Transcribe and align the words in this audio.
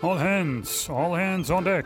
All 0.00 0.16
hands, 0.16 0.88
all 0.88 1.16
hands 1.16 1.50
on 1.50 1.64
deck. 1.64 1.84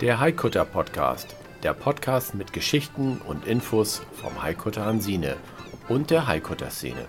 Der 0.00 0.18
Haikutter 0.18 0.64
Podcast. 0.64 1.36
Der 1.62 1.72
Podcast 1.72 2.34
mit 2.34 2.52
Geschichten 2.52 3.20
und 3.24 3.46
Infos 3.46 4.02
vom 4.20 4.42
Haikutter 4.42 4.84
Hansine 4.84 5.36
und 5.88 6.10
der 6.10 6.26
Haikutter 6.26 6.70
Szene. 6.70 7.06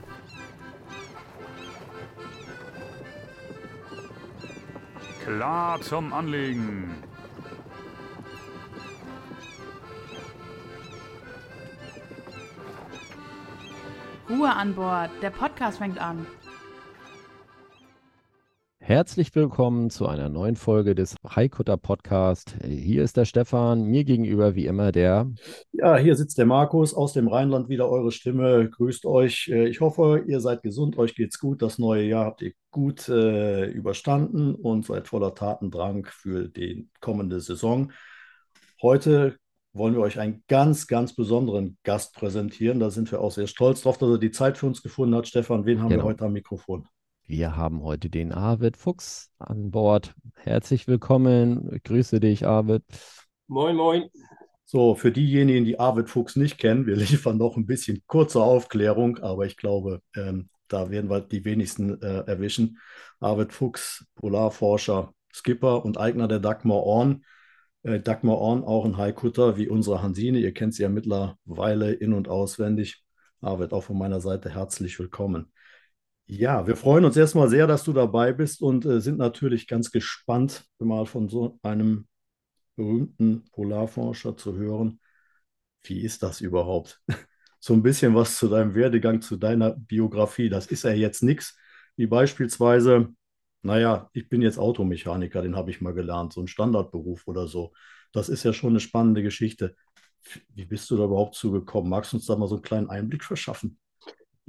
Klar 5.23 5.81
zum 5.81 6.13
Anlegen. 6.13 6.95
Ruhe 14.29 14.53
an 14.53 14.75
Bord, 14.75 15.09
der 15.23 15.31
Podcast 15.31 15.79
fängt 15.79 15.97
an. 15.97 16.27
Herzlich 18.89 19.35
willkommen 19.35 19.91
zu 19.91 20.07
einer 20.07 20.29
neuen 20.29 20.55
Folge 20.55 20.95
des 20.95 21.15
Haikutter 21.23 21.77
Podcast. 21.77 22.55
Hier 22.63 23.03
ist 23.03 23.17
der 23.17 23.25
Stefan, 23.25 23.83
mir 23.83 24.03
gegenüber 24.03 24.55
wie 24.55 24.65
immer 24.65 24.91
der. 24.91 25.31
Ja, 25.73 25.95
hier 25.97 26.15
sitzt 26.15 26.39
der 26.39 26.47
Markus 26.47 26.95
aus 26.95 27.13
dem 27.13 27.27
Rheinland, 27.27 27.69
wieder 27.69 27.87
eure 27.87 28.11
Stimme. 28.11 28.67
Grüßt 28.67 29.05
euch. 29.05 29.47
Äh, 29.53 29.67
ich 29.67 29.79
hoffe, 29.79 30.23
ihr 30.25 30.39
seid 30.39 30.63
gesund, 30.63 30.97
euch 30.97 31.13
geht's 31.13 31.37
gut. 31.37 31.61
Das 31.61 31.77
neue 31.77 32.01
Jahr 32.05 32.25
habt 32.25 32.41
ihr 32.41 32.53
gut 32.71 33.07
äh, 33.09 33.65
überstanden 33.65 34.55
und 34.55 34.87
seid 34.87 35.07
voller 35.07 35.35
Tatendrang 35.35 36.07
für 36.09 36.47
die 36.49 36.89
kommende 36.99 37.41
Saison. 37.41 37.91
Heute 38.81 39.37
wollen 39.71 39.93
wir 39.93 40.01
euch 40.01 40.19
einen 40.19 40.43
ganz, 40.47 40.87
ganz 40.87 41.13
besonderen 41.13 41.77
Gast 41.83 42.15
präsentieren. 42.15 42.79
Da 42.79 42.89
sind 42.89 43.11
wir 43.11 43.21
auch 43.21 43.31
sehr 43.31 43.45
stolz 43.45 43.83
drauf, 43.83 43.99
dass 43.99 44.09
er 44.09 44.17
die 44.17 44.31
Zeit 44.31 44.57
für 44.57 44.65
uns 44.65 44.81
gefunden 44.81 45.13
hat. 45.13 45.27
Stefan, 45.27 45.67
wen 45.67 45.79
haben 45.79 45.89
genau. 45.89 46.05
wir 46.05 46.07
heute 46.07 46.25
am 46.25 46.33
Mikrofon? 46.33 46.87
Wir 47.29 47.55
haben 47.55 47.83
heute 47.83 48.09
den 48.09 48.31
Arvid 48.31 48.75
Fuchs 48.75 49.29
an 49.37 49.69
Bord. 49.69 50.15
Herzlich 50.33 50.87
willkommen. 50.87 51.69
Ich 51.75 51.83
grüße 51.83 52.19
dich, 52.19 52.47
Arvid. 52.47 52.81
Moin, 53.45 53.75
moin. 53.75 54.09
So, 54.65 54.95
für 54.95 55.11
diejenigen, 55.11 55.63
die 55.63 55.79
Arvid 55.79 56.09
Fuchs 56.09 56.35
nicht 56.35 56.57
kennen, 56.57 56.87
wir 56.87 56.95
liefern 56.95 57.37
noch 57.37 57.55
ein 57.55 57.67
bisschen 57.67 58.01
kurze 58.07 58.41
Aufklärung, 58.41 59.19
aber 59.19 59.45
ich 59.45 59.57
glaube, 59.57 60.01
ähm, 60.15 60.49
da 60.67 60.89
werden 60.89 61.11
wir 61.11 61.21
die 61.21 61.45
wenigsten 61.45 62.01
äh, 62.01 62.23
erwischen. 62.25 62.79
Arvid 63.19 63.53
Fuchs, 63.53 64.07
Polarforscher, 64.15 65.13
Skipper 65.31 65.85
und 65.85 65.99
Eigner 65.99 66.27
der 66.27 66.39
Dagmar 66.39 66.81
Orn. 66.81 67.23
Äh, 67.83 67.99
Dagmar 67.99 68.39
Orn, 68.39 68.63
auch 68.63 68.85
ein 68.85 68.97
Haikutter 68.97 69.55
wie 69.55 69.69
unsere 69.69 70.01
Hansine. 70.01 70.39
Ihr 70.39 70.55
kennt 70.55 70.73
sie 70.73 70.81
ja 70.81 70.89
mittlerweile 70.89 71.93
in- 71.93 72.13
und 72.13 72.27
auswendig. 72.27 73.03
Arvid, 73.39 73.71
auch 73.71 73.83
von 73.83 73.99
meiner 73.99 74.19
Seite 74.19 74.49
herzlich 74.49 74.97
willkommen. 74.97 75.51
Ja, 76.31 76.67
wir 76.67 76.75
freuen 76.75 77.05
uns 77.05 77.17
erstmal 77.17 77.49
sehr, 77.49 77.65
dass 77.65 77.83
du 77.83 77.91
dabei 77.91 78.33
bist 78.33 78.61
und 78.61 78.85
äh, 78.85 79.01
sind 79.01 79.17
natürlich 79.17 79.67
ganz 79.67 79.91
gespannt, 79.91 80.63
mal 80.77 81.05
von 81.07 81.27
so 81.27 81.57
einem 81.63 82.07
berühmten 82.75 83.45
Polarforscher 83.51 84.37
zu 84.37 84.55
hören. 84.55 84.99
Wie 85.83 86.01
ist 86.01 86.23
das 86.23 86.41
überhaupt? 86.41 87.01
so 87.59 87.73
ein 87.73 87.83
bisschen 87.83 88.15
was 88.15 88.37
zu 88.37 88.49
deinem 88.49 88.75
Werdegang, 88.75 89.21
zu 89.21 89.37
deiner 89.37 89.71
Biografie. 89.71 90.49
Das 90.49 90.67
ist 90.67 90.83
ja 90.83 90.91
jetzt 90.91 91.23
nichts, 91.23 91.57
wie 91.97 92.07
beispielsweise, 92.07 93.09
naja, 93.63 94.09
ich 94.13 94.29
bin 94.29 94.41
jetzt 94.41 94.59
Automechaniker, 94.59 95.41
den 95.41 95.55
habe 95.55 95.71
ich 95.71 95.81
mal 95.81 95.93
gelernt, 95.93 96.33
so 96.33 96.41
ein 96.41 96.47
Standardberuf 96.49 97.27
oder 97.27 97.47
so. 97.47 97.73
Das 98.13 98.29
ist 98.29 98.43
ja 98.43 98.53
schon 98.53 98.71
eine 98.71 98.81
spannende 98.81 99.23
Geschichte. 99.23 99.75
Wie 100.55 100.65
bist 100.65 100.89
du 100.91 100.97
da 100.97 101.05
überhaupt 101.05 101.35
zugekommen? 101.35 101.89
Magst 101.89 102.13
du 102.13 102.17
uns 102.17 102.27
da 102.27 102.35
mal 102.37 102.47
so 102.47 102.55
einen 102.55 102.63
kleinen 102.63 102.89
Einblick 102.89 103.23
verschaffen? 103.23 103.79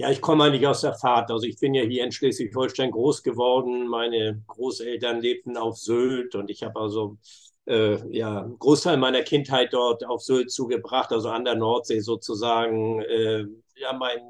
Ja, 0.01 0.11
ich 0.11 0.23
komme 0.23 0.45
eigentlich 0.45 0.67
aus 0.67 0.81
der 0.81 0.95
Fahrt. 0.95 1.31
Also 1.31 1.47
ich 1.47 1.59
bin 1.59 1.75
ja 1.75 1.83
hier 1.83 2.05
in 2.05 2.11
Schleswig-Holstein 2.11 2.91
groß 2.91 3.23
geworden. 3.23 3.87
Meine 3.87 4.43
Großeltern 4.47 5.21
lebten 5.21 5.59
auf 5.59 5.77
Sylt 5.77 6.35
und 6.35 6.49
ich 6.51 6.63
habe 6.63 6.81
also 6.81 7.19
äh, 7.67 7.99
ja, 8.17 8.41
einen 8.45 8.59
Großteil 8.59 8.97
meiner 8.97 9.21
Kindheit 9.23 9.75
dort 9.75 10.07
auf 10.07 10.23
Sylt 10.23 10.51
zugebracht, 10.51 11.13
also 11.13 11.29
an 11.29 11.45
der 11.45 11.55
Nordsee 11.57 12.01
sozusagen. 12.01 13.03
Äh, 13.03 13.45
ja, 13.77 13.93
mein 13.93 14.21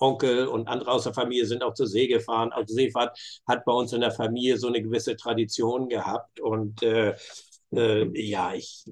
Onkel 0.00 0.48
und 0.48 0.66
andere 0.66 0.90
aus 0.90 1.04
der 1.04 1.14
Familie 1.14 1.46
sind 1.46 1.62
auch 1.62 1.74
zur 1.74 1.86
See 1.86 2.08
gefahren. 2.08 2.50
Also 2.50 2.74
Seefahrt 2.74 3.16
hat 3.46 3.64
bei 3.64 3.72
uns 3.72 3.92
in 3.92 4.00
der 4.00 4.10
Familie 4.10 4.58
so 4.58 4.66
eine 4.66 4.82
gewisse 4.82 5.14
Tradition 5.16 5.88
gehabt 5.88 6.40
und 6.40 6.82
äh, 6.82 7.14
äh, 7.76 8.06
ja, 8.14 8.54
ich 8.54 8.84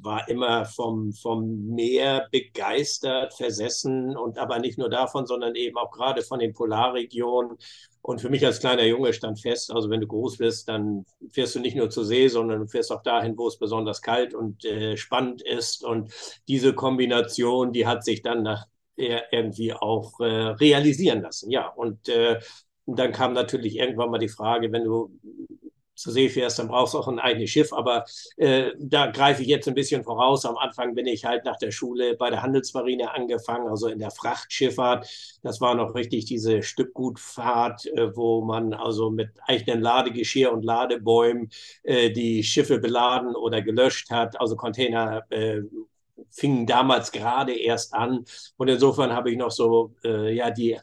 war 0.00 0.28
immer 0.28 0.64
vom, 0.64 1.12
vom 1.12 1.68
Meer 1.68 2.28
begeistert, 2.30 3.34
versessen 3.34 4.16
und 4.16 4.38
aber 4.38 4.58
nicht 4.58 4.78
nur 4.78 4.90
davon, 4.90 5.26
sondern 5.26 5.54
eben 5.54 5.76
auch 5.76 5.90
gerade 5.90 6.22
von 6.22 6.38
den 6.38 6.52
Polarregionen. 6.52 7.56
Und 8.02 8.20
für 8.20 8.30
mich 8.30 8.44
als 8.44 8.58
kleiner 8.60 8.84
Junge 8.84 9.12
stand 9.12 9.40
fest, 9.40 9.72
also 9.72 9.88
wenn 9.88 10.00
du 10.00 10.06
groß 10.08 10.38
bist, 10.38 10.68
dann 10.68 11.06
fährst 11.30 11.54
du 11.54 11.60
nicht 11.60 11.76
nur 11.76 11.88
zur 11.90 12.04
See, 12.04 12.28
sondern 12.28 12.60
du 12.60 12.66
fährst 12.66 12.90
auch 12.90 13.02
dahin, 13.02 13.38
wo 13.38 13.46
es 13.46 13.58
besonders 13.58 14.02
kalt 14.02 14.34
und 14.34 14.64
äh, 14.64 14.96
spannend 14.96 15.42
ist. 15.42 15.84
Und 15.84 16.12
diese 16.48 16.74
Kombination, 16.74 17.72
die 17.72 17.86
hat 17.86 18.04
sich 18.04 18.22
dann 18.22 18.42
nach, 18.42 18.66
irgendwie 18.96 19.72
auch 19.72 20.20
äh, 20.20 20.24
realisieren 20.24 21.22
lassen. 21.22 21.50
Ja, 21.50 21.68
und 21.68 22.08
äh, 22.08 22.40
dann 22.86 23.12
kam 23.12 23.32
natürlich 23.32 23.76
irgendwann 23.76 24.10
mal 24.10 24.18
die 24.18 24.28
Frage, 24.28 24.70
wenn 24.72 24.84
du 24.84 25.10
zur 25.94 26.12
See 26.12 26.28
fährst, 26.28 26.58
dann 26.58 26.68
brauchst 26.68 26.94
du 26.94 26.98
auch 26.98 27.08
ein 27.08 27.18
eigenes 27.18 27.50
Schiff. 27.50 27.72
Aber 27.72 28.04
äh, 28.36 28.70
da 28.78 29.06
greife 29.06 29.42
ich 29.42 29.48
jetzt 29.48 29.68
ein 29.68 29.74
bisschen 29.74 30.04
voraus. 30.04 30.44
Am 30.44 30.56
Anfang 30.56 30.94
bin 30.94 31.06
ich 31.06 31.24
halt 31.24 31.44
nach 31.44 31.56
der 31.58 31.70
Schule 31.70 32.16
bei 32.16 32.30
der 32.30 32.42
Handelsmarine 32.42 33.12
angefangen, 33.12 33.68
also 33.68 33.88
in 33.88 33.98
der 33.98 34.10
Frachtschifffahrt. 34.10 35.06
Das 35.42 35.60
war 35.60 35.74
noch 35.74 35.94
richtig 35.94 36.24
diese 36.24 36.62
Stückgutfahrt, 36.62 37.86
äh, 37.86 38.16
wo 38.16 38.42
man 38.42 38.74
also 38.74 39.10
mit 39.10 39.30
eigenen 39.46 39.80
Ladegeschirr 39.82 40.52
und 40.52 40.64
Ladebäumen 40.64 41.50
äh, 41.82 42.10
die 42.10 42.42
Schiffe 42.42 42.78
beladen 42.78 43.34
oder 43.36 43.62
gelöscht 43.62 44.10
hat. 44.10 44.40
Also 44.40 44.56
Container 44.56 45.22
äh, 45.30 45.60
fingen 46.30 46.66
damals 46.66 47.12
gerade 47.12 47.54
erst 47.54 47.94
an. 47.94 48.24
Und 48.56 48.68
insofern 48.68 49.12
habe 49.12 49.30
ich 49.30 49.36
noch 49.36 49.50
so 49.50 49.94
äh, 50.04 50.34
ja 50.34 50.50
die 50.50 50.78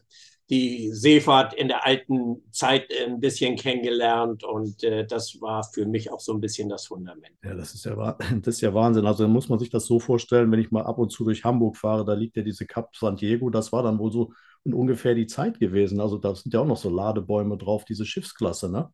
die 0.50 0.90
Seefahrt 0.92 1.54
in 1.54 1.68
der 1.68 1.86
alten 1.86 2.42
Zeit 2.52 2.90
ein 3.06 3.20
bisschen 3.20 3.56
kennengelernt 3.56 4.44
und 4.44 4.84
äh, 4.84 5.06
das 5.06 5.40
war 5.42 5.64
für 5.64 5.86
mich 5.86 6.12
auch 6.12 6.20
so 6.20 6.34
ein 6.34 6.42
bisschen 6.42 6.70
das 6.70 6.88
Fundament. 6.88 7.36
Ja, 7.44 7.54
das 7.54 7.76
ist 7.76 7.86
ja, 7.86 8.18
das 8.42 8.56
ist 8.56 8.62
ja 8.62 8.74
Wahnsinn. 8.74 9.06
Also 9.06 9.28
muss 9.28 9.50
man 9.50 9.60
sich 9.60 9.70
das 9.70 9.86
so 9.86 10.00
vorstellen, 10.00 10.52
wenn 10.52 10.60
ich 10.60 10.72
mal 10.72 10.84
ab 10.84 10.98
und 10.98 11.12
zu 11.12 11.24
durch 11.24 11.44
Hamburg 11.44 11.78
fahre, 11.78 12.04
da 12.04 12.14
liegt 12.14 12.36
ja 12.36 12.42
diese 12.42 12.66
Cap 12.66 12.96
San 12.96 13.16
Diego, 13.16 13.50
das 13.52 13.72
war 13.72 13.84
dann 13.84 14.00
wohl 14.00 14.12
so 14.12 14.34
in 14.64 14.74
ungefähr 14.74 15.14
die 15.14 15.28
Zeit 15.28 15.60
gewesen. 15.60 16.02
Also 16.02 16.18
da 16.18 16.34
sind 16.34 16.54
ja 16.54 16.62
auch 16.62 16.66
noch 16.66 16.78
so 16.78 16.90
Ladebäume 16.90 17.58
drauf, 17.58 17.86
diese 17.86 18.06
Schiffsklasse, 18.06 18.70
ne? 18.72 18.92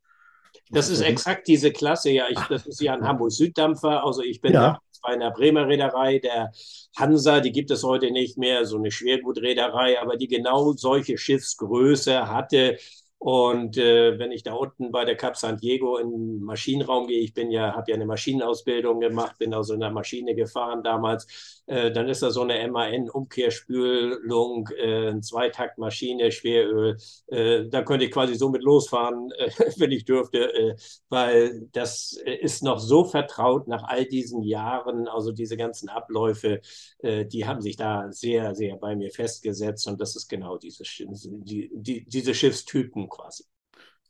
Das 0.72 0.90
ist 0.90 1.02
exakt 1.02 1.48
diese 1.48 1.72
Klasse, 1.72 2.12
ja. 2.12 2.26
Ich, 2.30 2.40
das 2.50 2.66
ist 2.66 2.82
ja 2.82 2.94
ein 2.94 3.04
Hamburg-Süddampfer. 3.08 4.04
Also 4.04 4.22
ich 4.22 4.42
bin 4.42 4.54
ja. 4.54 4.80
Bei 5.06 5.14
einer 5.14 5.32
Bremer 5.32 5.68
Reederei, 5.68 6.20
der 6.20 6.52
Hansa, 6.98 7.40
die 7.40 7.52
gibt 7.52 7.72
es 7.72 7.84
heute 7.84 8.12
nicht 8.12 8.38
mehr, 8.38 8.66
so 8.66 8.78
eine 8.78 8.92
Schwergutreederei, 8.92 10.00
aber 10.02 10.18
die 10.18 10.28
genau 10.28 10.74
solche 10.74 11.18
Schiffsgröße 11.18 12.28
hatte. 12.30 12.78
Und 13.18 13.78
äh, 13.78 14.20
wenn 14.20 14.32
ich 14.32 14.44
da 14.44 14.54
unten 14.54 14.92
bei 14.92 15.06
der 15.06 15.16
Cap 15.16 15.38
San 15.38 15.58
Diego 15.58 15.98
im 15.98 16.42
Maschinenraum 16.42 17.08
gehe, 17.08 17.22
ich 17.22 17.34
bin 17.34 17.50
ja, 17.52 17.74
habe 17.76 17.90
ja 17.92 17.96
eine 17.96 18.06
Maschinenausbildung 18.06 19.00
gemacht, 19.00 19.38
bin 19.40 19.54
also 19.54 19.74
in 19.74 19.80
der 19.80 19.92
Maschine 19.92 20.36
gefahren 20.36 20.84
damals, 20.84 21.55
äh, 21.68 21.92
dann 21.92 22.10
ist 22.10 22.22
da 22.22 22.32
so 22.32 22.42
eine 22.42 22.68
MAN-Umkehrspülung, 22.70 24.70
äh, 24.78 25.20
Zweitaktmaschine, 25.20 26.32
Schweröl. 26.32 26.98
Äh, 27.28 27.68
da 27.70 27.84
könnte 27.84 28.06
ich 28.06 28.12
quasi 28.12 28.36
so 28.36 28.50
mit 28.50 28.64
losfahren, 28.64 29.32
äh, 29.38 29.50
wenn 29.78 29.92
ich 29.92 30.06
dürfte, 30.06 30.54
äh, 30.54 30.76
weil 31.10 31.68
das 31.72 32.18
ist 32.42 32.64
noch 32.64 32.80
so 32.80 33.06
vertraut 33.06 33.68
nach 33.68 33.84
all 33.84 34.06
diesen 34.06 34.44
Jahren, 34.44 35.08
also 35.08 35.32
diese 35.32 35.58
ganzen 35.58 35.90
Abläufe, 35.90 36.62
die 37.04 37.46
haben 37.46 37.62
sich 37.62 37.76
da 37.78 38.12
sehr, 38.12 38.56
sehr 38.56 38.76
bei 38.78 38.96
mir 38.96 39.12
festgesetzt 39.12 39.88
und 39.88 40.00
das 40.02 40.16
ist 40.16 40.28
genau 40.28 40.58
diese, 40.58 40.84
die, 40.84 41.70
die, 41.74 42.06
diese 42.06 42.34
Schiffstypen 42.34 43.10
quasi. 43.10 43.44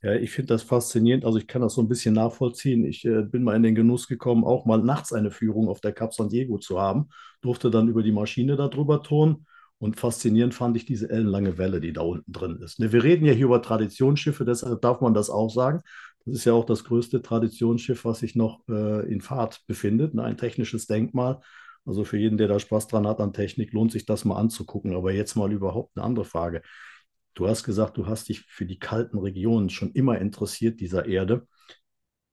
Ja, 0.02 0.14
ich 0.14 0.32
finde 0.32 0.48
das 0.54 0.64
faszinierend. 0.64 1.26
Also 1.26 1.38
ich 1.40 1.48
kann 1.48 1.62
das 1.62 1.74
so 1.74 1.82
ein 1.82 1.88
bisschen 1.88 2.14
nachvollziehen. 2.14 2.86
Ich 2.86 3.06
äh, 3.06 3.24
bin 3.24 3.44
mal 3.44 3.56
in 3.56 3.64
den 3.64 3.74
Genuss 3.76 4.08
gekommen, 4.08 4.44
auch 4.44 4.66
mal 4.66 4.78
nachts 4.78 5.14
eine 5.14 5.32
Führung 5.32 5.68
auf 5.68 5.82
der 5.82 5.94
Cap 5.94 6.14
San 6.14 6.30
Diego 6.30 6.58
zu 6.60 6.80
haben. 6.80 7.10
Durfte 7.42 7.72
dann 7.72 7.88
über 7.88 8.04
die 8.04 8.12
Maschine 8.12 8.56
darüber 8.56 9.02
turnen. 9.02 9.48
Und 9.80 10.00
faszinierend 10.00 10.54
fand 10.54 10.78
ich 10.78 10.86
diese 10.86 11.10
ellenlange 11.10 11.58
Welle, 11.58 11.82
die 11.82 11.92
da 11.92 12.02
unten 12.02 12.32
drin 12.32 12.60
ist. 12.64 12.80
Ne, 12.80 12.92
wir 12.94 13.04
reden 13.04 13.26
ja 13.26 13.34
hier 13.34 13.46
über 13.46 13.62
Traditionsschiffe, 13.62 14.46
deshalb 14.46 14.82
darf 14.82 15.02
man 15.02 15.14
das 15.14 15.30
auch 15.30 15.50
sagen. 15.50 15.82
Das 16.26 16.36
ist 16.36 16.46
ja 16.46 16.54
auch 16.54 16.66
das 16.66 16.84
größte 16.86 17.22
Traditionsschiff, 17.22 18.06
was 18.06 18.20
sich 18.20 18.36
noch 18.36 18.62
äh, 18.70 19.06
in 19.12 19.22
Fahrt 19.22 19.62
befindet. 19.68 20.14
Ne, 20.14 20.24
ein 20.24 20.38
technisches 20.38 20.88
Denkmal. 20.88 21.40
Also 21.86 22.04
für 22.04 22.18
jeden, 22.18 22.38
der 22.38 22.48
da 22.48 22.60
Spaß 22.60 22.88
dran 22.88 23.06
hat 23.08 23.20
an 23.20 23.34
Technik, 23.34 23.74
lohnt 23.74 23.92
sich 23.92 24.06
das 24.06 24.24
mal 24.26 24.38
anzugucken. 24.38 24.96
Aber 24.96 25.12
jetzt 25.12 25.36
mal 25.36 25.52
überhaupt 25.52 25.96
eine 25.98 26.06
andere 26.06 26.26
Frage. 26.26 26.62
Du 27.36 27.48
hast 27.48 27.64
gesagt, 27.64 27.98
du 27.98 28.08
hast 28.08 28.30
dich 28.30 28.42
für 28.42 28.66
die 28.66 28.80
kalten 28.80 29.20
Regionen 29.20 29.70
schon 29.70 29.92
immer 29.92 30.20
interessiert, 30.20 30.80
dieser 30.80 31.06
Erde. 31.06 31.48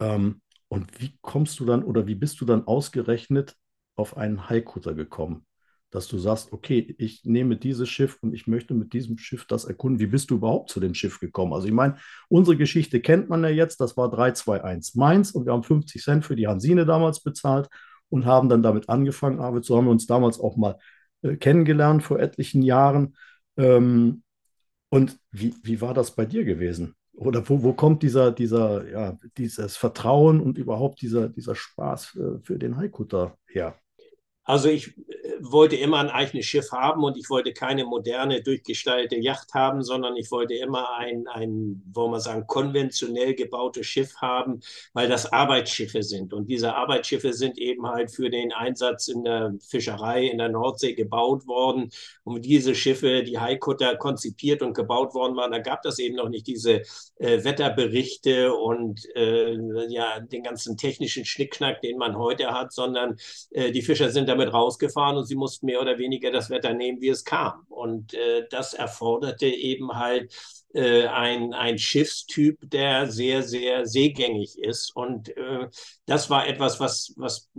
Ähm, 0.01 0.41
und 0.69 1.01
wie 1.01 1.19
kommst 1.21 1.61
du 1.61 1.67
dann 1.67 1.83
oder 1.85 2.07
wie 2.07 2.15
bist 2.15 2.41
du 2.41 2.47
dann 2.47 2.67
ausgerechnet 2.67 3.57
auf 3.97 4.17
einen 4.17 4.49
Haikutter 4.49 4.95
gekommen? 4.95 5.47
dass 5.93 6.09
du 6.09 6.19
sagst, 6.19 6.53
okay, 6.53 6.95
ich 6.99 7.23
nehme 7.25 7.57
dieses 7.57 7.89
Schiff 7.89 8.19
und 8.23 8.33
ich 8.33 8.47
möchte 8.47 8.73
mit 8.73 8.95
diesem 8.95 9.19
Schiff 9.19 9.45
das 9.47 9.67
erkunden. 9.67 10.01
Wie 10.01 10.07
bist 10.07 10.31
du 10.31 10.37
überhaupt 10.37 10.71
zu 10.71 10.81
dem 10.81 10.95
Schiff 10.95 11.21
gekommen? 11.21 11.53
Also 11.53 11.67
ich 11.67 11.73
meine, 11.73 11.97
unsere 12.29 12.57
Geschichte 12.57 13.01
kennt 13.01 13.29
man 13.29 13.45
ja 13.45 13.51
jetzt, 13.51 13.79
das 13.79 13.97
war 13.97 14.11
321 14.11 14.95
Mainz 14.95 15.31
und 15.33 15.45
wir 15.45 15.53
haben 15.53 15.63
50 15.63 16.03
Cent 16.03 16.25
für 16.25 16.35
die 16.35 16.49
Hansine 16.49 16.87
damals 16.87 17.23
bezahlt 17.23 17.69
und 18.09 18.25
haben 18.25 18.49
dann 18.49 18.63
damit 18.63 18.89
angefangen. 18.89 19.39
Arvid, 19.39 19.67
so 19.67 19.77
haben 19.77 19.85
wir 19.85 19.91
uns 19.91 20.07
damals 20.07 20.41
auch 20.41 20.57
mal 20.57 20.79
äh, 21.21 21.37
kennengelernt 21.37 22.03
vor 22.03 22.19
etlichen 22.19 22.63
Jahren. 22.63 23.15
Ähm, 23.59 24.23
und 24.93 25.19
wie, 25.31 25.55
wie 25.63 25.81
war 25.81 25.95
das 25.95 26.11
bei 26.11 26.27
dir 26.27 26.45
gewesen? 26.45 26.95
Oder 27.15 27.49
wo, 27.49 27.63
wo 27.63 27.73
kommt 27.73 28.03
dieser, 28.03 28.31
dieser, 28.31 28.87
ja, 28.91 29.19
dieses 29.39 29.79
Vertrauen 29.79 30.39
und 30.39 30.59
überhaupt 30.59 31.01
dieser, 31.01 31.31
dieser 31.31 31.55
Spaß 31.55 32.17
äh, 32.17 32.39
für 32.43 32.59
den 32.59 32.77
Haikutter 32.77 33.39
her? 33.47 33.75
Also 34.45 34.69
ich 34.69 34.95
wollte 35.51 35.77
immer 35.77 35.99
ein 35.99 36.09
eigenes 36.09 36.47
Schiff 36.47 36.71
haben 36.71 37.03
und 37.03 37.17
ich 37.17 37.29
wollte 37.29 37.53
keine 37.53 37.85
moderne, 37.85 38.43
durchgestaltete 38.43 39.17
Yacht 39.17 39.55
haben, 39.55 39.83
sondern 39.83 40.17
ich 40.17 40.31
wollte 40.31 40.55
immer 40.55 40.97
ein, 40.97 41.27
ein, 41.27 41.83
wollen 41.93 42.13
wir 42.13 42.21
sagen, 42.21 42.47
konventionell 42.47 43.35
gebautes 43.35 43.87
Schiff 43.87 44.15
haben, 44.17 44.61
weil 44.93 45.09
das 45.09 45.33
Arbeitsschiffe 45.33 46.03
sind. 46.05 46.33
Und 46.33 46.47
diese 46.47 46.75
Arbeitsschiffe 46.75 47.33
sind 47.33 47.59
eben 47.59 47.87
halt 47.87 48.13
für 48.13 48.31
den 48.31 48.53
Einsatz 48.53 49.09
in 49.09 49.25
der 49.25 49.55
Fischerei 49.61 50.27
in 50.27 50.39
der 50.39 50.49
Nordsee 50.49 50.95
gebaut 50.95 51.47
worden. 51.47 51.91
Und 52.23 52.45
diese 52.45 52.75
Schiffe, 52.77 53.25
die 53.25 53.39
Haikutter 53.39 53.97
konzipiert 53.97 54.63
und 54.63 54.75
gebaut 54.75 55.13
worden 55.15 55.37
waren, 55.37 55.51
da 55.51 55.59
gab 55.59 55.85
es 55.85 55.99
eben 55.99 56.17
noch 56.17 56.29
nicht 56.29 56.47
diese 56.47 56.83
äh, 57.17 57.43
Wetterberichte 57.43 58.55
und 58.55 59.05
äh, 59.17 59.57
ja, 59.89 60.21
den 60.21 60.45
ganzen 60.45 60.77
technischen 60.77 61.25
Schnickschnack, 61.25 61.81
den 61.81 61.99
man 61.99 62.17
heute 62.17 62.53
hat, 62.53 62.73
sondern 62.73 63.17
äh, 63.51 63.73
die 63.73 63.83
Fischer 63.83 64.11
sind 64.11 64.29
damit 64.29 64.53
rausgefahren 64.53 65.17
und 65.17 65.32
sie 65.33 65.39
mussten 65.39 65.67
mehr 65.67 65.81
oder 65.81 65.99
weniger 65.99 66.31
das 66.31 66.51
Wetter 66.51 66.75
nehmen, 66.75 67.01
wie 67.01 67.09
es 67.09 67.25
kam. 67.25 67.65
Und 67.71 68.13
äh, 68.13 68.47
das 68.51 68.75
erforderte 68.75 69.47
eben 69.47 69.95
halt 69.95 70.35
äh, 70.75 71.07
ein, 71.07 71.55
ein 71.55 71.79
Schiffstyp, 71.79 72.59
der 72.63 73.11
sehr, 73.11 73.43
sehr 73.43 73.87
seegängig 73.87 74.59
ist. 74.59 74.95
Und 74.95 75.35
äh, 75.37 75.69
das 76.05 76.29
war 76.29 76.47
etwas, 76.47 76.81
was, 76.81 77.15
was 77.17 77.51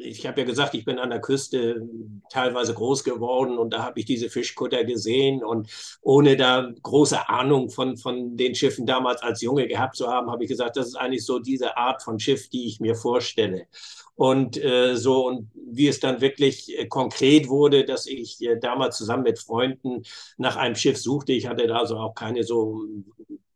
ich 0.00 0.26
habe 0.26 0.42
ja 0.42 0.46
gesagt, 0.46 0.74
ich 0.74 0.84
bin 0.84 0.98
an 0.98 1.08
der 1.08 1.22
Küste 1.22 1.88
teilweise 2.30 2.74
groß 2.74 3.04
geworden 3.04 3.56
und 3.56 3.72
da 3.72 3.82
habe 3.82 4.00
ich 4.00 4.06
diese 4.06 4.28
Fischkutter 4.28 4.84
gesehen. 4.84 5.42
Und 5.42 5.70
ohne 6.02 6.36
da 6.36 6.70
große 6.82 7.28
Ahnung 7.30 7.70
von, 7.70 7.96
von 7.96 8.36
den 8.36 8.54
Schiffen 8.54 8.84
damals 8.84 9.22
als 9.22 9.40
Junge 9.40 9.66
gehabt 9.66 9.96
zu 9.96 10.08
haben, 10.08 10.30
habe 10.30 10.44
ich 10.44 10.50
gesagt, 10.50 10.76
das 10.76 10.88
ist 10.88 10.96
eigentlich 10.96 11.24
so 11.24 11.38
diese 11.38 11.78
Art 11.78 12.02
von 12.02 12.18
Schiff, 12.18 12.50
die 12.50 12.66
ich 12.66 12.80
mir 12.80 12.94
vorstelle. 12.94 13.66
Und 14.18 14.56
äh, 14.62 14.96
so, 14.96 15.28
und 15.28 15.48
wie 15.54 15.86
es 15.86 16.00
dann 16.00 16.20
wirklich 16.20 16.76
äh, 16.76 16.86
konkret 16.88 17.48
wurde, 17.48 17.84
dass 17.84 18.06
ich 18.06 18.40
äh, 18.42 18.58
damals 18.58 18.96
zusammen 18.98 19.22
mit 19.22 19.38
Freunden 19.38 20.02
nach 20.38 20.56
einem 20.56 20.74
Schiff 20.74 20.98
suchte. 20.98 21.32
Ich 21.32 21.46
hatte 21.46 21.68
da 21.68 21.78
also 21.78 21.96
auch 21.98 22.14
keine 22.16 22.42
so 22.42 22.80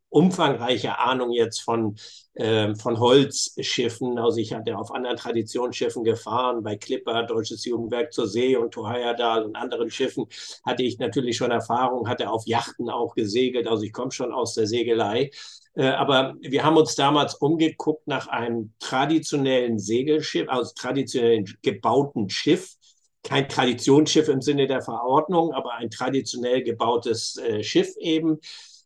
umfangreiche 0.09 0.99
Ahnung 1.01 1.33
jetzt 1.33 1.63
von, 1.63 1.97
äh, 2.35 2.75
von 2.77 3.01
Holzschiffen. 3.01 4.19
Also 4.19 4.39
ich 4.39 4.53
hatte 4.53 4.79
auf 4.79 4.93
anderen 4.95 5.17
Traditionsschiffen 5.17 6.05
gefahren, 6.05 6.63
bei 6.63 6.77
Clipper, 6.77 7.25
Deutsches 7.25 7.65
Jugendwerk 7.65 8.13
zur 8.13 8.29
See 8.29 8.55
und 8.57 8.73
Tohayadal 8.73 9.45
und 9.45 9.57
anderen 9.57 9.91
Schiffen 9.91 10.27
hatte 10.65 10.85
ich 10.85 10.99
natürlich 10.99 11.37
schon 11.39 11.51
Erfahrung, 11.51 12.09
hatte 12.09 12.31
auf 12.31 12.47
Yachten 12.47 12.89
auch 12.89 13.15
gesegelt. 13.17 13.67
Also 13.67 13.83
ich 13.85 13.93
komme 13.93 14.13
schon 14.13 14.33
aus 14.33 14.55
der 14.55 14.67
Segelei. 14.69 15.31
Äh, 15.75 15.89
aber 15.89 16.35
wir 16.41 16.65
haben 16.65 16.77
uns 16.77 16.95
damals 16.95 17.35
umgeguckt 17.35 18.07
nach 18.07 18.27
einem 18.29 18.73
traditionellen 18.79 19.79
Segelschiff, 19.79 20.49
also 20.49 20.73
traditionell 20.77 21.45
gebauten 21.63 22.29
Schiff. 22.29 22.75
Kein 23.23 23.49
Traditionsschiff 23.49 24.29
im 24.29 24.43
Sinne 24.43 24.67
der 24.67 24.83
Verordnung, 24.83 25.53
aber 25.53 25.75
ein 25.75 25.91
traditionell 25.91 26.63
gebautes 26.63 27.37
äh, 27.37 27.63
Schiff 27.63 27.95
eben 27.99 28.41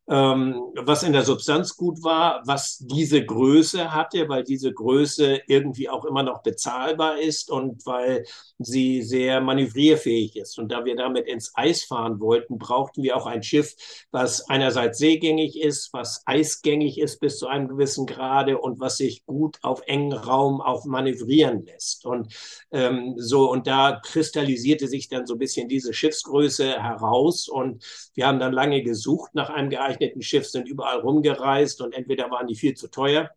ähm, 0.09 0.63
was 0.77 1.03
in 1.03 1.13
der 1.13 1.25
Substanz 1.25 1.77
gut 1.77 2.03
war, 2.03 2.43
was 2.47 2.79
diese 2.79 3.25
Größe 3.25 3.93
hatte, 3.93 4.29
weil 4.29 4.45
diese 4.45 4.73
Größe 4.73 5.41
irgendwie 5.49 5.89
auch 5.89 6.05
immer 6.05 6.23
noch 6.23 6.43
bezahlbar 6.43 7.19
ist 7.21 7.51
und 7.51 7.85
weil 7.87 8.25
sie 8.59 9.03
sehr 9.03 9.41
manövrierfähig 9.41 10.37
ist. 10.37 10.59
Und 10.59 10.73
da 10.73 10.85
wir 10.85 10.97
damit 10.97 11.27
ins 11.27 11.53
Eis 11.55 11.85
fahren 11.85 12.21
wollten, 12.21 12.59
brauchten 12.59 13.03
wir 13.03 13.17
auch 13.17 13.27
ein 13.27 13.43
Schiff, 13.43 13.75
was 14.11 14.49
einerseits 14.49 14.99
seegängig 14.99 15.61
ist, 15.61 15.93
was 15.93 16.23
eisgängig 16.27 16.99
ist 16.99 17.21
bis 17.21 17.39
zu 17.39 17.47
einem 17.49 17.69
gewissen 17.69 18.07
Grade 18.07 18.59
und 18.59 18.81
was 18.81 18.97
sich 18.97 19.25
gut 19.27 19.59
auf 19.63 19.83
engen 19.87 20.13
Raum 20.13 20.61
auch 20.61 20.85
manövrieren 20.87 21.65
lässt. 21.65 22.07
Und 22.07 22.35
ähm, 22.73 23.15
so, 23.17 23.51
und 23.51 23.67
da 23.67 24.01
kristallisierte 24.03 24.89
sich 24.89 25.09
dann 25.09 25.27
so 25.27 25.35
ein 25.35 25.39
bisschen 25.39 25.69
diese 25.69 25.93
Schiffsgröße 25.93 26.83
heraus. 26.83 27.49
Und 27.49 27.85
wir 28.15 28.27
haben 28.27 28.41
dann 28.41 28.53
lange 28.53 28.83
gesucht 28.83 29.35
nach 29.35 29.51
einem 29.51 29.71
geeigneten 29.71 30.23
Schiff 30.23 30.47
sind 30.49 30.69
überall 30.69 31.01
rumgereist 31.01 31.81
und 31.83 31.93
entweder 31.93 32.31
waren 32.31 32.47
die 32.47 32.55
viel 32.55 32.75
zu 32.75 32.89
teuer 32.89 33.31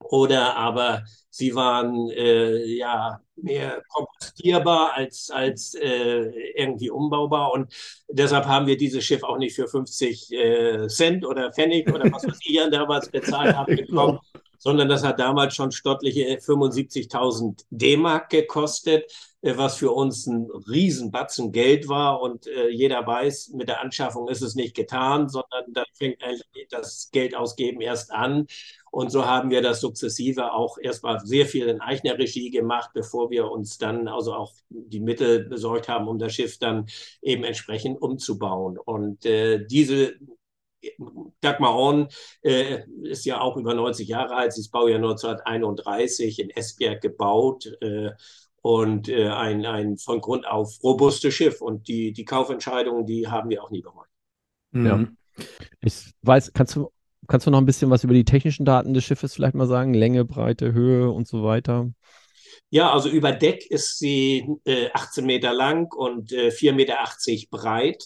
oder 0.00 0.56
aber 0.56 1.04
sie 1.30 1.54
waren 1.54 2.10
äh, 2.10 2.64
ja 2.64 3.20
mehr 3.42 3.82
kompostierbar 3.88 4.94
als, 4.94 5.30
als 5.30 5.74
äh, 5.74 6.30
irgendwie 6.56 6.90
umbaubar. 6.90 7.52
Und 7.52 7.72
deshalb 8.08 8.46
haben 8.46 8.66
wir 8.66 8.76
dieses 8.76 9.04
Schiff 9.04 9.22
auch 9.22 9.38
nicht 9.38 9.54
für 9.54 9.68
50 9.68 10.32
äh, 10.32 10.86
Cent 10.88 11.26
oder 11.26 11.52
Pfennig 11.52 11.92
oder 11.92 12.10
was 12.12 12.26
weiß 12.26 12.38
ich 12.44 12.60
damals 12.70 13.08
bezahlt 13.08 13.56
haben 13.56 13.76
bekommen, 13.76 14.18
sondern 14.58 14.88
das 14.88 15.04
hat 15.04 15.20
damals 15.20 15.54
schon 15.54 15.72
stottliche 15.72 16.24
75.000 16.38 17.64
D-Mark 17.70 18.30
gekostet. 18.30 19.10
Äh, 19.40 19.56
was 19.56 19.76
für 19.76 19.92
uns 19.92 20.26
ein 20.26 20.48
Riesenbatzen 20.68 21.52
Geld 21.52 21.88
war. 21.88 22.20
Und 22.20 22.46
äh, 22.46 22.68
jeder 22.70 23.06
weiß, 23.06 23.50
mit 23.50 23.68
der 23.68 23.80
Anschaffung 23.80 24.28
ist 24.28 24.42
es 24.42 24.54
nicht 24.54 24.74
getan, 24.74 25.28
sondern 25.28 25.72
da 25.72 25.84
fängt 25.94 26.22
eigentlich 26.22 26.66
das 26.70 27.10
Geld 27.12 27.34
ausgeben 27.36 27.80
erst 27.80 28.12
an. 28.12 28.46
Und 28.90 29.10
so 29.10 29.26
haben 29.26 29.50
wir 29.50 29.62
das 29.62 29.80
sukzessive 29.80 30.52
auch 30.52 30.78
erstmal 30.78 31.20
sehr 31.20 31.46
viel 31.46 31.68
in 31.68 31.80
eigener 31.80 32.18
Regie 32.18 32.50
gemacht, 32.50 32.90
bevor 32.94 33.30
wir 33.30 33.50
uns 33.50 33.78
dann 33.78 34.08
also 34.08 34.34
auch 34.34 34.52
die 34.68 35.00
Mittel 35.00 35.44
besorgt 35.44 35.88
haben, 35.88 36.08
um 36.08 36.18
das 36.18 36.34
Schiff 36.34 36.58
dann 36.58 36.86
eben 37.22 37.44
entsprechend 37.44 38.00
umzubauen. 38.00 38.78
Und 38.78 39.24
äh, 39.26 39.64
diese 39.66 40.14
Dagmar 41.40 41.74
Horn 41.74 42.08
äh, 42.42 42.82
ist 43.02 43.24
ja 43.24 43.40
auch 43.40 43.56
über 43.56 43.74
90 43.74 44.08
Jahre 44.08 44.36
alt. 44.36 44.52
Sie 44.52 44.60
ist 44.60 44.70
Baujahr 44.70 44.98
1931 44.98 46.38
in 46.38 46.50
Esbjerg 46.50 47.00
gebaut. 47.00 47.66
Äh, 47.80 48.10
und 48.60 49.08
äh, 49.08 49.28
ein, 49.28 49.64
ein 49.66 49.96
von 49.98 50.20
Grund 50.20 50.46
auf 50.46 50.82
robustes 50.82 51.34
Schiff. 51.34 51.60
Und 51.60 51.88
die, 51.88 52.12
die 52.12 52.24
Kaufentscheidungen, 52.24 53.06
die 53.06 53.28
haben 53.28 53.50
wir 53.50 53.62
auch 53.62 53.70
nie 53.70 53.82
bereut. 53.82 54.08
Mhm. 54.72 54.86
Ja. 54.86 55.44
Ich 55.80 56.10
weiß, 56.22 56.52
kannst 56.52 56.76
du, 56.76 56.90
kannst 57.28 57.46
du 57.46 57.50
noch 57.50 57.58
ein 57.58 57.66
bisschen 57.66 57.90
was 57.90 58.04
über 58.04 58.14
die 58.14 58.24
technischen 58.24 58.64
Daten 58.64 58.94
des 58.94 59.04
Schiffes 59.04 59.34
vielleicht 59.34 59.54
mal 59.54 59.68
sagen? 59.68 59.94
Länge, 59.94 60.24
Breite, 60.24 60.72
Höhe 60.72 61.10
und 61.10 61.28
so 61.28 61.44
weiter? 61.44 61.90
Ja, 62.70 62.92
also 62.92 63.08
über 63.08 63.32
Deck 63.32 63.70
ist 63.70 63.98
sie 63.98 64.46
äh, 64.64 64.90
18 64.92 65.24
Meter 65.24 65.52
lang 65.52 65.92
und 65.94 66.32
äh, 66.32 66.48
4,80 66.48 66.72
Meter 66.74 66.96
breit. 67.50 68.04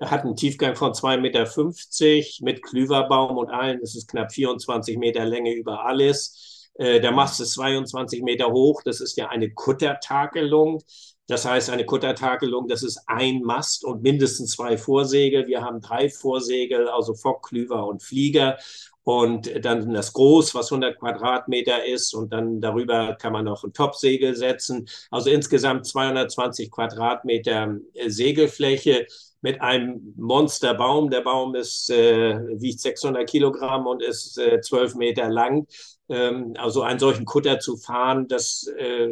Hat 0.00 0.24
einen 0.24 0.34
Tiefgang 0.34 0.76
von 0.76 0.92
2,50 0.92 1.20
Meter 1.20 2.44
mit 2.44 2.62
Klüverbaum 2.62 3.36
und 3.36 3.50
allen. 3.50 3.80
Das 3.80 3.94
ist 3.94 4.08
knapp 4.08 4.32
24 4.32 4.96
Meter 4.96 5.26
Länge 5.26 5.52
über 5.52 5.84
alles. 5.84 6.70
Äh, 6.74 7.00
der 7.00 7.12
Mast 7.12 7.40
ist 7.40 7.52
22 7.52 8.22
Meter 8.22 8.50
hoch. 8.50 8.82
Das 8.84 9.00
ist 9.00 9.16
ja 9.16 9.28
eine 9.28 9.50
Kuttertakelung. 9.52 10.82
Das 11.30 11.44
heißt, 11.44 11.70
eine 11.70 11.86
Kuttertakelung, 11.86 12.66
das 12.66 12.82
ist 12.82 13.04
ein 13.06 13.42
Mast 13.42 13.84
und 13.84 14.02
mindestens 14.02 14.50
zwei 14.50 14.76
Vorsegel. 14.76 15.46
Wir 15.46 15.62
haben 15.62 15.80
drei 15.80 16.10
Vorsegel, 16.10 16.88
also 16.88 17.14
Fock, 17.14 17.48
Klüver 17.48 17.86
und 17.86 18.02
Flieger. 18.02 18.58
Und 19.04 19.64
dann 19.64 19.94
das 19.94 20.12
Groß, 20.12 20.56
was 20.56 20.72
100 20.72 20.98
Quadratmeter 20.98 21.84
ist. 21.86 22.14
Und 22.14 22.32
dann 22.32 22.60
darüber 22.60 23.14
kann 23.14 23.32
man 23.32 23.44
noch 23.44 23.62
ein 23.62 23.72
Topsegel 23.72 24.34
setzen. 24.34 24.88
Also 25.12 25.30
insgesamt 25.30 25.86
220 25.86 26.68
Quadratmeter 26.68 27.76
äh, 27.94 28.10
Segelfläche 28.10 29.06
mit 29.40 29.60
einem 29.60 30.12
Monsterbaum. 30.16 31.10
Der 31.10 31.20
Baum 31.20 31.54
ist, 31.54 31.90
äh, 31.90 32.40
wiegt 32.60 32.80
600 32.80 33.30
Kilogramm 33.30 33.86
und 33.86 34.02
ist 34.02 34.36
äh, 34.36 34.60
12 34.60 34.96
Meter 34.96 35.30
lang. 35.30 35.68
Ähm, 36.10 36.54
also 36.58 36.82
einen 36.82 36.98
solchen 36.98 37.24
Kutter 37.24 37.60
zu 37.60 37.76
fahren, 37.76 38.26
das, 38.26 38.66
äh, 38.76 39.10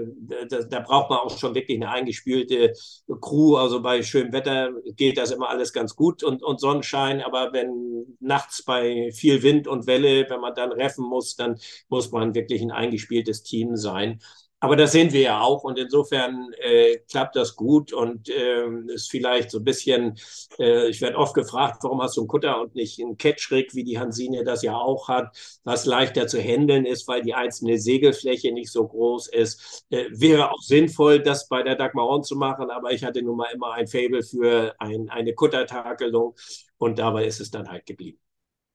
da, 0.48 0.62
da, 0.62 0.80
braucht 0.80 1.10
man 1.10 1.20
auch 1.20 1.38
schon 1.38 1.54
wirklich 1.54 1.78
eine 1.78 1.90
eingespülte 1.90 2.72
Crew. 3.20 3.54
Also 3.56 3.80
bei 3.80 4.02
schönem 4.02 4.32
Wetter 4.32 4.72
geht 4.96 5.16
das 5.16 5.30
immer 5.30 5.48
alles 5.48 5.72
ganz 5.72 5.94
gut 5.94 6.24
und, 6.24 6.42
und 6.42 6.58
Sonnenschein. 6.58 7.22
Aber 7.22 7.52
wenn 7.52 8.16
nachts 8.18 8.64
bei 8.64 9.12
viel 9.12 9.44
Wind 9.44 9.68
und 9.68 9.86
Welle, 9.86 10.28
wenn 10.28 10.40
man 10.40 10.54
dann 10.54 10.72
reffen 10.72 11.04
muss, 11.04 11.36
dann 11.36 11.60
muss 11.88 12.10
man 12.10 12.34
wirklich 12.34 12.62
ein 12.62 12.72
eingespieltes 12.72 13.44
Team 13.44 13.76
sein. 13.76 14.20
Aber 14.60 14.74
das 14.74 14.90
sehen 14.90 15.12
wir 15.12 15.20
ja 15.20 15.40
auch 15.40 15.62
und 15.62 15.78
insofern 15.78 16.52
äh, 16.58 16.98
klappt 17.10 17.36
das 17.36 17.54
gut 17.54 17.92
und 17.92 18.28
äh, 18.28 18.66
ist 18.88 19.08
vielleicht 19.08 19.52
so 19.52 19.58
ein 19.58 19.64
bisschen, 19.64 20.18
äh, 20.58 20.88
ich 20.88 21.00
werde 21.00 21.16
oft 21.16 21.34
gefragt, 21.34 21.84
warum 21.84 22.02
hast 22.02 22.16
du 22.16 22.22
einen 22.22 22.28
Kutter 22.28 22.60
und 22.60 22.74
nicht 22.74 23.00
einen 23.00 23.16
Catchrig, 23.16 23.74
wie 23.74 23.84
die 23.84 24.00
Hansine 24.00 24.42
das 24.42 24.62
ja 24.62 24.76
auch 24.76 25.06
hat, 25.06 25.60
was 25.62 25.86
leichter 25.86 26.26
zu 26.26 26.40
handeln 26.40 26.86
ist, 26.86 27.06
weil 27.06 27.22
die 27.22 27.34
einzelne 27.34 27.78
Segelfläche 27.78 28.50
nicht 28.50 28.72
so 28.72 28.88
groß 28.88 29.28
ist. 29.28 29.86
Äh, 29.90 30.06
wäre 30.10 30.50
auch 30.50 30.60
sinnvoll, 30.60 31.22
das 31.22 31.46
bei 31.48 31.62
der 31.62 31.76
Dagmar 31.76 32.08
On 32.08 32.24
zu 32.24 32.34
machen, 32.34 32.70
aber 32.70 32.90
ich 32.90 33.04
hatte 33.04 33.22
nun 33.22 33.36
mal 33.36 33.52
immer 33.54 33.74
ein 33.74 33.86
Fable 33.86 34.24
für 34.24 34.74
ein, 34.80 35.08
eine 35.08 35.34
Kuttertakelung 35.34 36.34
und 36.78 36.98
dabei 36.98 37.26
ist 37.26 37.40
es 37.40 37.52
dann 37.52 37.70
halt 37.70 37.86
geblieben. 37.86 38.18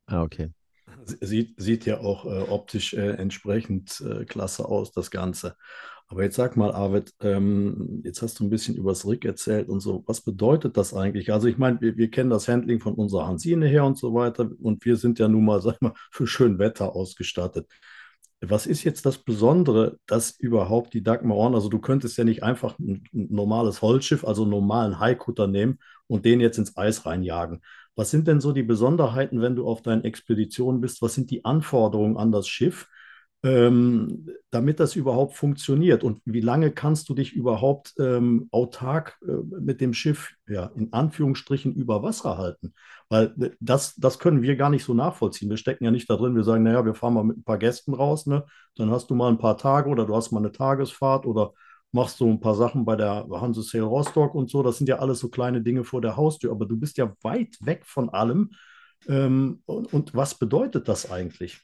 Ah, 0.05 0.23
okay. 0.23 0.49
Sieht, 1.21 1.55
sieht 1.57 1.85
ja 1.85 1.99
auch 1.99 2.25
äh, 2.25 2.49
optisch 2.49 2.93
äh, 2.93 3.11
entsprechend 3.11 4.01
äh, 4.01 4.25
klasse 4.25 4.65
aus, 4.65 4.91
das 4.91 5.11
Ganze. 5.11 5.55
Aber 6.07 6.23
jetzt 6.23 6.35
sag 6.35 6.55
mal, 6.57 6.71
Arvid, 6.71 7.11
ähm, 7.21 8.01
jetzt 8.03 8.21
hast 8.21 8.39
du 8.39 8.43
ein 8.43 8.49
bisschen 8.49 8.75
über 8.75 8.91
das 8.91 9.07
Rig 9.07 9.25
erzählt 9.25 9.69
und 9.69 9.79
so. 9.79 10.03
Was 10.05 10.21
bedeutet 10.21 10.77
das 10.77 10.93
eigentlich? 10.93 11.33
Also 11.33 11.47
ich 11.47 11.57
meine, 11.57 11.81
wir, 11.81 11.97
wir 11.97 12.11
kennen 12.11 12.29
das 12.29 12.47
Handling 12.47 12.79
von 12.79 12.93
unserer 12.93 13.27
Hansine 13.27 13.65
her 13.67 13.83
und 13.85 13.97
so 13.97 14.13
weiter 14.13 14.49
und 14.61 14.85
wir 14.85 14.95
sind 14.97 15.17
ja 15.19 15.27
nun 15.27 15.45
mal, 15.45 15.61
sag 15.63 15.81
mal, 15.81 15.93
für 16.11 16.27
schön 16.27 16.59
Wetter 16.59 16.95
ausgestattet. 16.95 17.67
Was 18.41 18.67
ist 18.67 18.83
jetzt 18.83 19.05
das 19.05 19.19
Besondere, 19.19 19.97
dass 20.05 20.31
überhaupt 20.31 20.93
die 20.93 21.01
Dagmar 21.01 21.37
Orn, 21.37 21.55
also 21.55 21.69
du 21.69 21.79
könntest 21.79 22.17
ja 22.17 22.25
nicht 22.25 22.43
einfach 22.43 22.77
ein, 22.77 23.05
ein 23.13 23.27
normales 23.31 23.81
Holzschiff, 23.81 24.25
also 24.25 24.41
einen 24.43 24.51
normalen 24.51 24.99
Haikutter 24.99 25.47
nehmen 25.47 25.79
und 26.07 26.25
den 26.25 26.41
jetzt 26.41 26.57
ins 26.57 26.75
Eis 26.75 27.05
reinjagen. 27.05 27.61
Was 27.95 28.09
sind 28.11 28.27
denn 28.27 28.41
so 28.41 28.51
die 28.51 28.63
Besonderheiten, 28.63 29.41
wenn 29.41 29.55
du 29.55 29.67
auf 29.67 29.81
deinen 29.81 30.03
Expeditionen 30.03 30.81
bist? 30.81 31.01
Was 31.01 31.13
sind 31.13 31.29
die 31.31 31.45
Anforderungen 31.45 32.17
an 32.17 32.31
das 32.31 32.47
Schiff, 32.47 32.87
ähm, 33.43 34.27
damit 34.49 34.79
das 34.79 34.95
überhaupt 34.95 35.35
funktioniert? 35.35 36.03
Und 36.03 36.21
wie 36.25 36.41
lange 36.41 36.71
kannst 36.71 37.09
du 37.09 37.13
dich 37.13 37.33
überhaupt 37.33 37.93
ähm, 37.99 38.47
autark 38.51 39.19
äh, 39.27 39.31
mit 39.59 39.79
dem 39.79 39.93
Schiff, 39.93 40.31
ja, 40.47 40.71
in 40.75 40.91
Anführungsstrichen, 40.91 41.75
über 41.75 42.01
Wasser 42.01 42.37
halten? 42.37 42.73
Weil 43.09 43.33
äh, 43.39 43.51
das, 43.59 43.95
das 43.95 44.17
können 44.17 44.41
wir 44.41 44.55
gar 44.55 44.71
nicht 44.71 44.85
so 44.85 44.95
nachvollziehen. 44.95 45.49
Wir 45.49 45.57
stecken 45.57 45.83
ja 45.83 45.91
nicht 45.91 46.09
da 46.09 46.15
drin, 46.15 46.35
wir 46.35 46.43
sagen, 46.43 46.63
naja, 46.63 46.85
wir 46.85 46.95
fahren 46.95 47.13
mal 47.13 47.23
mit 47.23 47.37
ein 47.37 47.43
paar 47.43 47.59
Gästen 47.59 47.93
raus, 47.93 48.25
ne? 48.25 48.45
Dann 48.75 48.89
hast 48.89 49.09
du 49.11 49.15
mal 49.15 49.29
ein 49.29 49.37
paar 49.37 49.57
Tage 49.57 49.89
oder 49.89 50.05
du 50.05 50.15
hast 50.15 50.31
mal 50.31 50.39
eine 50.39 50.51
Tagesfahrt 50.51 51.27
oder 51.27 51.53
machst 51.93 52.19
du 52.19 52.27
ein 52.27 52.39
paar 52.39 52.55
Sachen 52.55 52.85
bei 52.85 52.95
der 52.95 53.27
Hanse 53.29 53.61
Sail 53.61 53.81
Rostock 53.81 54.35
und 54.35 54.49
so. 54.49 54.63
Das 54.63 54.77
sind 54.77 54.87
ja 54.87 54.99
alles 54.99 55.19
so 55.19 55.29
kleine 55.29 55.61
Dinge 55.61 55.83
vor 55.83 56.01
der 56.01 56.17
Haustür, 56.17 56.51
aber 56.51 56.65
du 56.65 56.75
bist 56.75 56.97
ja 56.97 57.15
weit 57.21 57.55
weg 57.61 57.85
von 57.85 58.09
allem. 58.09 58.51
Ähm, 59.07 59.61
und, 59.65 59.93
und, 59.93 60.15
was 60.15 60.35
bedeutet 60.35 60.87
das 60.87 61.11
eigentlich? 61.11 61.59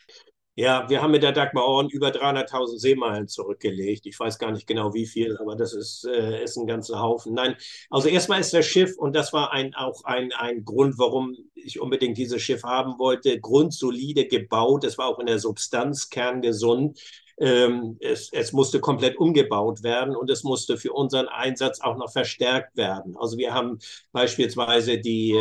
Ja, 0.55 0.89
wir 0.89 1.01
haben 1.01 1.11
mit 1.11 1.23
der 1.23 1.31
Dagmar 1.31 1.65
Ohren 1.65 1.89
über 1.89 2.09
300.000 2.09 2.79
Seemeilen 2.79 3.27
zurückgelegt. 3.29 4.05
Ich 4.05 4.19
weiß 4.19 4.37
gar 4.39 4.51
nicht 4.51 4.67
genau 4.67 4.93
wie 4.93 5.05
viel, 5.05 5.37
aber 5.37 5.55
das 5.55 5.73
ist, 5.73 6.05
äh, 6.05 6.43
ist 6.43 6.57
ein 6.57 6.67
ganzer 6.67 6.99
Haufen. 6.99 7.33
Nein, 7.33 7.55
also 7.89 8.09
erstmal 8.09 8.41
ist 8.41 8.53
das 8.53 8.65
Schiff, 8.65 8.97
und 8.97 9.15
das 9.15 9.31
war 9.31 9.53
ein, 9.53 9.73
auch 9.73 10.03
ein, 10.03 10.33
ein 10.33 10.65
Grund, 10.65 10.97
warum 10.97 11.33
ich 11.55 11.79
unbedingt 11.79 12.17
dieses 12.17 12.41
Schiff 12.41 12.63
haben 12.63 12.99
wollte, 12.99 13.39
grundsolide 13.39 14.27
gebaut. 14.27 14.83
Es 14.83 14.97
war 14.97 15.07
auch 15.07 15.19
in 15.19 15.27
der 15.27 15.39
Substanz 15.39 16.09
kerngesund. 16.09 16.99
Ähm, 17.39 17.97
es, 18.01 18.29
es, 18.33 18.51
musste 18.51 18.81
komplett 18.81 19.17
umgebaut 19.17 19.81
werden 19.81 20.15
und 20.15 20.29
es 20.29 20.43
musste 20.43 20.77
für 20.77 20.91
unseren 20.91 21.27
Einsatz 21.29 21.79
auch 21.79 21.95
noch 21.95 22.11
verstärkt 22.11 22.75
werden. 22.75 23.15
Also 23.17 23.37
wir 23.37 23.53
haben 23.53 23.79
beispielsweise 24.11 24.97
die 24.97 25.31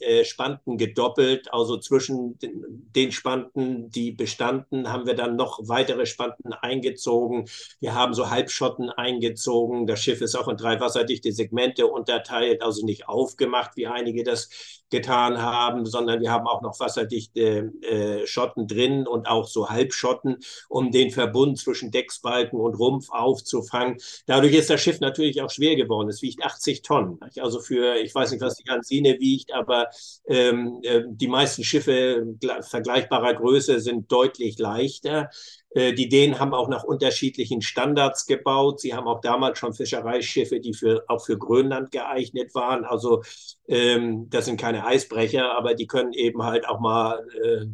äh, 0.00 0.24
Spanten 0.24 0.76
gedoppelt, 0.76 1.52
also 1.52 1.78
zwischen 1.78 2.38
den, 2.38 2.62
den 2.94 3.10
Spanten, 3.10 3.90
die 3.90 4.12
bestanden, 4.12 4.92
haben 4.92 5.06
wir 5.06 5.14
dann 5.14 5.36
noch 5.36 5.58
weitere 5.62 6.04
Spanten 6.04 6.52
eingezogen. 6.52 7.48
Wir 7.80 7.94
haben 7.94 8.12
so 8.12 8.28
Halbschotten 8.28 8.90
eingezogen. 8.90 9.86
Das 9.86 10.00
Schiff 10.00 10.20
ist 10.20 10.34
auch 10.34 10.48
in 10.48 10.58
drei 10.58 10.78
wasserdichte 10.80 11.32
Segmente 11.32 11.86
unterteilt, 11.86 12.62
also 12.62 12.84
nicht 12.84 13.08
aufgemacht, 13.08 13.76
wie 13.76 13.86
einige 13.86 14.24
das 14.24 14.50
getan 14.90 15.42
haben, 15.42 15.84
sondern 15.84 16.20
wir 16.20 16.30
haben 16.30 16.46
auch 16.46 16.62
noch 16.62 16.78
wasserdichte 16.78 17.72
äh, 17.82 18.26
Schotten 18.26 18.68
drin 18.68 19.06
und 19.06 19.26
auch 19.26 19.48
so 19.48 19.68
Halbschotten, 19.68 20.36
um 20.68 20.92
den 20.92 21.10
Verbund 21.10 21.45
zwischen 21.54 21.92
Decksbalken 21.92 22.58
und 22.58 22.74
Rumpf 22.74 23.10
aufzufangen. 23.10 23.98
Dadurch 24.26 24.54
ist 24.54 24.70
das 24.70 24.80
Schiff 24.80 24.98
natürlich 25.00 25.40
auch 25.42 25.50
schwer 25.50 25.76
geworden. 25.76 26.08
Es 26.08 26.22
wiegt 26.22 26.42
80 26.42 26.82
Tonnen. 26.82 27.20
Also 27.38 27.60
für, 27.60 27.96
ich 27.96 28.14
weiß 28.14 28.32
nicht, 28.32 28.40
was 28.40 28.56
die 28.56 28.68
Hansine 28.68 29.20
wiegt, 29.20 29.52
aber 29.52 29.88
ähm, 30.26 30.80
äh, 30.82 31.02
die 31.06 31.28
meisten 31.28 31.62
Schiffe 31.62 32.26
vergleichbarer 32.62 33.34
Größe 33.34 33.78
sind 33.78 34.10
deutlich 34.10 34.58
leichter. 34.58 35.30
Äh, 35.76 35.92
die 35.92 36.08
Dänen 36.08 36.40
haben 36.40 36.54
auch 36.54 36.68
nach 36.68 36.84
unterschiedlichen 36.84 37.60
Standards 37.60 38.26
gebaut. 38.26 38.80
Sie 38.80 38.94
haben 38.94 39.06
auch 39.06 39.20
damals 39.20 39.58
schon 39.58 39.74
Fischereischiffe, 39.74 40.58
die 40.58 40.72
für, 40.72 41.04
auch 41.08 41.24
für 41.24 41.36
Grönland 41.36 41.90
geeignet 41.90 42.54
waren. 42.54 42.84
Also 42.84 43.22
ähm, 43.68 44.28
das 44.30 44.46
sind 44.46 44.58
keine 44.58 44.86
Eisbrecher, 44.86 45.54
aber 45.54 45.74
die 45.74 45.86
können 45.86 46.14
eben 46.14 46.42
halt 46.42 46.66
auch 46.66 46.80
mal, 46.80 47.26
äh, 47.42 47.66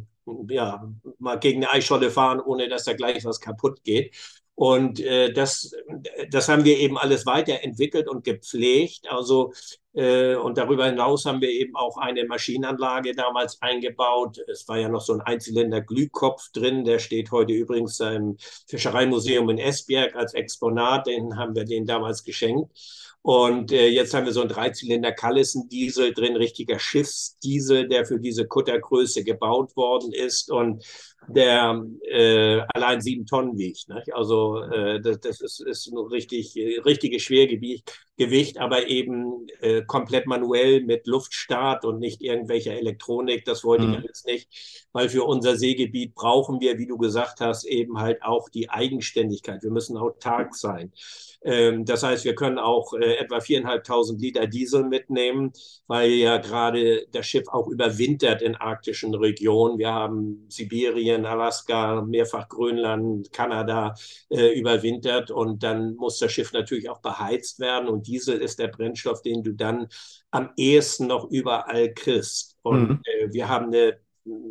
ja, 0.49 0.83
mal 1.19 1.39
gegen 1.39 1.63
eine 1.63 1.73
Eisscholle 1.73 2.11
fahren, 2.11 2.39
ohne 2.39 2.69
dass 2.69 2.85
da 2.85 2.93
gleich 2.93 3.23
was 3.25 3.39
kaputt 3.39 3.83
geht. 3.83 4.15
Und 4.55 4.99
äh, 4.99 5.33
das, 5.33 5.73
das 6.29 6.47
haben 6.47 6.63
wir 6.63 6.77
eben 6.77 6.97
alles 6.97 7.25
weiterentwickelt 7.25 8.07
und 8.07 8.23
gepflegt. 8.23 9.09
Also 9.09 9.51
äh, 9.93 10.35
und 10.35 10.57
darüber 10.57 10.85
hinaus 10.85 11.25
haben 11.25 11.41
wir 11.41 11.49
eben 11.49 11.75
auch 11.75 11.97
eine 11.97 12.25
Maschinenanlage 12.25 13.13
damals 13.13 13.61
eingebaut. 13.61 14.37
Es 14.47 14.67
war 14.67 14.77
ja 14.77 14.89
noch 14.89 15.01
so 15.01 15.13
ein 15.13 15.21
Einzylinder 15.21 15.81
Glühkopf 15.81 16.51
drin. 16.51 16.83
Der 16.83 16.99
steht 16.99 17.31
heute 17.31 17.53
übrigens 17.53 17.99
im 17.99 18.37
Fischereimuseum 18.67 19.49
in 19.49 19.57
Esbjerg 19.57 20.15
als 20.15 20.33
Exponat. 20.35 21.07
Den 21.07 21.37
haben 21.37 21.55
wir 21.55 21.65
den 21.65 21.85
damals 21.85 22.23
geschenkt. 22.23 22.71
Und 23.23 23.71
äh, 23.71 23.87
jetzt 23.87 24.13
haben 24.13 24.25
wir 24.25 24.33
so 24.33 24.41
einen 24.41 24.49
Dreizylinder 24.49 25.13
Callison-Diesel 25.13 26.13
drin, 26.13 26.35
richtiger 26.35 26.77
Schiffsdiesel, 26.77 27.87
der 27.87 28.05
für 28.05 28.19
diese 28.19 28.45
Kuttergröße 28.45 29.23
gebaut 29.23 29.77
worden 29.77 30.11
ist. 30.11 30.51
Und 30.51 30.83
der 31.29 31.85
äh, 32.09 32.61
allein 32.73 32.99
sieben 32.99 33.25
Tonnen 33.25 33.57
wiegt. 33.57 33.87
Nicht? 33.87 34.13
Also 34.13 34.61
äh, 34.63 34.99
das, 34.99 35.21
das 35.21 35.41
ist, 35.41 35.61
ist 35.61 35.87
ein 35.87 35.97
richtig, 35.97 36.53
richtiges 36.85 37.21
Schwergewicht, 37.21 37.91
Gewicht, 38.15 38.59
aber 38.59 38.87
eben 38.87 39.47
äh, 39.61 39.81
komplett 39.83 40.27
manuell 40.27 40.83
mit 40.83 41.07
Luftstart 41.07 41.83
und 41.83 41.99
nicht 41.99 42.21
irgendwelcher 42.21 42.73
Elektronik. 42.73 43.43
Das 43.45 43.63
wollte 43.63 43.87
mhm. 43.87 43.93
ich 43.95 44.03
jetzt 44.03 44.25
nicht, 44.27 44.85
weil 44.91 45.09
für 45.09 45.23
unser 45.23 45.55
Seegebiet 45.55 46.13
brauchen 46.13 46.59
wir, 46.59 46.77
wie 46.77 46.85
du 46.85 46.97
gesagt 46.97 47.39
hast, 47.41 47.63
eben 47.63 47.99
halt 47.99 48.21
auch 48.21 48.49
die 48.49 48.69
Eigenständigkeit. 48.69 49.63
Wir 49.63 49.71
müssen 49.71 49.97
autark 49.97 50.55
sein. 50.55 50.91
Ähm, 51.43 51.85
das 51.85 52.03
heißt, 52.03 52.25
wir 52.25 52.35
können 52.35 52.59
auch 52.59 52.93
äh, 52.93 53.15
etwa 53.15 53.39
viereinhalbtausend 53.39 54.21
Liter 54.21 54.47
Diesel 54.47 54.83
mitnehmen, 54.85 55.51
weil 55.87 56.11
ja 56.11 56.37
gerade 56.37 57.05
das 57.11 57.25
Schiff 57.25 57.47
auch 57.49 57.67
überwintert 57.67 58.41
in 58.41 58.55
arktischen 58.55 59.13
Regionen. 59.13 59.77
Wir 59.77 59.91
haben 59.91 60.45
Sibirien, 60.49 61.25
Alaska, 61.25 62.01
mehrfach 62.01 62.47
Grönland, 62.47 63.31
Kanada 63.31 63.95
äh, 64.29 64.57
überwintert 64.57 65.31
und 65.31 65.63
dann 65.63 65.95
muss 65.95 66.19
das 66.19 66.31
Schiff 66.31 66.53
natürlich 66.53 66.89
auch 66.89 67.01
beheizt 67.01 67.59
werden 67.59 67.89
und 67.89 68.07
Diesel 68.07 68.39
ist 68.39 68.59
der 68.59 68.67
Brennstoff, 68.69 69.21
den 69.21 69.43
du 69.43 69.53
dann 69.53 69.87
am 70.31 70.49
ehesten 70.57 71.07
noch 71.07 71.29
überall 71.29 71.93
kriegst. 71.93 72.57
Und 72.63 72.89
mhm. 72.89 73.01
äh, 73.03 73.33
wir 73.33 73.49
haben 73.49 73.67
eine 73.67 73.99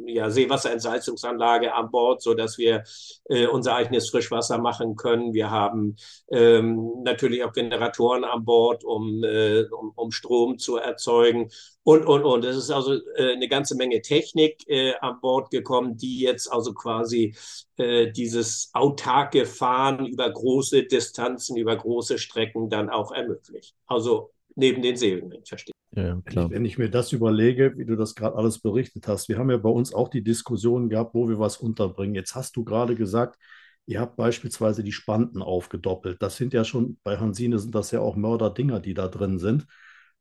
ja, 0.07 0.31
Seewasserentsalzungsanlage 0.31 1.75
an 1.75 1.91
Bord, 1.91 2.23
so 2.23 2.35
dass 2.35 2.59
wir 2.59 2.85
äh, 3.29 3.47
unser 3.47 3.75
eigenes 3.75 4.11
Frischwasser 4.11 4.59
machen 4.59 4.97
können. 4.97 5.33
Wir 5.33 5.51
haben 5.51 5.97
ähm, 6.31 7.03
natürlich 7.05 7.45
auch 7.45 7.53
Generatoren 7.53 8.25
an 8.25 8.45
Bord, 8.45 8.85
um, 8.85 9.23
äh, 9.25 9.65
um, 9.71 9.93
um 9.95 10.11
Strom 10.11 10.59
zu 10.59 10.77
erzeugen 10.77 11.51
und, 11.85 12.05
und, 12.07 12.25
und. 12.25 12.45
Es 12.45 12.57
ist 12.57 12.71
also 12.71 12.95
äh, 13.17 13.33
eine 13.33 13.49
ganze 13.49 13.77
Menge 13.77 14.03
Technik 14.03 14.63
äh, 14.69 14.95
an 15.01 15.21
Bord 15.21 15.51
gekommen, 15.51 15.97
die 15.97 16.21
jetzt 16.21 16.51
also 16.53 16.75
quasi 16.75 17.35
äh, 17.77 18.11
dieses 18.13 18.71
autarke 18.73 19.47
Fahren 19.47 20.07
über 20.07 20.31
große 20.31 20.85
Distanzen, 20.85 21.57
über 21.57 21.77
große 21.77 22.19
Strecken 22.19 22.69
dann 22.69 22.91
auch 22.91 23.13
ermöglicht. 23.13 23.75
Also 23.87 24.31
neben 24.57 24.83
den 24.83 24.97
Seelen, 24.97 25.33
verstehe. 25.47 25.73
Ja, 25.95 26.21
klar. 26.25 26.45
Wenn 26.45 26.47
ich, 26.47 26.57
wenn 26.57 26.65
ich 26.65 26.79
mir 26.79 26.91
das 26.91 27.13
überlege, 27.13 27.77
wie 27.77 27.85
du 27.85 27.97
das 27.97 28.15
gerade 28.15 28.37
alles 28.37 28.61
berichtet 28.61 29.07
hast, 29.09 29.29
wir 29.29 29.39
haben 29.39 29.51
ja 29.51 29.59
bei 29.59 29.69
uns 29.69 29.93
auch 29.93 30.09
die 30.09 30.23
Diskussion 30.23 30.89
gehabt, 30.89 31.15
wo 31.15 31.29
wir 31.29 31.39
was 31.39 31.59
unterbringen. 31.59 32.15
Jetzt 32.15 32.35
hast 32.35 32.57
du 32.57 32.65
gerade 32.65 32.95
gesagt, 32.95 33.39
ihr 33.87 34.01
habt 34.01 34.17
beispielsweise 34.17 34.83
die 34.83 34.93
Spanten 34.93 35.43
aufgedoppelt. 35.43 36.23
Das 36.23 36.37
sind 36.37 36.55
ja 36.55 36.65
schon, 36.65 36.99
bei 37.03 37.19
Hansine 37.19 37.59
sind 37.59 37.75
das 37.75 37.91
ja 37.91 38.01
auch 38.01 38.17
Mörderdinger, 38.17 38.81
die 38.81 38.95
da 38.95 39.09
drin 39.09 39.39
sind. 39.39 39.67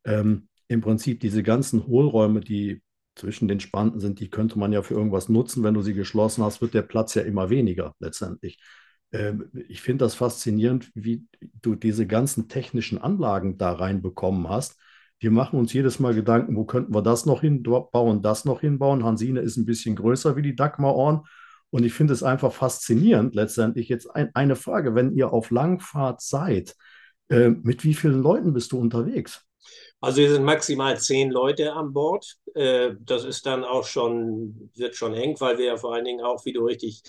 Ähm, 0.04 0.50
Im 0.68 0.82
Prinzip 0.82 1.22
diese 1.22 1.44
ganzen 1.44 1.88
Hohlräume, 1.88 2.42
die 2.42 2.82
zwischen 3.16 3.48
den 3.48 3.60
Spanten 3.60 4.00
sind, 4.00 4.20
die 4.20 4.30
könnte 4.30 4.58
man 4.58 4.74
ja 4.74 4.82
für 4.82 4.96
irgendwas 4.96 5.30
nutzen. 5.30 5.64
Wenn 5.64 5.74
du 5.74 5.82
sie 5.82 5.94
geschlossen 5.94 6.44
hast, 6.44 6.62
wird 6.62 6.74
der 6.74 6.82
Platz 6.82 7.14
ja 7.14 7.22
immer 7.22 7.50
weniger 7.50 7.94
letztendlich. 8.00 8.58
Ähm, 9.12 9.50
ich 9.68 9.82
finde 9.82 10.06
das 10.06 10.16
faszinierend, 10.16 10.92
wie 10.96 11.26
du 11.62 11.76
diese 11.76 12.08
ganzen 12.08 12.48
technischen 12.48 12.98
Anlagen 12.98 13.58
da 13.58 13.74
reinbekommen 13.74 14.50
hast 14.50 14.78
wir 15.22 15.30
machen 15.30 15.60
uns 15.60 15.72
jedes 15.72 16.00
Mal 16.00 16.16
Gedanken, 16.16 16.56
wo 16.56 16.66
könnten 16.66 16.96
wir 16.96 17.04
das 17.04 17.28
noch 17.28 17.42
hinbauen, 17.42 18.24
das 18.24 18.44
noch 18.44 18.62
hinbauen. 18.62 19.04
Hansine 19.04 19.42
ist 19.42 19.56
ein 19.56 19.68
bisschen 19.68 19.96
größer 19.96 20.36
wie 20.36 20.42
die 20.42 20.56
Dagmar 20.56 20.96
Orn. 20.96 21.22
Und 21.70 21.86
ich 21.86 21.94
finde 21.94 22.14
es 22.14 22.24
einfach 22.24 22.52
faszinierend, 22.52 23.36
letztendlich 23.36 23.88
jetzt 23.88 24.08
ein, 24.08 24.32
eine 24.34 24.56
Frage, 24.56 24.96
wenn 24.96 25.16
ihr 25.16 25.32
auf 25.32 25.52
Langfahrt 25.52 26.22
seid, 26.22 26.76
äh, 27.30 27.50
mit 27.50 27.84
wie 27.84 27.94
vielen 27.94 28.22
Leuten 28.22 28.52
bist 28.52 28.72
du 28.72 28.80
unterwegs? 28.80 29.46
Also 30.02 30.22
wir 30.22 30.32
sind 30.32 30.44
maximal 30.44 31.00
zehn 31.00 31.30
Leute 31.30 31.74
an 31.74 31.94
Bord. 31.94 32.38
Äh, 32.56 32.96
das 33.00 33.24
ist 33.24 33.46
dann 33.46 33.64
auch 33.64 33.86
schon, 33.86 34.72
wird 34.76 34.96
schon 34.96 35.14
eng, 35.14 35.36
weil 35.40 35.60
wir 35.60 35.66
ja 35.66 35.78
vor 35.78 35.94
allen 35.94 36.06
Dingen 36.06 36.26
auch, 36.26 36.44
wie 36.46 36.54
du 36.54 36.66
richtig 36.66 37.04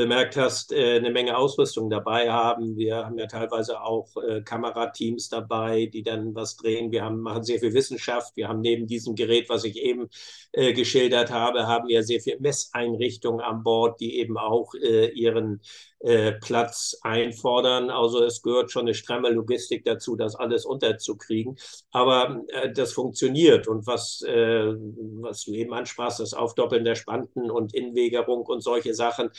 bemerkt 0.00 0.38
hast, 0.38 0.72
äh, 0.72 0.96
eine 0.96 1.10
Menge 1.10 1.36
Ausrüstung 1.36 1.90
dabei 1.90 2.30
haben. 2.32 2.74
Wir 2.78 3.04
haben 3.04 3.18
ja 3.18 3.26
teilweise 3.26 3.82
auch 3.82 4.08
äh, 4.16 4.40
Kamerateams 4.40 5.28
dabei, 5.28 5.90
die 5.92 6.02
dann 6.02 6.34
was 6.34 6.56
drehen. 6.56 6.90
Wir 6.90 7.04
haben, 7.04 7.20
machen 7.20 7.42
sehr 7.44 7.58
viel 7.60 7.74
Wissenschaft. 7.74 8.34
Wir 8.34 8.48
haben 8.48 8.62
neben 8.62 8.86
diesem 8.86 9.14
Gerät, 9.14 9.50
was 9.50 9.64
ich 9.64 9.76
eben 9.76 10.08
geschildert 10.52 11.30
habe, 11.30 11.68
haben 11.68 11.86
wir 11.86 12.02
sehr 12.02 12.20
viel 12.20 12.40
Messeinrichtungen 12.40 13.40
an 13.40 13.62
Bord, 13.62 14.00
die 14.00 14.18
eben 14.18 14.36
auch 14.36 14.74
ihren 14.74 15.60
äh, 16.02 16.32
Platz 16.32 16.96
einfordern. 17.02 17.90
Also 17.90 18.24
es 18.24 18.40
gehört 18.40 18.70
schon 18.70 18.82
eine 18.82 18.94
stramme 18.94 19.28
Logistik 19.28 19.84
dazu, 19.84 20.16
das 20.16 20.34
alles 20.34 20.64
unterzukriegen. 20.64 21.58
Aber 21.90 22.42
äh, 22.48 22.72
das 22.72 22.94
funktioniert. 22.94 23.68
Und 23.68 23.86
was, 23.86 24.22
äh, 24.22 24.72
was 25.20 25.44
du 25.44 25.52
eben 25.52 25.74
ansprachst, 25.74 26.20
das 26.20 26.32
Aufdoppeln 26.32 26.84
der 26.84 26.94
Spanten 26.94 27.50
und 27.50 27.74
Innenwegerung 27.74 28.46
und 28.46 28.62
solche 28.62 28.94
Sachen, 28.94 29.30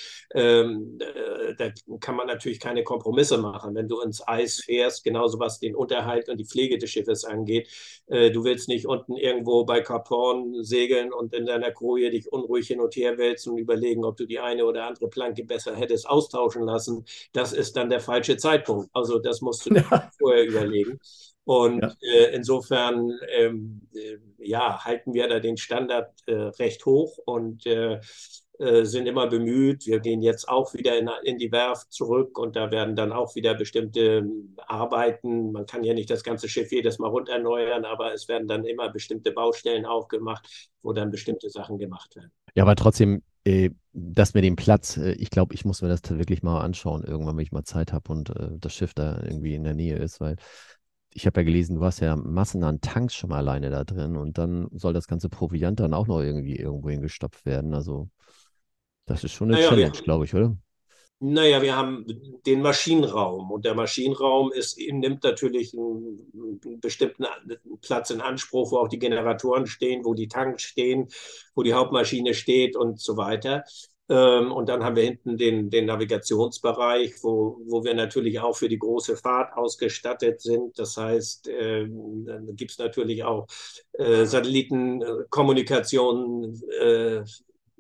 ähm, 0.52 1.00
äh, 1.00 1.56
da 1.56 1.72
kann 2.00 2.16
man 2.16 2.28
natürlich 2.28 2.60
keine 2.60 2.84
Kompromisse 2.84 3.38
machen. 3.38 3.76
Wenn 3.76 3.88
du 3.88 4.02
ins 4.02 4.26
Eis 4.28 4.62
fährst, 4.64 5.04
genauso 5.04 5.40
was 5.40 5.60
den 5.60 5.76
Unterhalt 5.76 6.30
und 6.30 6.38
die 6.38 6.46
Pflege 6.46 6.78
des 6.78 6.90
Schiffes 6.90 7.24
angeht, 7.26 7.70
äh, 8.08 8.32
du 8.32 8.44
willst 8.44 8.68
nicht 8.68 8.86
unten 8.86 9.16
irgendwo 9.16 9.66
bei 9.66 9.82
Cap 9.82 10.10
Horn 10.10 10.64
segeln 10.64 11.14
und 11.14 11.34
in 11.34 11.46
deiner 11.46 11.72
Koje 11.72 12.10
dich 12.12 12.32
unruhig 12.32 12.68
hin 12.68 12.82
und 12.82 12.96
her 12.96 13.18
wälzen 13.18 13.54
und 13.54 13.60
überlegen, 13.60 14.06
ob 14.06 14.18
du 14.18 14.26
die 14.26 14.40
eine 14.40 14.66
oder 14.66 14.86
andere 14.88 15.10
Planke 15.10 15.44
besser 15.44 15.76
hättest 15.76 16.10
austauschen 16.10 16.64
lassen, 16.64 17.06
das 17.34 17.54
ist 17.54 17.76
dann 17.76 17.90
der 17.90 18.00
falsche 18.00 18.38
Zeitpunkt. 18.38 18.90
Also 18.94 19.20
das 19.20 19.42
musst 19.42 19.66
du 19.66 19.76
ja. 19.76 20.12
vorher 20.20 20.46
überlegen. 20.46 21.00
Und 21.44 21.82
ja. 21.82 21.94
äh, 22.02 22.36
insofern 22.36 23.18
ähm, 23.30 23.82
äh, 23.96 24.18
ja, 24.38 24.84
halten 24.84 25.14
wir 25.14 25.28
da 25.28 25.40
den 25.40 25.58
Standard 25.58 26.14
äh, 26.28 26.34
recht 26.34 26.86
hoch 26.86 27.18
und 27.26 27.66
äh, 27.66 28.00
sind 28.84 29.08
immer 29.08 29.28
bemüht. 29.28 29.88
Wir 29.88 30.00
gehen 30.00 30.22
jetzt 30.22 30.48
auch 30.48 30.74
wieder 30.74 30.98
in, 30.98 31.10
in, 31.24 31.38
die 31.38 31.52
Werft 31.52 31.92
zurück 31.92 32.38
und 32.38 32.56
da 32.56 32.70
werden 32.70 32.96
dann 32.96 33.12
auch 33.12 33.34
wieder 33.36 33.56
bestimmte 33.56 34.24
Arbeiten. 34.68 35.52
Man 35.52 35.66
kann 35.66 35.84
ja 35.84 35.94
nicht 35.94 36.10
das 36.12 36.24
ganze 36.24 36.48
Schiff 36.48 36.72
jedes 36.72 37.00
Mal 37.00 37.08
runderneuern, 37.08 37.86
aber 37.86 38.14
es 38.14 38.28
werden 38.28 38.48
dann 38.48 38.66
immer 38.66 38.90
bestimmte 38.90 39.32
Baustellen 39.32 39.86
aufgemacht, 39.86 40.70
wo 40.84 40.94
dann 40.94 41.10
bestimmte 41.10 41.50
Sachen 41.50 41.80
gemacht 41.80 42.16
werden. 42.16 42.32
Ja, 42.56 42.64
aber 42.64 42.76
trotzdem, 42.76 43.24
äh, 43.46 43.72
das 43.94 44.34
mit 44.34 44.44
dem 44.44 44.56
Platz, 44.56 44.98
äh, 44.98 45.14
ich 45.14 45.30
glaube, 45.30 45.54
ich 45.56 45.66
muss 45.66 45.82
mir 45.82 45.90
das 45.90 46.02
wirklich 46.10 46.44
mal 46.44 46.62
anschauen, 46.62 47.04
irgendwann, 47.04 47.38
wenn 47.38 47.44
ich 47.44 47.52
mal 47.52 47.64
Zeit 47.64 47.94
habe 47.94 48.12
und 48.12 48.30
äh, 48.30 48.50
das 48.60 48.74
Schiff 48.74 48.94
da 48.94 49.22
irgendwie 49.24 49.56
in 49.56 49.64
der 49.64 49.74
Nähe 49.74 49.98
ist, 49.98 50.20
weil 50.20 50.36
ich 51.14 51.26
habe 51.26 51.42
ja 51.42 51.46
gelesen, 51.46 51.76
du 51.76 51.84
hast 51.84 52.00
ja 52.00 52.16
Massen 52.16 52.64
an 52.64 52.80
Tanks 52.80 53.16
schon 53.16 53.32
mal 53.32 53.38
alleine 53.38 53.70
da 53.70 53.84
drin 53.84 54.16
und 54.16 54.38
dann 54.38 54.68
soll 54.72 54.94
das 54.94 55.08
ganze 55.08 55.30
Proviant 55.30 55.80
dann 55.80 55.94
auch 55.94 56.08
noch 56.08 56.22
irgendwie 56.22 56.56
irgendwo 56.56 56.90
hingestopft 56.90 57.46
werden. 57.46 57.74
Also 57.74 58.10
das 59.12 59.24
ist 59.24 59.34
schon 59.34 59.50
eine 59.50 59.58
naja, 59.58 59.70
Challenge, 59.70 59.98
glaube 60.04 60.26
ich, 60.26 60.34
oder? 60.34 60.58
Naja, 61.24 61.62
wir 61.62 61.76
haben 61.76 62.04
den 62.48 62.64
Maschinenraum 62.64 63.52
und 63.52 63.64
der 63.64 63.76
Maschinenraum 63.76 64.52
ist, 64.52 64.80
nimmt 64.80 65.24
natürlich 65.24 65.72
einen, 65.72 66.32
einen, 66.34 66.80
bestimmten 66.80 67.28
Platz 67.82 68.10
in 68.10 68.22
Anspruch, 68.22 68.72
wo 68.72 68.78
auch 68.78 68.88
die 68.88 68.98
Generatoren 68.98 69.68
stehen, 69.68 70.04
wo 70.04 70.16
die 70.16 70.28
Tanks 70.28 70.64
stehen, 70.64 71.10
wo 71.54 71.62
die 71.62 71.76
Hauptmaschine 71.76 72.34
steht 72.34 72.76
und 72.76 73.00
so 73.00 73.18
weiter. 73.18 73.64
Ähm, 74.10 74.52
und 74.52 74.68
dann 74.68 74.84
haben 74.84 74.96
wir 74.98 75.04
hinten 75.04 75.38
den, 75.38 75.70
den 75.70 75.86
Navigationsbereich, 75.86 77.14
wo, 77.22 77.62
wo 77.66 77.84
wir 77.84 77.94
natürlich 77.94 78.40
auch 78.40 78.58
für 78.58 78.68
die 78.68 78.80
große 78.80 79.16
Fahrt 79.16 79.56
ausgestattet 79.56 80.42
sind. 80.42 80.80
Das 80.80 80.98
heißt, 80.98 81.48
äh, 81.48 81.88
dann 81.88 82.56
gibt 82.56 82.72
es 82.72 82.78
natürlich 82.78 83.24
auch 83.24 83.48
äh, 83.94 84.26
Satellitenkommunikation, 84.26 86.62
äh, 86.82 87.22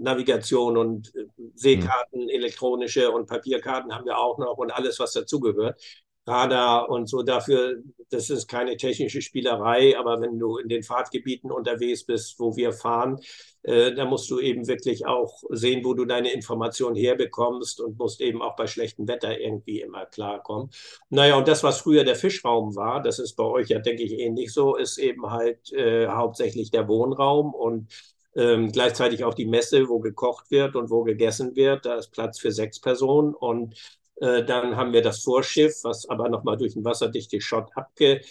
Navigation 0.01 0.77
und 0.77 1.13
äh, 1.15 1.25
Seekarten, 1.55 2.23
mhm. 2.23 2.29
elektronische 2.29 3.11
und 3.11 3.27
Papierkarten 3.27 3.93
haben 3.93 4.05
wir 4.05 4.17
auch 4.17 4.37
noch 4.37 4.57
und 4.57 4.71
alles, 4.71 4.99
was 4.99 5.13
dazugehört. 5.13 5.79
Radar 6.27 6.89
und 6.89 7.09
so 7.09 7.23
dafür, 7.23 7.81
das 8.11 8.29
ist 8.29 8.47
keine 8.47 8.77
technische 8.77 9.21
Spielerei, 9.23 9.97
aber 9.97 10.21
wenn 10.21 10.37
du 10.37 10.57
in 10.57 10.69
den 10.69 10.83
Fahrtgebieten 10.83 11.51
unterwegs 11.51 12.05
bist, 12.05 12.39
wo 12.39 12.55
wir 12.55 12.73
fahren, 12.73 13.19
äh, 13.63 13.93
da 13.93 14.05
musst 14.05 14.29
du 14.29 14.39
eben 14.39 14.67
wirklich 14.67 15.07
auch 15.07 15.41
sehen, 15.49 15.83
wo 15.83 15.95
du 15.95 16.05
deine 16.05 16.31
Informationen 16.31 16.95
herbekommst 16.95 17.81
und 17.81 17.97
musst 17.97 18.21
eben 18.21 18.41
auch 18.41 18.55
bei 18.55 18.67
schlechtem 18.67 19.07
Wetter 19.07 19.39
irgendwie 19.39 19.81
immer 19.81 20.05
klarkommen. 20.05 20.69
Naja, 21.09 21.37
und 21.37 21.47
das, 21.47 21.63
was 21.63 21.81
früher 21.81 22.03
der 22.03 22.15
Fischraum 22.15 22.75
war, 22.75 23.01
das 23.01 23.17
ist 23.17 23.35
bei 23.35 23.43
euch 23.43 23.69
ja, 23.69 23.79
denke 23.79 24.03
ich, 24.03 24.13
ähnlich 24.13 24.53
so, 24.53 24.75
ist 24.75 24.99
eben 24.99 25.31
halt 25.31 25.71
äh, 25.73 26.07
hauptsächlich 26.07 26.69
der 26.69 26.87
Wohnraum 26.87 27.53
und 27.53 27.87
ähm, 28.35 28.71
gleichzeitig 28.71 29.23
auch 29.23 29.33
die 29.33 29.45
Messe, 29.45 29.87
wo 29.89 29.99
gekocht 29.99 30.51
wird 30.51 30.75
und 30.75 30.89
wo 30.89 31.03
gegessen 31.03 31.55
wird. 31.55 31.85
Da 31.85 31.95
ist 31.95 32.11
Platz 32.11 32.39
für 32.39 32.51
sechs 32.51 32.79
Personen. 32.79 33.33
Und 33.35 33.75
äh, 34.21 34.43
dann 34.43 34.75
haben 34.75 34.93
wir 34.93 35.01
das 35.01 35.23
Vorschiff, 35.23 35.83
was 35.83 36.07
aber 36.09 36.29
nochmal 36.29 36.57
durch 36.57 36.75
ein 36.75 36.85
wasserdichte 36.85 37.41
Schott 37.41 37.69
abge 37.75 38.21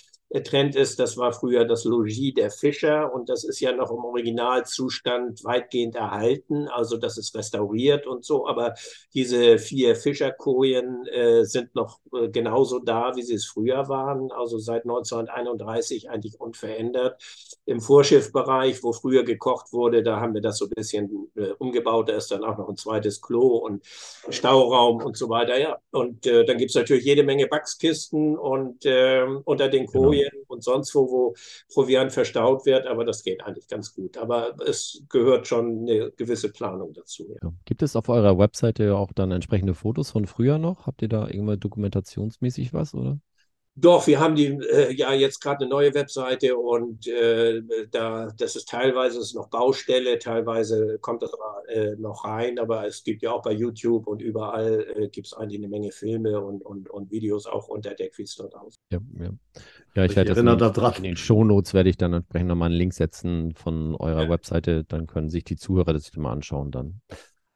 Trend 0.45 0.77
ist, 0.77 1.01
das 1.01 1.17
war 1.17 1.33
früher 1.33 1.65
das 1.65 1.85
Logis 1.85 2.35
der 2.35 2.53
Fischer 2.53 3.13
und 3.13 3.29
das 3.29 3.43
ist 3.43 3.59
ja 3.59 3.73
noch 3.73 3.91
im 3.91 4.05
Originalzustand 4.05 5.43
weitgehend 5.43 5.97
erhalten, 5.97 6.69
also 6.69 6.97
das 6.97 7.19
ist 7.19 7.35
restauriert 7.35 8.07
und 8.07 8.25
so, 8.25 8.47
aber 8.47 8.75
diese 9.13 9.59
vier 9.59 9.97
Fischerkojen 9.97 11.05
äh, 11.09 11.45
sind 11.45 11.75
noch 11.75 11.99
äh, 12.15 12.29
genauso 12.29 12.79
da, 12.79 13.17
wie 13.17 13.23
sie 13.23 13.35
es 13.35 13.47
früher 13.47 13.89
waren, 13.89 14.31
also 14.31 14.59
seit 14.59 14.85
1931 14.85 16.09
eigentlich 16.11 16.41
unverändert. 16.41 17.21
Im 17.67 17.81
Vorschiffbereich, 17.81 18.85
wo 18.85 18.93
früher 18.93 19.25
gekocht 19.25 19.73
wurde, 19.73 20.05
da 20.05 20.21
haben 20.21 20.35
wir 20.35 20.41
das 20.41 20.59
so 20.59 20.67
ein 20.67 20.71
bisschen 20.71 21.31
äh, 21.35 21.51
umgebaut, 21.59 22.09
da 22.09 22.15
ist 22.15 22.31
dann 22.31 22.45
auch 22.45 22.57
noch 22.57 22.69
ein 22.69 22.77
zweites 22.77 23.21
Klo 23.21 23.57
und 23.57 23.85
Stauraum 24.29 25.03
und 25.03 25.17
so 25.17 25.29
weiter, 25.29 25.59
ja. 25.59 25.79
Und 25.91 26.25
äh, 26.27 26.45
dann 26.45 26.57
gibt 26.57 26.71
es 26.71 26.77
natürlich 26.77 27.05
jede 27.05 27.25
Menge 27.25 27.49
Backskisten 27.49 28.39
und 28.39 28.87
äh, 28.87 29.25
unter 29.45 29.69
den 29.69 29.87
Kojen 29.87 30.20
Syrien 30.21 30.45
und 30.49 30.63
sonst 30.63 30.95
wo, 30.95 31.11
wo 31.11 31.35
Proviant 31.73 32.13
verstaut 32.13 32.67
wird, 32.67 32.87
aber 32.87 33.05
das 33.05 33.23
geht 33.23 33.43
eigentlich 33.43 33.69
ganz 33.69 33.95
gut. 33.95 34.17
Aber 34.17 34.55
es 34.67 35.03
gehört 35.09 35.47
schon 35.47 35.81
eine 35.81 36.11
gewisse 36.13 36.51
Planung 36.51 36.93
dazu. 36.93 37.37
Ja. 37.43 37.53
Gibt 37.65 37.83
es 37.83 37.97
auf 37.97 38.09
eurer 38.09 38.39
Webseite 38.39 38.97
auch 38.97 39.13
dann 39.13 39.31
entsprechende 39.31 39.75
Fotos 39.75 40.11
von 40.11 40.27
früher 40.27 40.59
noch? 40.59 40.87
Habt 40.87 41.03
ihr 41.03 41.09
da 41.09 41.29
irgendwann 41.29 41.61
dokumentationsmäßig 41.61 42.73
was, 42.73 42.95
oder? 42.95 43.19
Doch, 43.77 44.07
wir 44.07 44.19
haben 44.19 44.35
die 44.35 44.47
äh, 44.47 44.93
ja 44.93 45.13
jetzt 45.13 45.41
gerade 45.41 45.65
eine 45.65 45.71
neue 45.71 45.95
Webseite 45.95 46.57
und 46.57 47.07
äh, 47.07 47.63
da 47.91 48.29
das 48.37 48.57
ist 48.57 48.69
teilweise 48.69 49.21
ist 49.21 49.35
noch 49.35 49.49
Baustelle, 49.49 50.19
teilweise 50.19 50.99
kommt 51.01 51.23
das 51.23 51.33
aber 51.33 51.63
äh, 51.69 51.95
noch 51.97 52.25
rein, 52.25 52.59
aber 52.59 52.87
es 52.87 53.05
gibt 53.05 53.23
ja 53.23 53.31
auch 53.31 53.43
bei 53.43 53.53
YouTube 53.53 54.07
und 54.09 54.21
überall 54.21 54.87
äh, 54.97 55.09
gibt 55.09 55.29
es 55.29 55.35
eigentlich 55.35 55.61
eine 55.61 55.69
Menge 55.69 55.93
Filme 55.93 56.41
und, 56.41 56.63
und, 56.63 56.91
und 56.91 57.11
Videos 57.11 57.47
auch 57.47 57.69
unter 57.69 57.93
wie 57.99 58.23
es 58.23 58.35
dort 58.35 58.55
aus. 58.55 58.75
Ja, 58.91 58.99
ja. 59.19 59.31
ja 59.95 60.05
ich, 60.05 60.11
ich 60.11 60.17
werde 60.17 60.35
das 60.35 60.39
in, 60.39 60.97
in 60.97 61.03
den 61.05 61.17
Shownotes 61.17 61.73
werde 61.73 61.91
ich 61.91 61.97
dann 61.97 62.13
entsprechend 62.13 62.49
nochmal 62.49 62.71
einen 62.71 62.79
Link 62.79 62.93
setzen 62.93 63.55
von 63.55 63.95
eurer 63.95 64.25
ja. 64.25 64.31
Webseite, 64.31 64.85
dann 64.85 65.07
können 65.07 65.31
sich 65.31 65.45
die 65.45 65.57
Zuhörer 65.57 65.93
das 65.93 66.15
mal 66.17 66.33
anschauen 66.33 66.71
dann. 66.71 67.01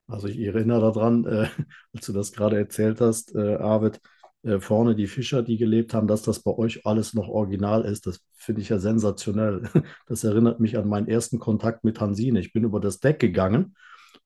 Also 0.06 0.28
ich 0.28 0.38
erinnere 0.38 0.92
daran, 0.92 1.24
äh, 1.24 1.48
als 1.92 2.06
du 2.06 2.12
das 2.12 2.32
gerade 2.32 2.56
erzählt 2.56 3.00
hast, 3.00 3.34
äh, 3.34 3.56
Arvid, 3.56 4.00
äh, 4.44 4.60
vorne 4.60 4.94
die 4.94 5.06
Fischer, 5.06 5.42
die 5.42 5.56
gelebt 5.56 5.94
haben, 5.94 6.06
dass 6.06 6.22
das 6.22 6.40
bei 6.40 6.52
euch 6.52 6.86
alles 6.86 7.14
noch 7.14 7.28
original 7.28 7.84
ist. 7.84 8.06
Das 8.06 8.20
finde 8.34 8.60
ich 8.60 8.68
ja 8.68 8.78
sensationell. 8.78 9.62
Das 10.06 10.24
erinnert 10.24 10.60
mich 10.60 10.76
an 10.76 10.88
meinen 10.88 11.08
ersten 11.08 11.38
Kontakt 11.38 11.84
mit 11.84 12.00
Hansine. 12.00 12.40
Ich 12.40 12.52
bin 12.52 12.64
über 12.64 12.80
das 12.80 13.00
Deck 13.00 13.18
gegangen 13.18 13.74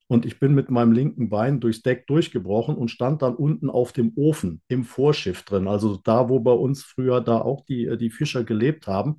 und 0.09 0.27
ich 0.27 0.41
bin 0.41 0.55
mit 0.55 0.71
meinem 0.71 0.93
linken 0.93 1.29
Bein 1.29 1.61
durchs 1.61 1.83
Deck 1.83 2.07
durchgebrochen 2.07 2.75
und 2.77 2.91
stand 2.91 3.23
dann 3.23 3.35
unten 3.35 3.71
auf 3.71 3.93
dem 3.93 4.13
Ofen 4.17 4.63
im 4.69 4.85
Vorschiff 4.85 5.45
drin. 5.45 5.69
Also 5.69 6.01
da, 6.03 6.29
wo 6.29 6.41
bei 6.41 6.53
uns 6.53 6.83
früher 6.83 7.21
da 7.21 7.41
auch 7.41 7.65
die, 7.65 7.87
äh, 7.87 7.97
die 7.97 8.11
Fischer 8.11 8.45
gelebt 8.45 8.87
haben. 8.87 9.19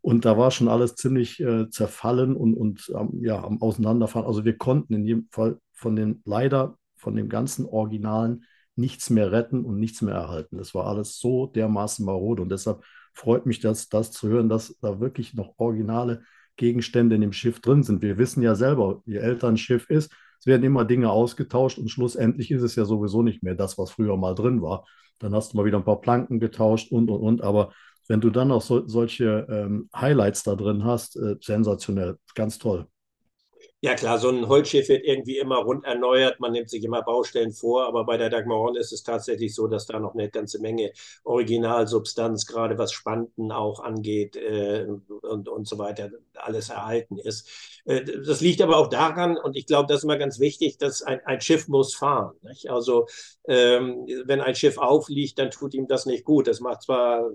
Und 0.00 0.24
da 0.24 0.38
war 0.38 0.52
schon 0.52 0.68
alles 0.68 0.94
ziemlich 0.94 1.40
äh, 1.40 1.68
zerfallen 1.70 2.36
und, 2.36 2.54
und 2.54 2.92
ähm, 2.96 3.18
ja, 3.22 3.42
am 3.42 3.60
Auseinanderfahren. 3.60 4.28
Also 4.28 4.44
wir 4.44 4.56
konnten 4.56 4.94
in 4.94 5.04
jedem 5.04 5.28
Fall 5.32 5.58
von 5.72 5.96
den, 5.96 6.22
leider 6.24 6.78
von 6.94 7.16
dem 7.16 7.28
ganzen 7.28 7.66
Originalen 7.66 8.44
nichts 8.76 9.10
mehr 9.10 9.32
retten 9.32 9.64
und 9.64 9.78
nichts 9.78 10.02
mehr 10.02 10.14
erhalten. 10.14 10.58
Das 10.58 10.74
war 10.74 10.86
alles 10.86 11.18
so 11.18 11.46
dermaßen 11.46 12.04
marode 12.04 12.42
und 12.42 12.50
deshalb 12.50 12.82
freut 13.12 13.46
mich 13.46 13.60
das, 13.60 13.88
das 13.88 14.10
zu 14.12 14.28
hören, 14.28 14.48
dass 14.48 14.78
da 14.80 15.00
wirklich 15.00 15.34
noch 15.34 15.54
originale 15.56 16.22
Gegenstände 16.56 17.14
in 17.14 17.20
dem 17.20 17.32
Schiff 17.32 17.60
drin 17.60 17.82
sind. 17.82 18.02
Wir 18.02 18.18
wissen 18.18 18.42
ja 18.42 18.54
selber, 18.54 19.02
je 19.06 19.16
älter 19.16 19.48
ein 19.48 19.56
Schiff 19.56 19.88
ist, 19.90 20.12
es 20.38 20.46
werden 20.46 20.64
immer 20.64 20.84
Dinge 20.84 21.10
ausgetauscht 21.10 21.78
und 21.78 21.90
schlussendlich 21.90 22.50
ist 22.50 22.62
es 22.62 22.76
ja 22.76 22.84
sowieso 22.84 23.22
nicht 23.22 23.42
mehr 23.42 23.54
das, 23.54 23.78
was 23.78 23.90
früher 23.90 24.16
mal 24.16 24.34
drin 24.34 24.62
war. 24.62 24.86
Dann 25.18 25.34
hast 25.34 25.52
du 25.52 25.56
mal 25.56 25.64
wieder 25.64 25.78
ein 25.78 25.84
paar 25.84 26.00
Planken 26.00 26.40
getauscht 26.40 26.92
und 26.92 27.10
und 27.10 27.20
und. 27.20 27.42
Aber 27.42 27.72
wenn 28.08 28.20
du 28.20 28.30
dann 28.30 28.52
auch 28.52 28.62
so, 28.62 28.86
solche 28.86 29.46
ähm, 29.50 29.88
Highlights 29.94 30.42
da 30.42 30.54
drin 30.54 30.84
hast, 30.84 31.16
äh, 31.16 31.36
sensationell, 31.40 32.18
ganz 32.34 32.58
toll. 32.58 32.86
Ja 33.82 33.94
klar, 33.94 34.18
so 34.18 34.30
ein 34.30 34.48
Holzschiff 34.48 34.88
wird 34.88 35.04
irgendwie 35.04 35.36
immer 35.38 35.58
rund 35.58 35.84
erneuert, 35.84 36.40
man 36.40 36.52
nimmt 36.52 36.70
sich 36.70 36.82
immer 36.82 37.02
Baustellen 37.02 37.52
vor, 37.52 37.86
aber 37.86 38.04
bei 38.04 38.16
der 38.16 38.30
Dagmar 38.30 38.56
Horn 38.58 38.74
ist 38.74 38.90
es 38.90 39.02
tatsächlich 39.02 39.54
so, 39.54 39.66
dass 39.68 39.84
da 39.86 40.00
noch 40.00 40.14
eine 40.14 40.30
ganze 40.30 40.60
Menge 40.60 40.92
Originalsubstanz, 41.24 42.46
gerade 42.46 42.78
was 42.78 42.92
Spanten 42.92 43.52
auch 43.52 43.80
angeht 43.80 44.34
äh, 44.34 44.86
und, 45.20 45.48
und 45.48 45.68
so 45.68 45.76
weiter, 45.78 46.10
alles 46.34 46.70
erhalten 46.70 47.18
ist. 47.18 47.48
Äh, 47.84 48.02
das 48.02 48.40
liegt 48.40 48.62
aber 48.62 48.78
auch 48.78 48.88
daran, 48.88 49.36
und 49.36 49.56
ich 49.56 49.66
glaube, 49.66 49.86
das 49.88 49.98
ist 49.98 50.04
immer 50.04 50.16
ganz 50.18 50.40
wichtig, 50.40 50.78
dass 50.78 51.02
ein, 51.02 51.20
ein 51.26 51.42
Schiff 51.42 51.68
muss 51.68 51.94
fahren. 51.94 52.34
Nicht? 52.42 52.70
Also 52.70 53.06
ähm, 53.46 54.06
wenn 54.24 54.40
ein 54.40 54.54
Schiff 54.54 54.78
aufliegt, 54.78 55.38
dann 55.38 55.50
tut 55.50 55.74
ihm 55.74 55.86
das 55.86 56.06
nicht 56.06 56.24
gut. 56.24 56.46
Das 56.46 56.60
macht 56.60 56.82
zwar 56.82 57.30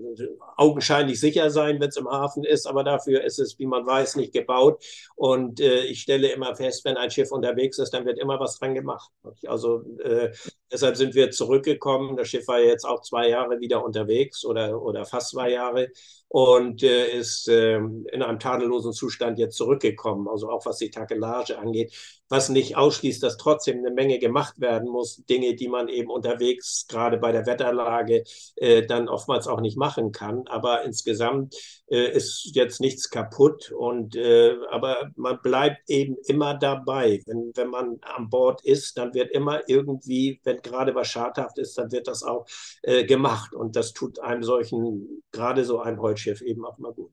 augenscheinlich 0.56 1.20
sicher 1.20 1.50
sein, 1.50 1.80
wenn 1.80 1.88
es 1.88 1.96
im 1.96 2.08
Hafen 2.08 2.44
ist, 2.44 2.66
aber 2.66 2.84
dafür 2.84 3.22
ist 3.24 3.38
es, 3.38 3.58
wie 3.58 3.66
man 3.66 3.86
weiß, 3.86 4.16
nicht 4.16 4.32
gebaut. 4.32 4.82
Und 5.14 5.60
äh, 5.60 5.84
ich 5.84 6.02
stelle 6.02 6.31
immer 6.32 6.54
fest, 6.56 6.84
wenn 6.84 6.96
ein 6.96 7.10
Schiff 7.10 7.30
unterwegs 7.32 7.78
ist, 7.78 7.90
dann 7.94 8.04
wird 8.04 8.18
immer 8.18 8.40
was 8.40 8.58
dran 8.58 8.74
gemacht. 8.74 9.10
Also 9.46 9.82
äh, 10.00 10.32
deshalb 10.70 10.96
sind 10.96 11.14
wir 11.14 11.30
zurückgekommen. 11.30 12.16
Das 12.16 12.28
Schiff 12.28 12.46
war 12.48 12.60
jetzt 12.60 12.84
auch 12.84 13.02
zwei 13.02 13.28
Jahre 13.28 13.60
wieder 13.60 13.84
unterwegs 13.84 14.44
oder, 14.44 14.80
oder 14.82 15.04
fast 15.04 15.30
zwei 15.30 15.50
Jahre 15.50 15.88
und 16.32 16.82
äh, 16.82 17.10
ist 17.10 17.46
äh, 17.46 17.76
in 17.76 18.22
einem 18.22 18.38
tadellosen 18.38 18.94
Zustand 18.94 19.38
jetzt 19.38 19.54
zurückgekommen. 19.58 20.28
Also 20.28 20.48
auch 20.48 20.64
was 20.64 20.78
die 20.78 20.88
Takelage 20.88 21.58
angeht 21.58 21.92
was 22.32 22.48
nicht 22.48 22.78
ausschließt, 22.78 23.22
dass 23.22 23.36
trotzdem 23.36 23.78
eine 23.78 23.90
Menge 23.90 24.18
gemacht 24.18 24.58
werden 24.58 24.88
muss. 24.88 25.22
Dinge, 25.26 25.54
die 25.54 25.68
man 25.68 25.88
eben 25.88 26.10
unterwegs, 26.10 26.86
gerade 26.88 27.18
bei 27.18 27.30
der 27.30 27.44
Wetterlage, 27.44 28.24
äh, 28.56 28.86
dann 28.86 29.10
oftmals 29.10 29.46
auch 29.46 29.60
nicht 29.60 29.76
machen 29.76 30.12
kann. 30.12 30.44
Aber 30.48 30.82
insgesamt 30.82 31.54
äh, 31.88 32.10
ist 32.10 32.52
jetzt 32.54 32.80
nichts 32.80 33.10
kaputt. 33.10 33.70
Und, 33.70 34.16
äh, 34.16 34.56
aber 34.70 35.10
man 35.14 35.40
bleibt 35.42 35.90
eben 35.90 36.16
immer 36.26 36.54
dabei. 36.54 37.20
Wenn, 37.26 37.52
wenn 37.54 37.68
man 37.68 37.98
an 38.00 38.30
Bord 38.30 38.64
ist, 38.64 38.96
dann 38.96 39.12
wird 39.12 39.30
immer 39.32 39.68
irgendwie, 39.68 40.40
wenn 40.42 40.62
gerade 40.62 40.94
was 40.94 41.08
schadhaft 41.08 41.58
ist, 41.58 41.76
dann 41.76 41.92
wird 41.92 42.08
das 42.08 42.22
auch 42.22 42.46
äh, 42.80 43.04
gemacht. 43.04 43.54
Und 43.54 43.76
das 43.76 43.92
tut 43.92 44.20
einem 44.20 44.42
solchen, 44.42 45.21
gerade 45.32 45.64
so 45.64 45.80
ein 45.80 45.98
Holzschiff 46.00 46.40
eben 46.42 46.64
auch 46.64 46.78
mal 46.78 46.92
gut. 46.92 47.12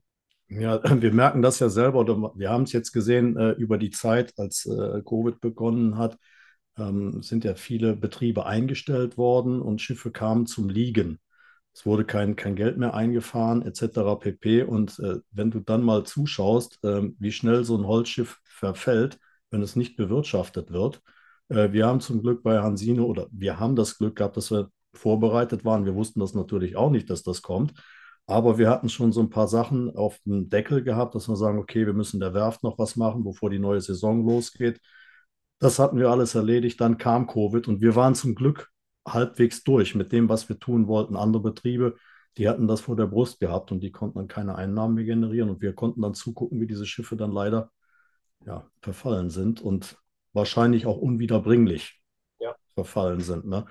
Ja, 0.50 0.82
wir 1.02 1.14
merken 1.14 1.42
das 1.42 1.60
ja 1.60 1.70
selber, 1.70 2.06
wir 2.36 2.50
haben 2.50 2.64
es 2.64 2.74
jetzt 2.74 2.92
gesehen 2.92 3.38
äh, 3.38 3.52
über 3.52 3.78
die 3.78 3.92
Zeit, 3.92 4.34
als 4.38 4.66
äh, 4.66 5.02
Covid 5.04 5.40
begonnen 5.40 5.98
hat, 5.98 6.18
ähm, 6.78 7.22
sind 7.22 7.44
ja 7.44 7.56
viele 7.56 7.96
Betriebe 7.96 8.46
eingestellt 8.46 9.18
worden 9.18 9.62
und 9.62 9.82
Schiffe 9.82 10.12
kamen 10.12 10.46
zum 10.46 10.70
Liegen. 10.70 11.20
Es 11.74 11.86
wurde 11.86 12.04
kein, 12.04 12.36
kein 12.36 12.56
Geld 12.56 12.78
mehr 12.78 12.94
eingefahren, 12.94 13.62
etc. 13.62 14.20
pp. 14.20 14.64
Und 14.64 15.00
äh, 15.00 15.20
wenn 15.32 15.52
du 15.52 15.60
dann 15.60 15.84
mal 15.84 16.04
zuschaust, 16.04 16.80
ähm, 16.84 17.16
wie 17.20 17.32
schnell 17.32 17.64
so 17.64 17.78
ein 17.78 17.88
Holzschiff 17.88 18.40
verfällt, 18.44 19.20
wenn 19.52 19.62
es 19.62 19.76
nicht 19.76 19.96
bewirtschaftet 19.96 20.72
wird. 20.72 21.02
Äh, 21.50 21.72
wir 21.72 21.86
haben 21.86 22.02
zum 22.02 22.22
Glück 22.22 22.44
bei 22.44 22.60
Hansino 22.60 23.06
oder 23.06 23.28
wir 23.32 23.60
haben 23.60 23.76
das 23.76 23.98
Glück 23.98 24.16
gehabt, 24.16 24.38
dass 24.38 24.52
wir 24.52 24.72
vorbereitet 24.94 25.64
waren. 25.64 25.86
Wir 25.86 25.96
wussten 25.96 26.20
das 26.20 26.34
natürlich 26.34 26.76
auch 26.76 26.90
nicht, 26.90 27.10
dass 27.10 27.24
das 27.24 27.42
kommt. 27.42 27.74
Aber 28.30 28.60
wir 28.60 28.70
hatten 28.70 28.90
schon 28.90 29.12
so 29.12 29.22
ein 29.22 29.32
paar 29.32 29.48
Sachen 29.48 29.96
auf 29.96 30.20
dem 30.20 30.50
Deckel 30.50 30.84
gehabt, 30.84 31.16
dass 31.16 31.28
wir 31.28 31.36
sagen, 31.36 31.58
okay, 31.58 31.88
wir 31.88 31.94
müssen 31.94 32.20
der 32.20 32.36
Werft 32.36 32.62
noch 32.62 32.78
was 32.78 32.96
machen, 32.96 33.24
bevor 33.24 33.50
die 33.50 33.58
neue 33.58 33.82
Saison 33.82 34.24
losgeht. 34.24 34.80
Das 35.58 35.80
hatten 35.80 35.98
wir 35.98 36.12
alles 36.12 36.36
erledigt. 36.36 36.80
Dann 36.80 37.00
kam 37.00 37.26
Covid 37.26 37.68
und 37.68 37.82
wir 37.82 37.96
waren 37.96 38.14
zum 38.14 38.36
Glück 38.36 38.70
halbwegs 39.08 39.64
durch 39.64 39.96
mit 39.96 40.12
dem, 40.12 40.30
was 40.30 40.48
wir 40.48 40.60
tun 40.60 40.88
wollten. 40.88 41.16
Andere 41.16 41.42
Betriebe, 41.42 41.96
die 42.38 42.48
hatten 42.48 42.68
das 42.68 42.82
vor 42.82 42.96
der 42.96 43.08
Brust 43.08 43.40
gehabt 43.40 43.72
und 43.72 43.80
die 43.82 43.92
konnten 43.92 44.20
dann 44.20 44.28
keine 44.28 44.54
Einnahmen 44.54 44.94
mehr 44.94 45.06
generieren. 45.06 45.50
Und 45.50 45.64
wir 45.64 45.74
konnten 45.74 46.04
dann 46.04 46.14
zugucken, 46.14 46.62
wie 46.62 46.68
diese 46.68 46.86
Schiffe 46.86 47.18
dann 47.18 47.32
leider 47.32 47.72
ja, 48.46 48.70
verfallen 48.84 49.32
sind 49.32 49.60
und 49.60 49.98
wahrscheinlich 50.34 50.86
auch 50.86 50.98
unwiederbringlich 50.98 52.00
ja. 52.40 52.56
verfallen 52.76 53.22
sind. 53.22 53.48
Ne? 53.48 53.66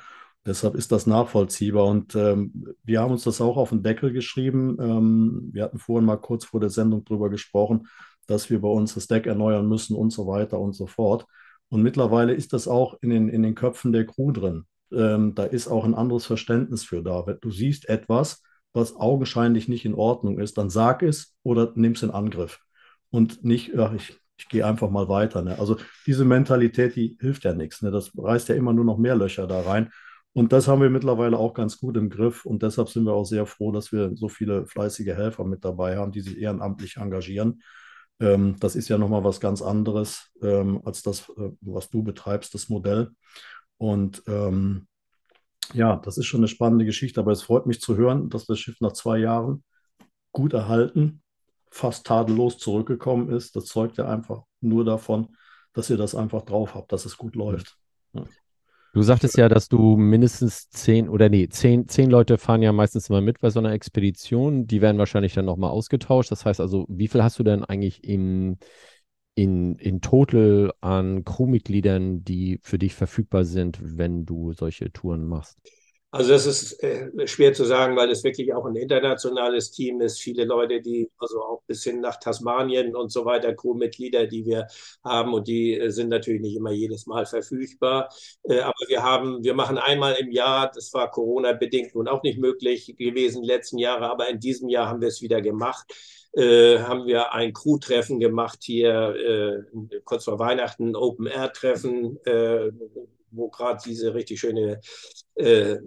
Deshalb 0.47 0.75
ist 0.75 0.93
das 0.93 1.07
nachvollziehbar. 1.07 1.87
Und 1.87 2.15
ähm, 2.15 2.75
wir 2.85 3.01
haben 3.01 3.13
uns 3.13 3.25
das 3.25 3.41
auch 3.41 3.57
auf 3.57 3.71
den 3.71 3.83
Deckel 3.83 4.13
geschrieben. 4.13 4.77
Ähm, 4.81 5.51
wir 5.53 5.65
hatten 5.65 5.79
vorhin 5.79 6.07
mal 6.07 6.17
kurz 6.17 6.45
vor 6.45 6.61
der 6.61 6.71
Sendung 6.71 7.05
darüber 7.05 7.29
gesprochen, 7.29 7.87
dass 8.27 8.51
wir 8.51 8.61
bei 8.61 8.69
uns 8.69 8.95
das 8.95 9.07
Deck 9.07 9.27
erneuern 9.27 9.69
müssen 9.69 9.97
und 9.97 10.11
so 10.11 10.27
weiter 10.27 10.59
und 10.59 10.75
so 10.75 10.87
fort. 10.87 11.27
Und 11.69 11.83
mittlerweile 11.83 12.35
ist 12.35 12.53
das 12.53 12.67
auch 12.67 12.97
in 13.03 13.11
den, 13.11 13.29
in 13.29 13.43
den 13.43 13.55
Köpfen 13.55 13.93
der 13.93 14.07
Crew 14.07 14.33
drin. 14.33 14.65
Ähm, 14.91 15.35
da 15.35 15.45
ist 15.45 15.69
auch 15.69 15.85
ein 15.85 15.95
anderes 15.95 16.25
Verständnis 16.25 16.85
für 16.85 17.03
da. 17.03 17.27
Wenn 17.27 17.39
du 17.41 17.51
siehst 17.51 17.89
etwas, 17.89 18.43
was 18.73 18.97
augenscheinlich 18.97 19.69
nicht 19.69 19.85
in 19.85 19.95
Ordnung 19.95 20.39
ist, 20.39 20.57
dann 20.57 20.71
sag 20.71 21.03
es 21.03 21.35
oder 21.43 21.73
nimm 21.75 21.93
es 21.93 22.03
in 22.03 22.11
Angriff. 22.11 22.61
Und 23.11 23.45
nicht, 23.45 23.77
ach, 23.79 23.93
ich, 23.93 24.19
ich 24.39 24.49
gehe 24.49 24.65
einfach 24.65 24.91
mal 24.91 25.09
weiter. 25.09 25.43
Ne? 25.43 25.59
Also 25.59 25.77
diese 26.07 26.25
Mentalität, 26.25 26.97
die 26.97 27.17
hilft 27.21 27.45
ja 27.45 27.55
nichts. 27.55 27.83
Ne? 27.83 27.91
Das 27.91 28.13
reißt 28.17 28.49
ja 28.49 28.55
immer 28.55 28.73
nur 28.73 28.85
noch 28.85 28.99
mehr 28.99 29.17
Löcher 29.17 29.47
da 29.47 29.61
rein. 29.61 29.91
Und 30.39 30.53
das 30.53 30.69
haben 30.69 30.81
wir 30.81 30.89
mittlerweile 30.89 31.37
auch 31.37 31.53
ganz 31.53 31.79
gut 31.79 31.97
im 31.97 32.11
Griff. 32.11 32.47
Und 32.47 32.63
deshalb 32.63 32.89
sind 32.91 33.05
wir 33.05 33.13
auch 33.13 33.25
sehr 33.25 33.45
froh, 33.45 33.73
dass 33.73 33.91
wir 33.91 34.17
so 34.17 34.29
viele 34.29 34.69
fleißige 34.69 35.09
Helfer 35.09 35.45
mit 35.45 35.65
dabei 35.65 35.97
haben, 35.97 36.13
die 36.13 36.21
sich 36.21 36.39
ehrenamtlich 36.39 36.97
engagieren. 36.97 37.61
Ähm, 38.21 38.55
das 38.61 38.77
ist 38.77 38.89
ja 38.89 38.99
nochmal 38.99 39.25
was 39.25 39.41
ganz 39.41 39.63
anderes 39.63 40.31
ähm, 40.41 40.81
als 40.85 41.03
das, 41.03 41.29
äh, 41.31 41.51
was 41.61 41.91
du 41.91 42.05
betreibst, 42.05 42.55
das 42.55 42.69
Modell. 42.69 43.11
Und 43.79 44.23
ähm, 44.29 44.87
ja, 45.75 45.97
das 45.97 46.19
ist 46.19 46.27
schon 46.27 46.39
eine 46.39 46.47
spannende 46.47 46.85
Geschichte. 46.85 47.19
Aber 47.19 47.33
es 47.33 47.43
freut 47.43 47.67
mich 47.67 47.81
zu 47.81 47.97
hören, 47.97 48.31
dass 48.31 48.47
das 48.47 48.61
Schiff 48.61 48.81
nach 48.81 48.93
zwei 48.93 49.19
Jahren 49.19 49.65
gut 50.31 50.53
erhalten, 50.53 51.21
fast 51.69 52.07
tadellos 52.07 52.59
zurückgekommen 52.59 53.29
ist. 53.31 53.57
Das 53.57 53.65
zeugt 53.65 53.97
ja 53.97 54.09
einfach 54.09 54.45
nur 54.61 54.85
davon, 54.85 55.37
dass 55.73 55.91
ihr 55.91 55.97
das 55.97 56.15
einfach 56.15 56.45
drauf 56.45 56.77
habt, 56.77 56.93
dass 56.93 57.07
es 57.07 57.17
gut 57.17 57.35
läuft. 57.35 57.77
Ja. 58.13 58.23
Du 58.95 59.03
sagtest 59.03 59.37
ja, 59.37 59.49
dass 59.49 59.69
du 59.69 59.97
mindestens 59.97 60.71
zehn 60.71 61.09
oder 61.09 61.29
nee, 61.29 61.49
zehn, 61.49 61.87
zehn 61.89 62.11
Leute 62.11 62.39
fahren 62.39 62.63
ja 62.63 62.73
meistens 62.73 63.09
immer 63.11 63.21
mit 63.21 63.41
bei 63.41 63.51
so 63.51 63.59
einer 63.59 63.73
Expedition. 63.73 64.67
Die 64.67 64.81
werden 64.81 64.99
wahrscheinlich 64.99 65.35
dann 65.35 65.45
nochmal 65.45 65.71
ausgetauscht. 65.71 66.31
Das 66.31 66.45
heißt 66.45 66.61
also, 66.61 66.87
wie 66.89 67.09
viel 67.09 67.23
hast 67.23 67.39
du 67.39 67.43
denn 67.43 67.65
eigentlich 67.65 68.03
im, 68.05 68.57
in, 69.35 69.77
in 69.77 70.01
total 70.01 70.73
an 70.81 71.25
Crewmitgliedern, 71.25 72.25
die 72.25 72.59
für 72.63 72.79
dich 72.79 72.95
verfügbar 72.95 73.45
sind, 73.45 73.79
wenn 73.83 74.25
du 74.27 74.53
solche 74.53 74.93
Touren 74.93 75.25
machst? 75.27 75.59
Also 76.11 76.31
das 76.31 76.47
ist 76.47 76.83
äh, 76.83 77.11
schwer 77.27 77.53
zu 77.53 77.67
sagen, 77.67 77.95
weil 77.95 78.11
es 78.11 78.25
wirklich 78.25 78.55
auch 78.55 78.65
ein 78.65 78.77
internationales 78.77 79.73
Team 79.73 80.01
ist. 80.01 80.19
Viele 80.19 80.45
Leute, 80.47 80.81
die 80.81 81.11
also 81.19 81.43
auch 81.43 81.63
bis 81.67 81.85
hin 81.85 82.01
nach 82.01 82.19
Tasmanien 82.19 82.97
und 82.97 83.13
so 83.13 83.27
weiter, 83.27 83.55
Crewmitglieder, 83.55 84.27
die 84.27 84.47
wir 84.47 84.67
haben 85.05 85.35
und 85.35 85.47
die 85.49 85.79
äh, 85.79 85.91
sind 85.91 86.09
natürlich 86.09 86.41
nicht 86.41 86.57
immer 86.57 86.71
jedes 86.71 87.07
Mal 87.07 87.27
verfügbar. 87.27 88.09
Äh, 88.45 88.61
aber 88.61 88.89
wir 88.89 89.03
haben, 89.03 89.45
wir 89.45 89.53
machen 89.53 89.77
einmal 89.77 90.15
im 90.15 90.31
Jahr, 90.31 90.71
das 90.75 90.95
war 90.95 91.11
Corona-bedingt 91.11 91.95
nun 91.95 92.09
auch 92.09 92.23
nicht 92.23 92.39
möglich 92.39 92.95
gewesen 92.97 93.45
letzten 93.45 93.77
Jahre, 93.77 94.11
aber 94.11 94.31
in 94.31 94.41
diesem 94.41 94.71
Jahr 94.71 94.89
haben 94.89 95.03
wir 95.03 95.09
es 95.09 95.21
wieder 95.21 95.43
gemacht. 95.43 95.93
Haben 96.37 97.07
wir 97.07 97.33
ein 97.33 97.55
Crew-Treffen 97.55 98.21
gemacht 98.21 98.59
hier, 98.63 99.65
kurz 100.05 100.25
vor 100.25 100.39
Weihnachten, 100.39 100.95
Open-Air-Treffen, 100.95 102.19
wo 103.31 103.49
gerade 103.49 103.81
diese 103.85 104.15
richtig 104.15 104.39
schöne 104.39 104.81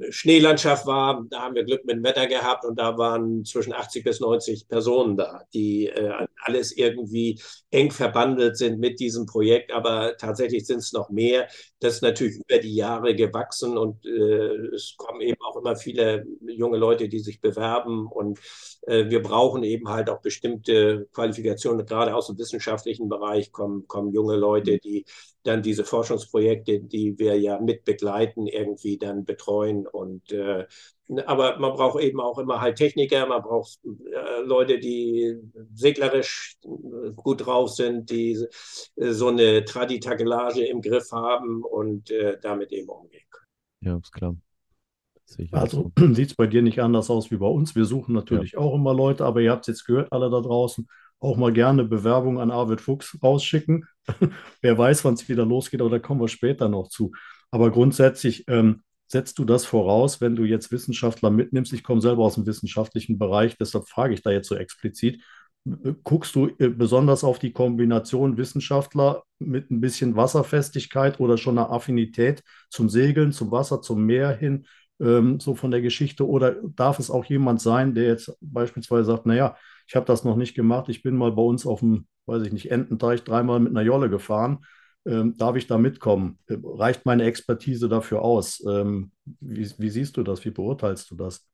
Schneelandschaft 0.10 0.86
war. 0.86 1.26
Da 1.30 1.42
haben 1.42 1.56
wir 1.56 1.64
Glück 1.64 1.84
mit 1.86 1.98
dem 1.98 2.04
Wetter 2.04 2.28
gehabt 2.28 2.66
und 2.66 2.80
da 2.80 2.98
waren 2.98 3.44
zwischen 3.44 3.74
80 3.74 4.04
bis 4.04 4.20
90 4.20 4.68
Personen 4.68 5.18
da, 5.18 5.44
die 5.54 5.88
äh, 5.88 6.28
alles 6.44 6.72
irgendwie 6.72 7.40
eng 7.70 7.92
verbandelt 7.92 8.58
sind 8.58 8.80
mit 8.80 9.00
diesem 9.00 9.26
Projekt. 9.26 9.72
Aber 9.74 10.16
tatsächlich 10.18 10.66
sind 10.66 10.80
es 10.80 10.94
noch 10.94 11.10
mehr. 11.10 11.48
Das 11.80 11.96
ist 11.96 12.02
natürlich 12.02 12.36
über 12.38 12.60
die 12.60 12.76
Jahre 12.76 13.16
gewachsen 13.16 13.78
und 13.78 14.06
äh, 14.06 14.56
es 14.74 14.96
kommen 14.98 15.22
eben 15.22 15.42
auch 15.42 15.58
immer 15.58 15.76
viele 15.76 16.26
junge 16.48 16.78
Leute, 16.78 17.10
die 17.10 17.20
sich 17.20 17.42
bewerben 17.42 18.08
und 18.08 18.40
äh, 18.84 19.10
wir 19.10 19.22
brauchen 19.22 19.64
eben 19.64 19.90
halt 19.90 20.10
auch 20.10 20.22
bestimmte 20.22 21.08
Qualifikationen, 21.14 21.86
gerade 21.86 22.16
aus 22.16 22.28
dem 22.28 22.38
wissenschaftlichen 22.38 23.10
Bereich 23.10 23.52
kommen, 23.52 23.88
kommen 23.88 24.12
junge 24.12 24.36
Leute, 24.36 24.80
die 24.80 25.06
dann 25.44 25.64
diese 25.64 25.84
Forschungsprojekte, 25.86 26.82
die 26.82 27.18
wir 27.18 27.40
ja 27.40 27.60
mit 27.60 27.84
begleiten, 27.84 28.48
irgendwie 28.48 28.98
dann 28.98 29.26
betreuen. 29.26 29.41
Und 29.48 30.32
äh, 30.32 30.66
aber 31.26 31.60
man 31.60 31.74
braucht 31.74 32.02
eben 32.02 32.20
auch 32.20 32.40
immer 32.40 32.62
halt 32.62 32.78
Techniker, 32.78 33.26
man 33.26 33.42
braucht 33.42 33.80
äh, 33.84 34.42
Leute, 34.44 34.80
die 34.80 35.36
seglerisch 35.74 36.58
gut 37.16 37.46
drauf 37.46 37.70
sind, 37.70 38.10
die 38.10 38.46
äh, 38.96 39.12
so 39.12 39.28
eine 39.28 39.66
Traditakelage 39.66 40.66
im 40.66 40.82
Griff 40.82 41.12
haben 41.12 41.64
und 41.64 42.12
äh, 42.12 42.38
damit 42.42 42.72
eben 42.72 42.90
umgehen 42.90 43.26
können. 43.30 43.48
Ja, 43.82 43.98
ist 43.98 44.12
klar. 44.12 44.36
Also 45.52 45.92
so. 46.00 46.14
sieht 46.14 46.30
es 46.30 46.36
bei 46.36 46.48
dir 46.48 46.62
nicht 46.62 46.82
anders 46.82 47.10
aus 47.10 47.32
wie 47.32 47.38
bei 47.38 47.48
uns. 47.48 47.76
Wir 47.76 47.86
suchen 47.86 48.14
natürlich 48.14 48.54
ja. 48.54 48.60
auch 48.60 48.76
immer 48.76 48.94
Leute, 48.94 49.26
aber 49.26 49.42
ihr 49.42 49.52
habt 49.52 49.68
es 49.68 49.76
jetzt 49.76 49.86
gehört, 49.86 50.12
alle 50.12 50.30
da 50.30 50.40
draußen 50.40 50.88
auch 51.22 51.38
mal 51.38 51.54
gerne 51.54 51.84
Bewerbung 51.84 52.40
an 52.40 52.52
Arvid 52.52 52.82
Fuchs 52.82 53.18
rausschicken. 53.22 53.86
Wer 54.62 54.78
weiß, 54.78 55.06
wann 55.06 55.14
es 55.14 55.30
wieder 55.30 55.46
losgeht, 55.46 55.82
aber 55.82 55.92
da 55.92 56.00
kommen 56.00 56.20
wir 56.20 56.28
später 56.28 56.68
noch 56.68 56.88
zu. 56.90 57.12
Aber 57.52 57.70
grundsätzlich 57.70 58.46
ähm, 58.48 58.82
setzt 59.12 59.39
du 59.39 59.45
das 59.45 59.65
voraus, 59.65 60.21
wenn 60.21 60.36
du 60.36 60.43
jetzt 60.45 60.71
Wissenschaftler 60.71 61.30
mitnimmst. 61.30 61.74
Ich 61.74 61.84
komme 61.84 62.02
selber 62.02 62.24
aus 62.24 62.36
dem 62.36 62.45
wissenschaftlichen 62.45 63.17
Bereich, 63.17 63.58
deshalb 63.58 63.88
frage 63.89 64.13
ich 64.13 64.21
da 64.21 64.32
jetzt 64.32 64.47
so 64.47 64.56
explizit. 64.56 65.21
guckst 66.04 66.36
du 66.36 66.47
äh, 66.60 66.69
besonders 66.69 67.24
auf 67.24 67.39
die 67.39 67.52
Kombination 67.54 68.38
Wissenschaftler 68.38 69.24
mit 69.39 69.69
ein 69.71 69.82
bisschen 69.82 70.15
Wasserfestigkeit 70.15 71.19
oder 71.19 71.38
schon 71.38 71.58
eine 71.58 71.69
Affinität 71.69 72.43
zum 72.69 72.89
Segeln, 72.89 73.32
zum 73.32 73.52
Wasser, 73.52 73.82
zum 73.82 74.06
Meer 74.06 74.36
hin, 74.36 74.65
ähm, 75.00 75.39
so 75.39 75.56
von 75.56 75.71
der 75.71 75.82
Geschichte? 75.82 76.28
Oder 76.28 76.56
darf 76.76 77.00
es 77.00 77.12
auch 77.12 77.26
jemand 77.26 77.62
sein, 77.62 77.93
der 77.93 78.06
jetzt 78.06 78.36
beispielsweise 78.41 79.06
sagt, 79.06 79.26
naja, 79.26 79.56
ich 79.88 79.95
habe 79.95 80.06
das 80.06 80.24
noch 80.24 80.36
nicht 80.36 80.56
gemacht, 80.56 80.89
ich 80.89 81.04
bin 81.04 81.15
mal 81.15 81.32
bei 81.34 81.41
uns 81.43 81.65
auf 81.65 81.82
dem, 81.82 82.08
weiß 82.26 82.43
ich 82.43 82.54
nicht, 82.54 82.71
Ententeich 82.71 83.24
dreimal 83.24 83.60
mit 83.60 83.71
einer 83.71 83.86
Jolle 83.86 84.10
gefahren. 84.10 84.65
Ähm, 85.06 85.36
darf 85.38 85.56
ich 85.56 85.68
da 85.68 85.78
mitkommen? 85.78 86.38
Äh, 86.48 86.58
reicht 86.64 87.06
meine 87.06 87.26
Expertise 87.26 87.90
dafür 87.90 88.22
aus? 88.22 88.64
Ähm, 88.68 89.12
wie, 89.40 89.70
wie 89.78 89.90
siehst 89.90 90.18
du 90.18 90.24
das? 90.24 90.46
Wie 90.46 90.52
beurteilst 90.52 91.10
du 91.12 91.16
das? 91.16 91.46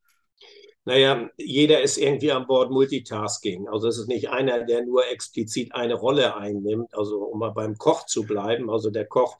Naja, 0.83 1.29
jeder 1.37 1.81
ist 1.81 1.97
irgendwie 1.97 2.31
an 2.31 2.47
Bord 2.47 2.71
Multitasking. 2.71 3.67
Also 3.67 3.89
es 3.89 3.97
ist 3.97 4.07
nicht 4.07 4.29
einer, 4.29 4.63
der 4.63 4.85
nur 4.85 5.05
explizit 5.07 5.73
eine 5.75 5.95
Rolle 5.95 6.35
einnimmt. 6.35 6.93
Also 6.93 7.23
um 7.23 7.39
mal 7.39 7.51
beim 7.51 7.77
Koch 7.77 8.05
zu 8.05 8.23
bleiben. 8.23 8.69
Also 8.69 8.89
der 8.89 9.05
Koch 9.05 9.37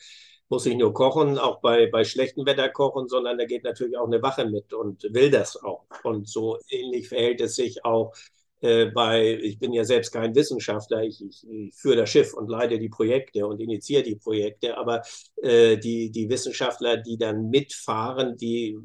muss 0.50 0.66
nicht 0.66 0.78
nur 0.78 0.94
kochen, 0.94 1.38
auch 1.38 1.60
bei, 1.62 1.88
bei 1.88 2.04
schlechtem 2.04 2.46
Wetter 2.46 2.70
kochen, 2.70 3.08
sondern 3.08 3.38
da 3.38 3.46
geht 3.46 3.64
natürlich 3.64 3.98
auch 3.98 4.08
eine 4.08 4.22
Wache 4.22 4.46
mit 4.46 4.74
und 4.74 5.04
will 5.14 5.30
das 5.30 5.62
auch. 5.62 5.86
Und 6.04 6.28
so 6.28 6.58
ähnlich 6.70 7.10
verhält 7.10 7.42
es 7.42 7.56
sich 7.56 7.84
auch 7.84 8.14
äh, 8.62 8.88
bei, 8.88 9.38
ich 9.42 9.60
bin 9.60 9.74
ja 9.74 9.84
selbst 9.84 10.12
kein 10.12 10.36
Wissenschaftler, 10.36 11.04
ich, 11.04 11.24
ich, 11.24 11.48
ich, 11.50 11.76
führe 11.76 11.98
das 11.98 12.10
Schiff 12.10 12.34
und 12.34 12.50
leite 12.50 12.80
die 12.80 12.90
Projekte 12.90 13.46
und 13.46 13.60
initiiere 13.60 14.04
die 14.04 14.16
Projekte, 14.16 14.78
aber 14.78 15.02
äh, 15.42 15.78
die, 15.78 16.12
die 16.12 16.30
Wissenschaftler, 16.30 16.98
die 16.98 17.18
dann 17.18 17.50
mitfahren, 17.50 18.38
die, 18.38 18.78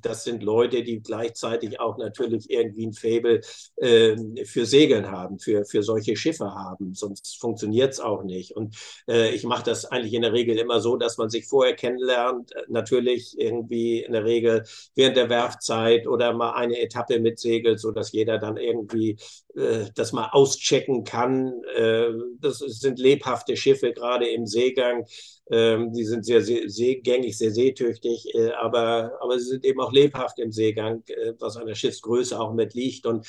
das 0.00 0.24
sind 0.24 0.42
Leute, 0.42 0.82
die 0.82 1.02
gleichzeitig 1.02 1.80
auch 1.80 1.98
natürlich 1.98 2.50
irgendwie 2.50 2.86
ein 2.86 2.92
Fable 2.92 3.40
äh, 3.76 4.44
für 4.44 4.66
Segeln 4.66 5.10
haben, 5.10 5.38
für, 5.38 5.64
für 5.64 5.82
solche 5.82 6.16
Schiffe 6.16 6.54
haben, 6.54 6.94
sonst 6.94 7.38
funktioniert 7.38 7.92
es 7.92 8.00
auch 8.00 8.24
nicht. 8.24 8.52
Und 8.56 8.76
äh, 9.08 9.34
ich 9.34 9.44
mache 9.44 9.64
das 9.64 9.84
eigentlich 9.84 10.14
in 10.14 10.22
der 10.22 10.32
Regel 10.32 10.58
immer 10.58 10.80
so, 10.80 10.96
dass 10.96 11.18
man 11.18 11.28
sich 11.28 11.46
vorher 11.46 11.74
kennenlernt, 11.74 12.52
natürlich 12.68 13.38
irgendwie 13.38 14.02
in 14.02 14.12
der 14.12 14.24
Regel 14.24 14.64
während 14.94 15.16
der 15.16 15.28
Werfzeit 15.28 16.06
oder 16.06 16.32
mal 16.32 16.52
eine 16.52 16.80
Etappe 16.80 17.20
mitsegelt, 17.20 17.80
sodass 17.80 18.12
jeder 18.12 18.38
dann 18.38 18.56
irgendwie 18.56 18.93
irgendwie 18.94 19.16
äh, 19.56 19.90
das 19.94 20.12
mal 20.12 20.30
auschecken 20.32 21.04
kann. 21.04 21.52
Äh, 21.76 22.10
das 22.40 22.58
sind 22.58 22.98
lebhafte 22.98 23.56
Schiffe, 23.56 23.92
gerade 23.92 24.26
im 24.28 24.46
Seegang. 24.46 25.06
Ähm, 25.50 25.92
die 25.92 26.04
sind 26.04 26.24
sehr, 26.24 26.40
seegängig, 26.42 27.36
sehr 27.36 27.50
seetüchtig, 27.50 28.34
äh, 28.34 28.52
aber, 28.52 29.12
aber 29.20 29.38
sie 29.38 29.44
sind 29.50 29.64
eben 29.66 29.78
auch 29.80 29.92
lebhaft 29.92 30.38
im 30.38 30.52
Seegang, 30.52 31.02
was 31.38 31.58
an 31.58 31.66
der 31.66 31.74
Schiffsgröße 31.74 32.40
auch 32.40 32.54
mit 32.54 32.72
liegt. 32.74 33.04
Und 33.06 33.26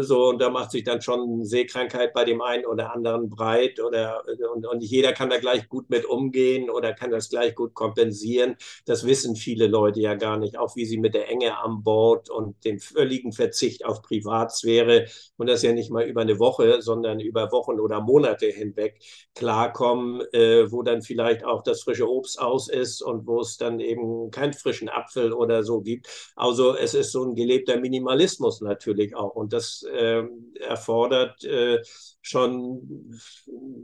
so, 0.00 0.28
und 0.28 0.40
da 0.40 0.50
macht 0.50 0.72
sich 0.72 0.82
dann 0.82 1.02
schon 1.02 1.44
Seekrankheit 1.44 2.12
bei 2.12 2.24
dem 2.24 2.42
einen 2.42 2.66
oder 2.66 2.92
anderen 2.92 3.30
breit 3.30 3.78
oder 3.80 4.22
und, 4.52 4.66
und 4.66 4.80
jeder 4.82 5.12
kann 5.12 5.30
da 5.30 5.38
gleich 5.38 5.68
gut 5.68 5.88
mit 5.88 6.04
umgehen 6.04 6.68
oder 6.68 6.92
kann 6.92 7.12
das 7.12 7.28
gleich 7.28 7.54
gut 7.54 7.74
kompensieren. 7.74 8.56
Das 8.86 9.06
wissen 9.06 9.36
viele 9.36 9.68
Leute 9.68 10.00
ja 10.00 10.14
gar 10.14 10.36
nicht, 10.36 10.58
auch 10.58 10.74
wie 10.74 10.84
sie 10.84 10.98
mit 10.98 11.14
der 11.14 11.28
Enge 11.28 11.58
am 11.58 11.84
Bord 11.84 12.28
und 12.28 12.64
dem 12.64 12.80
völligen 12.80 13.32
Verzicht 13.32 13.84
auf 13.84 14.02
Privatsphäre 14.02 15.06
und 15.36 15.48
das 15.48 15.57
ja 15.62 15.72
nicht 15.72 15.90
mal 15.90 16.04
über 16.04 16.22
eine 16.22 16.38
Woche, 16.38 16.82
sondern 16.82 17.20
über 17.20 17.50
Wochen 17.52 17.80
oder 17.80 18.00
Monate 18.00 18.46
hinweg 18.46 19.00
klarkommen, 19.34 20.22
äh, 20.32 20.70
wo 20.70 20.82
dann 20.82 21.02
vielleicht 21.02 21.44
auch 21.44 21.62
das 21.62 21.82
frische 21.82 22.08
Obst 22.08 22.40
aus 22.40 22.68
ist 22.68 23.02
und 23.02 23.26
wo 23.26 23.40
es 23.40 23.56
dann 23.56 23.80
eben 23.80 24.30
keinen 24.30 24.52
frischen 24.52 24.88
Apfel 24.88 25.32
oder 25.32 25.62
so 25.64 25.80
gibt. 25.80 26.08
Also 26.36 26.76
es 26.76 26.94
ist 26.94 27.12
so 27.12 27.24
ein 27.24 27.34
gelebter 27.34 27.78
Minimalismus 27.78 28.60
natürlich 28.60 29.14
auch 29.14 29.34
und 29.34 29.52
das 29.52 29.82
äh, 29.92 30.22
erfordert 30.60 31.44
äh, 31.44 31.78
schon 32.22 33.12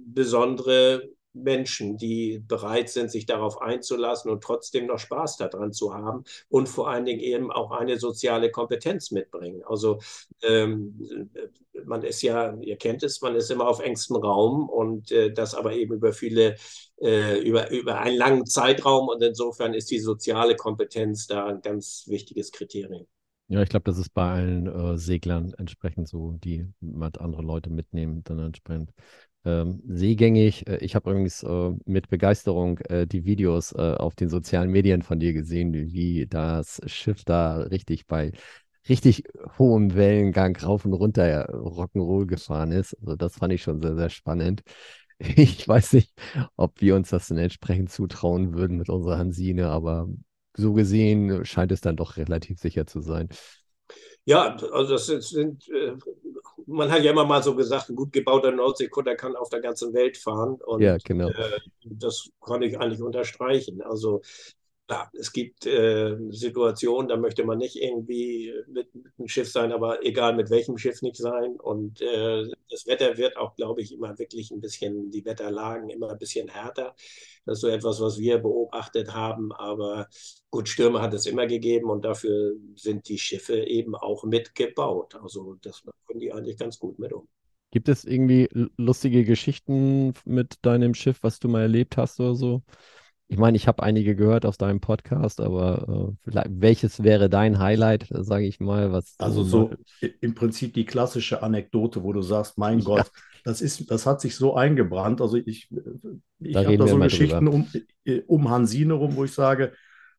besondere 0.06 1.08
Menschen, 1.34 1.96
die 1.98 2.42
bereit 2.46 2.88
sind, 2.88 3.10
sich 3.10 3.26
darauf 3.26 3.60
einzulassen 3.60 4.30
und 4.30 4.42
trotzdem 4.42 4.86
noch 4.86 4.98
Spaß 4.98 5.36
daran 5.36 5.72
zu 5.72 5.92
haben 5.92 6.24
und 6.48 6.68
vor 6.68 6.88
allen 6.88 7.04
Dingen 7.04 7.20
eben 7.20 7.50
auch 7.50 7.72
eine 7.72 7.98
soziale 7.98 8.50
Kompetenz 8.50 9.10
mitbringen. 9.10 9.62
Also 9.66 9.98
ähm, 10.42 11.30
man 11.84 12.02
ist 12.02 12.22
ja, 12.22 12.54
ihr 12.60 12.76
kennt 12.76 13.02
es, 13.02 13.20
man 13.20 13.34
ist 13.34 13.50
immer 13.50 13.68
auf 13.68 13.80
engstem 13.80 14.16
Raum 14.16 14.68
und 14.68 15.10
äh, 15.10 15.32
das 15.32 15.54
aber 15.54 15.74
eben 15.74 15.94
über 15.94 16.12
viele, 16.12 16.56
äh, 17.00 17.40
über, 17.40 17.70
über 17.70 18.00
einen 18.00 18.16
langen 18.16 18.46
Zeitraum 18.46 19.08
und 19.08 19.22
insofern 19.22 19.74
ist 19.74 19.90
die 19.90 19.98
soziale 19.98 20.56
Kompetenz 20.56 21.26
da 21.26 21.46
ein 21.46 21.60
ganz 21.60 22.04
wichtiges 22.06 22.52
Kriterium. 22.52 23.06
Ja, 23.48 23.62
ich 23.62 23.68
glaube, 23.68 23.84
das 23.84 23.98
ist 23.98 24.14
bei 24.14 24.22
allen 24.22 24.66
äh, 24.66 24.96
Seglern 24.96 25.52
entsprechend 25.58 26.08
so, 26.08 26.32
die 26.32 26.66
mit 26.80 27.18
andere 27.18 27.42
Leute 27.42 27.68
mitnehmen, 27.68 28.24
dann 28.24 28.38
entsprechend 28.38 28.90
ähm, 29.44 29.82
seegängig. 29.86 30.66
Äh, 30.66 30.78
ich 30.78 30.94
habe 30.94 31.10
übrigens 31.10 31.42
äh, 31.42 31.70
mit 31.84 32.08
Begeisterung 32.08 32.78
äh, 32.88 33.06
die 33.06 33.24
Videos 33.24 33.72
äh, 33.72 33.94
auf 33.98 34.14
den 34.14 34.28
sozialen 34.28 34.70
Medien 34.70 35.02
von 35.02 35.20
dir 35.20 35.32
gesehen, 35.32 35.72
wie 35.74 36.26
das 36.26 36.80
Schiff 36.86 37.24
da 37.24 37.58
richtig 37.58 38.06
bei 38.06 38.32
richtig 38.88 39.24
hohem 39.58 39.94
Wellengang 39.94 40.56
rauf 40.56 40.84
und 40.84 40.92
runter 40.92 41.48
Rock'n'Roll 41.50 42.26
gefahren 42.26 42.70
ist. 42.70 42.94
Also 43.00 43.16
das 43.16 43.36
fand 43.36 43.52
ich 43.52 43.62
schon 43.62 43.80
sehr, 43.80 43.96
sehr 43.96 44.10
spannend. 44.10 44.62
Ich 45.36 45.66
weiß 45.66 45.92
nicht, 45.92 46.12
ob 46.56 46.80
wir 46.80 46.96
uns 46.96 47.10
das 47.10 47.28
dann 47.28 47.38
entsprechend 47.38 47.90
zutrauen 47.90 48.52
würden 48.52 48.76
mit 48.76 48.88
unserer 48.90 49.16
Hansine, 49.16 49.68
aber 49.68 50.08
so 50.56 50.72
gesehen 50.72 51.44
scheint 51.44 51.70
es 51.70 51.80
dann 51.80 51.94
doch 51.96 52.16
relativ 52.16 52.58
sicher 52.58 52.84
zu 52.84 53.00
sein. 53.00 53.28
Ja, 54.24 54.56
also 54.72 54.94
das 54.94 55.06
sind, 55.06 55.68
äh, 55.68 55.92
man 56.66 56.90
hat 56.90 57.02
ja 57.02 57.10
immer 57.12 57.24
mal 57.24 57.42
so 57.42 57.54
gesagt, 57.54 57.90
ein 57.90 57.96
gut 57.96 58.12
gebauter 58.12 58.50
Nordseekutter 58.52 59.14
kann 59.16 59.36
auf 59.36 59.48
der 59.48 59.60
ganzen 59.60 59.92
Welt 59.94 60.16
fahren. 60.16 60.54
Und 60.64 60.82
ja, 60.82 60.96
genau. 61.02 61.28
Äh, 61.28 61.60
das 61.84 62.30
kann 62.40 62.62
ich 62.62 62.78
eigentlich 62.78 63.02
unterstreichen. 63.02 63.82
Also 63.82 64.22
ja, 64.90 65.10
es 65.14 65.32
gibt 65.32 65.64
äh, 65.66 66.16
Situationen, 66.28 67.08
da 67.08 67.16
möchte 67.16 67.44
man 67.44 67.56
nicht 67.56 67.76
irgendwie 67.76 68.52
mit, 68.68 68.94
mit, 68.94 69.12
einem 69.18 69.28
Schiff 69.28 69.50
sein, 69.50 69.72
aber 69.72 70.04
egal 70.04 70.34
mit 70.36 70.50
welchem 70.50 70.76
Schiff 70.76 71.00
nicht 71.00 71.16
sein. 71.16 71.56
Und 71.56 72.02
äh, 72.02 72.44
das 72.68 72.86
Wetter 72.86 73.16
wird 73.16 73.36
auch, 73.38 73.56
glaube 73.56 73.80
ich, 73.80 73.92
immer 73.94 74.18
wirklich 74.18 74.50
ein 74.50 74.60
bisschen, 74.60 75.10
die 75.10 75.24
Wetterlagen 75.24 75.88
immer 75.88 76.10
ein 76.10 76.18
bisschen 76.18 76.48
härter. 76.48 76.94
Das 77.46 77.58
ist 77.58 77.60
so 77.62 77.68
etwas, 77.68 78.00
was 78.00 78.18
wir 78.18 78.38
beobachtet 78.38 79.14
haben. 79.14 79.52
Aber 79.52 80.06
gut, 80.50 80.68
Stürme 80.68 81.00
hat 81.00 81.14
es 81.14 81.24
immer 81.24 81.46
gegeben 81.46 81.88
und 81.88 82.04
dafür 82.04 82.52
sind 82.74 83.08
die 83.08 83.18
Schiffe 83.18 83.56
eben 83.64 83.94
auch 83.94 84.24
mitgebaut. 84.24 85.14
Also 85.14 85.56
das 85.62 85.82
können 86.06 86.20
die 86.20 86.32
eigentlich 86.32 86.58
ganz 86.58 86.78
gut 86.78 86.98
mit 86.98 87.12
um. 87.14 87.26
Gibt 87.70 87.88
es 87.88 88.04
irgendwie 88.04 88.48
lustige 88.76 89.24
Geschichten 89.24 90.12
mit 90.26 90.58
deinem 90.62 90.94
Schiff, 90.94 91.22
was 91.22 91.40
du 91.40 91.48
mal 91.48 91.62
erlebt 91.62 91.96
hast 91.96 92.20
oder 92.20 92.34
so? 92.34 92.62
Ich 93.34 93.40
meine, 93.40 93.56
ich 93.56 93.66
habe 93.66 93.82
einige 93.82 94.14
gehört 94.14 94.46
aus 94.46 94.58
deinem 94.58 94.78
Podcast, 94.78 95.40
aber 95.40 96.14
äh, 96.24 96.44
welches 96.48 97.02
wäre 97.02 97.28
dein 97.28 97.58
Highlight, 97.58 98.06
sage 98.08 98.46
ich 98.46 98.60
mal? 98.60 98.92
Was 98.92 99.16
also 99.18 99.42
so 99.42 99.72
im 100.20 100.36
Prinzip 100.36 100.72
die 100.72 100.84
klassische 100.84 101.42
Anekdote, 101.42 102.04
wo 102.04 102.12
du 102.12 102.22
sagst, 102.22 102.58
mein 102.58 102.78
ja. 102.78 102.84
Gott, 102.84 103.10
das 103.42 103.60
ist, 103.60 103.90
das 103.90 104.06
hat 104.06 104.20
sich 104.20 104.36
so 104.36 104.54
eingebrannt. 104.54 105.20
Also 105.20 105.36
ich, 105.36 105.68
ich 106.38 106.52
da 106.52 106.62
habe 106.62 106.78
da 106.78 106.86
so 106.86 106.96
Geschichten 106.96 107.48
um, 107.48 107.66
äh, 108.04 108.20
um 108.28 108.50
Hansine 108.50 108.92
rum, 108.92 109.16
wo 109.16 109.24
ich 109.24 109.32
sage, 109.32 109.72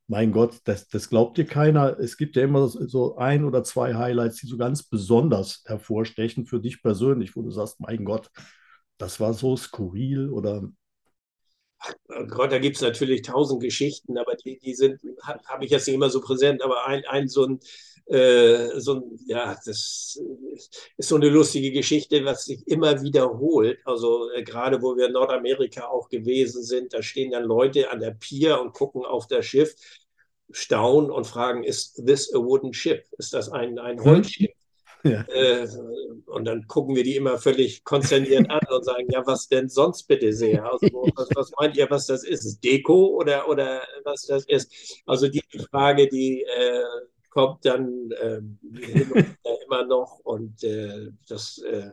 mein 0.08 0.34
Gott, 0.34 0.60
das, 0.66 0.90
das 0.90 1.08
glaubt 1.08 1.38
dir 1.38 1.46
keiner. 1.46 1.98
Es 1.98 2.18
gibt 2.18 2.36
ja 2.36 2.44
immer 2.44 2.68
so 2.68 3.16
ein 3.16 3.46
oder 3.46 3.64
zwei 3.64 3.96
Highlights, 3.96 4.42
die 4.42 4.48
so 4.48 4.58
ganz 4.58 4.84
besonders 4.84 5.64
hervorstechen 5.68 6.48
für 6.48 6.60
dich 6.60 6.84
persönlich, 6.84 7.34
wo 7.38 7.44
du 7.44 7.52
sagst, 7.52 7.80
mein 7.80 8.04
Gott, 8.04 8.30
das 8.98 9.22
war 9.22 9.34
so 9.34 9.56
skurril 9.56 10.30
oder 10.30 10.68
Gott, 12.30 12.52
da 12.52 12.60
gibt 12.60 12.78
es 12.78 12.82
natürlich 12.82 13.22
tausend 13.22 13.62
Geschichten, 13.62 14.18
aber 14.18 14.36
die, 14.36 14.60
die 14.60 14.74
sind, 14.74 15.02
habe 15.22 15.66
ich 15.66 15.72
jetzt 15.72 15.88
nicht 15.88 15.96
immer 15.96 16.10
so 16.10 16.22
präsent, 16.22 16.64
aber 16.64 16.86
ein, 16.86 17.04
ein 17.06 17.28
so 17.28 17.46
ein, 17.46 17.60
äh, 18.08 18.80
so 18.80 18.96
ein, 18.96 19.20
ja, 19.26 19.58
das 19.66 20.20
ist 20.98 21.10
so 21.10 21.16
eine 21.16 21.30
lustige 21.30 21.72
Geschichte, 21.72 22.24
was 22.24 22.46
sich 22.46 22.68
immer 22.68 23.02
wiederholt. 23.02 23.80
Also 23.86 24.30
äh, 24.32 24.44
gerade 24.44 24.82
wo 24.82 24.96
wir 24.96 25.08
in 25.08 25.14
Nordamerika 25.14 25.88
auch 25.88 26.10
gewesen 26.10 26.64
sind, 26.64 26.94
da 26.94 27.02
stehen 27.02 27.32
dann 27.32 27.44
Leute 27.44 27.92
an 27.92 28.00
der 28.00 28.12
Pier 28.12 28.62
und 28.62 28.74
gucken 28.74 29.06
auf 29.06 29.28
das 29.28 29.46
Schiff, 29.46 29.76
staunen 30.52 31.10
und 31.10 31.26
fragen, 31.26 31.64
ist 31.64 32.06
this 32.06 32.34
a 32.34 32.38
wooden 32.38 32.74
ship? 32.74 33.06
Ist 33.18 33.34
das 33.34 33.50
ein, 33.50 33.80
ein 33.80 33.98
hm? 33.98 34.06
Holzschiff? 34.06 34.55
Äh, 35.06 35.68
und 36.26 36.46
dann 36.46 36.68
gucken 36.68 36.96
wir 36.96 37.04
die 37.04 37.16
immer 37.16 37.38
völlig 37.38 37.84
konsterniert 37.84 38.50
an 38.50 38.62
und 38.70 38.84
sagen, 38.84 39.08
ja, 39.10 39.26
was 39.26 39.48
denn 39.48 39.70
sonst 39.70 40.04
bitte 40.04 40.34
sehr? 40.34 40.66
Also, 40.66 40.88
was, 41.16 41.30
was, 41.36 41.52
meint 41.60 41.78
ihr, 41.78 41.90
was 41.90 42.08
das 42.08 42.24
ist? 42.24 42.46
Ist 42.46 42.64
Deko 42.64 43.08
oder, 43.08 43.48
oder 43.48 43.82
was 44.04 44.24
das 44.24 44.46
ist? 44.46 45.02
Also 45.06 45.28
die 45.28 45.42
Frage, 45.70 46.08
die 46.08 46.42
äh, 46.42 46.84
kommt 47.30 47.66
dann 47.66 48.12
äh, 48.22 48.42
immer 49.66 49.86
noch 49.86 50.20
und 50.24 50.64
äh, 50.64 51.12
das 51.28 51.60
äh, 51.60 51.92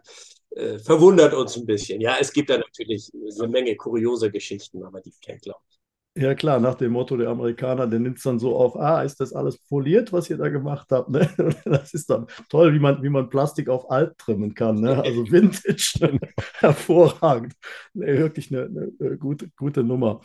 äh, 0.57 0.79
verwundert 0.79 1.35
uns 1.35 1.57
ein 1.57 1.67
bisschen. 1.67 2.01
Ja, 2.01 2.17
es 2.21 2.33
gibt 2.33 2.51
da 2.51 2.59
natürlich 2.59 3.11
eine 3.39 3.49
Menge 3.49 3.77
kuriose 3.77 4.31
Geschichten, 4.31 4.83
aber 4.83 5.01
die 5.01 5.13
kennt, 5.21 5.43
glaube 5.43 5.61
ich. 5.69 5.82
Ja, 6.15 6.35
klar, 6.35 6.61
nach 6.61 6.75
dem 6.75 6.93
Motto 6.93 7.17
der 7.17 7.31
Amerikaner, 7.31 7.87
der 7.87 7.99
nimmt 7.99 8.19
es 8.19 8.25
dann 8.25 8.39
so 8.39 8.55
auf, 8.55 8.77
ah, 8.77 9.03
ist 9.03 9.19
das 9.21 9.33
alles 9.33 9.57
poliert, 9.57 10.13
was 10.13 10.29
ihr 10.29 10.37
da 10.37 10.51
gemacht 10.51 10.89
habt? 10.91 11.09
Ne? 11.09 11.27
Das 11.65 11.95
ist 11.95 12.11
dann 12.11 12.27
toll, 12.51 12.75
wie 12.75 12.79
man, 12.79 13.03
wie 13.03 13.09
man 13.09 13.31
Plastik 13.31 13.71
auf 13.71 13.91
alt 13.91 14.19
trimmen 14.19 14.53
kann. 14.55 14.81
Ne? 14.81 15.03
Also 15.03 15.25
Vintage, 15.31 15.95
ne? 16.01 16.21
hervorragend. 16.59 17.55
Nee, 17.95 18.19
wirklich 18.19 18.55
eine, 18.55 18.65
eine, 19.01 19.17
gute, 19.17 19.49
gute 19.57 19.83
Nummer. 19.83 20.21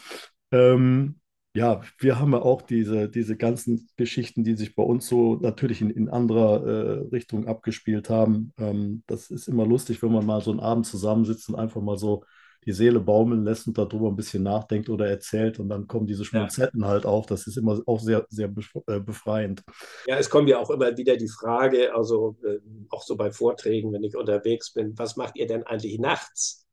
Ähm, 0.51 1.21
ja, 1.55 1.81
wir 1.99 2.19
haben 2.19 2.33
ja 2.33 2.41
auch 2.41 2.61
diese, 2.63 3.07
diese 3.09 3.37
ganzen 3.37 3.87
Geschichten, 3.95 4.43
die 4.43 4.55
sich 4.55 4.75
bei 4.75 4.83
uns 4.83 5.07
so 5.07 5.35
natürlich 5.37 5.81
in, 5.81 5.89
in 5.89 6.09
anderer 6.09 6.65
äh, 6.67 7.07
Richtung 7.15 7.47
abgespielt 7.47 8.09
haben. 8.09 8.51
Ähm, 8.57 9.03
das 9.07 9.31
ist 9.31 9.47
immer 9.47 9.65
lustig, 9.65 10.03
wenn 10.03 10.11
man 10.11 10.25
mal 10.25 10.41
so 10.41 10.51
einen 10.51 10.59
Abend 10.59 10.85
zusammensitzt 10.85 11.47
und 11.49 11.55
einfach 11.55 11.81
mal 11.81 11.97
so 11.97 12.23
die 12.67 12.73
Seele 12.73 12.99
baumeln 12.99 13.45
lässt 13.45 13.65
und 13.67 13.77
darüber 13.77 14.09
ein 14.09 14.17
bisschen 14.17 14.43
nachdenkt 14.43 14.89
oder 14.89 15.07
erzählt 15.07 15.57
und 15.57 15.69
dann 15.69 15.87
kommen 15.87 16.05
diese 16.05 16.25
Schmonzetten 16.25 16.81
ja. 16.81 16.87
halt 16.87 17.05
auf. 17.05 17.25
Das 17.25 17.47
ist 17.47 17.55
immer 17.55 17.81
auch 17.85 18.01
sehr, 18.01 18.27
sehr 18.29 18.51
äh, 18.87 18.99
befreiend. 18.99 19.63
Ja, 20.05 20.17
es 20.17 20.29
kommt 20.29 20.49
ja 20.49 20.59
auch 20.59 20.69
immer 20.69 20.95
wieder 20.97 21.15
die 21.15 21.29
Frage, 21.29 21.95
also 21.95 22.35
äh, 22.43 22.59
auch 22.89 23.03
so 23.03 23.15
bei 23.15 23.31
Vorträgen, 23.31 23.93
wenn 23.93 24.03
ich 24.03 24.17
unterwegs 24.17 24.73
bin, 24.73 24.97
was 24.97 25.15
macht 25.15 25.37
ihr 25.37 25.47
denn 25.47 25.63
eigentlich 25.63 25.97
nachts? 25.97 26.67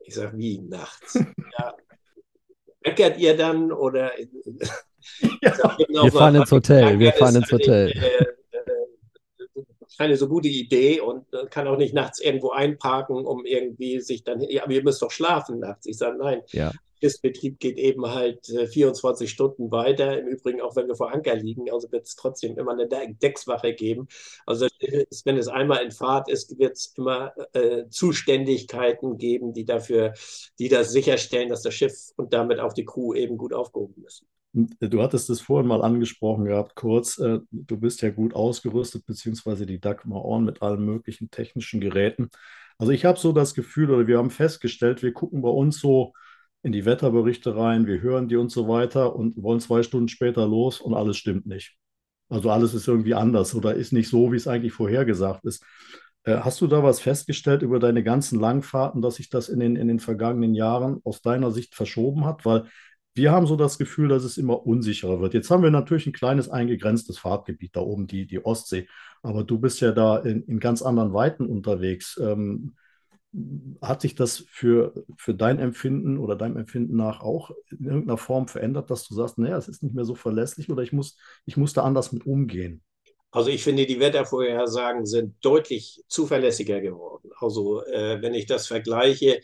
Ich 0.00 0.14
sage, 0.14 0.36
wie 0.36 0.60
nachts? 0.60 1.14
ja, 1.58 1.74
meckert 2.84 3.18
ihr 3.18 3.34
dann 3.34 3.72
oder? 3.72 4.12
Ja. 4.20 4.68
wir 6.02 6.12
fahren 6.12 6.34
ins 6.34 6.52
Hotel, 6.52 6.98
wir 6.98 7.12
fahren 7.14 7.36
ins 7.36 7.50
Hotel. 7.50 7.90
Äh, 7.92 8.26
keine 9.98 10.16
so 10.16 10.28
gute 10.28 10.48
Idee 10.48 11.00
und 11.00 11.26
kann 11.50 11.66
auch 11.66 11.76
nicht 11.76 11.92
nachts 11.92 12.20
irgendwo 12.20 12.50
einparken, 12.50 13.26
um 13.26 13.44
irgendwie 13.44 14.00
sich 14.00 14.22
dann, 14.24 14.40
ja, 14.40 14.62
aber 14.62 14.72
ihr 14.72 14.84
müsst 14.84 15.02
doch 15.02 15.10
schlafen 15.10 15.58
nachts. 15.58 15.86
Ich 15.86 15.98
sage, 15.98 16.16
nein. 16.18 16.42
Ja. 16.52 16.72
Betrieb 17.22 17.60
geht 17.60 17.78
eben 17.78 18.06
halt 18.06 18.46
24 18.46 19.26
äh, 19.26 19.30
Stunden 19.30 19.70
weiter. 19.70 20.18
Im 20.18 20.26
Übrigen 20.26 20.60
auch, 20.60 20.76
wenn 20.76 20.88
wir 20.88 20.96
vor 20.96 21.12
Anker 21.12 21.36
liegen, 21.36 21.70
also 21.70 21.90
wird 21.92 22.06
es 22.06 22.16
trotzdem 22.16 22.58
immer 22.58 22.72
eine 22.72 22.88
Deckswache 22.88 23.74
geben. 23.74 24.08
Also 24.46 24.66
wenn 25.24 25.36
es 25.36 25.48
einmal 25.48 25.84
in 25.84 25.92
Fahrt 25.92 26.28
ist, 26.28 26.58
wird 26.58 26.72
es 26.72 26.94
immer 26.96 27.32
äh, 27.52 27.88
Zuständigkeiten 27.88 29.16
geben, 29.16 29.52
die 29.52 29.64
dafür, 29.64 30.14
die 30.58 30.68
das 30.68 30.90
sicherstellen, 30.90 31.48
dass 31.48 31.62
das 31.62 31.74
Schiff 31.74 32.12
und 32.16 32.32
damit 32.32 32.60
auch 32.60 32.72
die 32.72 32.84
Crew 32.84 33.14
eben 33.14 33.36
gut 33.36 33.52
aufgehoben 33.52 34.02
müssen. 34.02 34.26
Du 34.52 35.02
hattest 35.02 35.28
es 35.30 35.40
vorhin 35.40 35.68
mal 35.68 35.82
angesprochen 35.82 36.46
gehabt, 36.46 36.74
kurz. 36.74 37.18
Äh, 37.18 37.40
du 37.50 37.76
bist 37.78 38.02
ja 38.02 38.10
gut 38.10 38.34
ausgerüstet, 38.34 39.04
beziehungsweise 39.06 39.66
die 39.66 39.78
Dagmar 39.80 40.24
Orn 40.24 40.44
mit 40.44 40.62
allen 40.62 40.84
möglichen 40.84 41.30
technischen 41.30 41.80
Geräten. 41.80 42.30
Also 42.78 42.92
ich 42.92 43.04
habe 43.04 43.18
so 43.18 43.32
das 43.32 43.54
Gefühl, 43.54 43.90
oder 43.90 44.06
wir 44.06 44.18
haben 44.18 44.30
festgestellt, 44.30 45.02
wir 45.02 45.12
gucken 45.12 45.42
bei 45.42 45.48
uns 45.50 45.80
so 45.80 46.12
in 46.62 46.72
die 46.72 46.84
Wetterberichte 46.84 47.56
rein, 47.56 47.86
wir 47.86 48.00
hören 48.00 48.28
die 48.28 48.36
und 48.36 48.50
so 48.50 48.68
weiter 48.68 49.14
und 49.14 49.40
wollen 49.42 49.60
zwei 49.60 49.82
Stunden 49.82 50.08
später 50.08 50.46
los 50.46 50.80
und 50.80 50.94
alles 50.94 51.16
stimmt 51.16 51.46
nicht. 51.46 51.76
Also 52.28 52.50
alles 52.50 52.74
ist 52.74 52.88
irgendwie 52.88 53.14
anders 53.14 53.54
oder 53.54 53.74
ist 53.74 53.92
nicht 53.92 54.08
so, 54.08 54.32
wie 54.32 54.36
es 54.36 54.48
eigentlich 54.48 54.72
vorhergesagt 54.72 55.44
ist. 55.44 55.64
Äh, 56.24 56.38
hast 56.38 56.60
du 56.60 56.66
da 56.66 56.82
was 56.82 57.00
festgestellt 57.00 57.62
über 57.62 57.78
deine 57.78 58.02
ganzen 58.02 58.40
Langfahrten, 58.40 59.02
dass 59.02 59.16
sich 59.16 59.30
das 59.30 59.48
in 59.48 59.60
den, 59.60 59.76
in 59.76 59.88
den 59.88 60.00
vergangenen 60.00 60.54
Jahren 60.54 61.00
aus 61.04 61.22
deiner 61.22 61.50
Sicht 61.50 61.74
verschoben 61.74 62.24
hat? 62.24 62.44
Weil 62.44 62.64
wir 63.14 63.32
haben 63.32 63.46
so 63.46 63.56
das 63.56 63.78
Gefühl, 63.78 64.08
dass 64.08 64.24
es 64.24 64.38
immer 64.38 64.66
unsicherer 64.66 65.20
wird. 65.20 65.34
Jetzt 65.34 65.50
haben 65.50 65.62
wir 65.62 65.70
natürlich 65.70 66.06
ein 66.06 66.12
kleines 66.12 66.48
eingegrenztes 66.48 67.18
Fahrtgebiet 67.18 67.74
da 67.74 67.80
oben, 67.80 68.06
die, 68.06 68.26
die 68.26 68.44
Ostsee. 68.44 68.88
Aber 69.22 69.44
du 69.44 69.58
bist 69.58 69.80
ja 69.80 69.92
da 69.92 70.18
in, 70.18 70.44
in 70.44 70.60
ganz 70.60 70.82
anderen 70.82 71.12
Weiten 71.12 71.46
unterwegs. 71.46 72.18
Ähm, 72.22 72.74
hat 73.82 74.00
sich 74.00 74.14
das 74.14 74.44
für, 74.48 75.04
für 75.16 75.34
dein 75.34 75.58
Empfinden 75.58 76.18
oder 76.18 76.34
deinem 76.34 76.56
Empfinden 76.56 76.96
nach 76.96 77.20
auch 77.20 77.50
in 77.70 77.84
irgendeiner 77.84 78.16
Form 78.16 78.48
verändert, 78.48 78.90
dass 78.90 79.06
du 79.06 79.14
sagst, 79.14 79.38
naja, 79.38 79.56
es 79.58 79.68
ist 79.68 79.82
nicht 79.82 79.94
mehr 79.94 80.04
so 80.04 80.14
verlässlich 80.14 80.70
oder 80.70 80.82
ich 80.82 80.92
muss, 80.92 81.16
ich 81.44 81.56
muss 81.56 81.74
da 81.74 81.82
anders 81.82 82.12
mit 82.12 82.26
umgehen? 82.26 82.82
Also 83.30 83.50
ich 83.50 83.62
finde, 83.62 83.84
die 83.84 84.00
Wettervorhersagen 84.00 85.04
sind 85.04 85.36
deutlich 85.42 86.02
zuverlässiger 86.08 86.80
geworden. 86.80 87.30
Also 87.38 87.84
äh, 87.84 88.22
wenn 88.22 88.32
ich 88.32 88.46
das 88.46 88.66
vergleiche, 88.66 89.40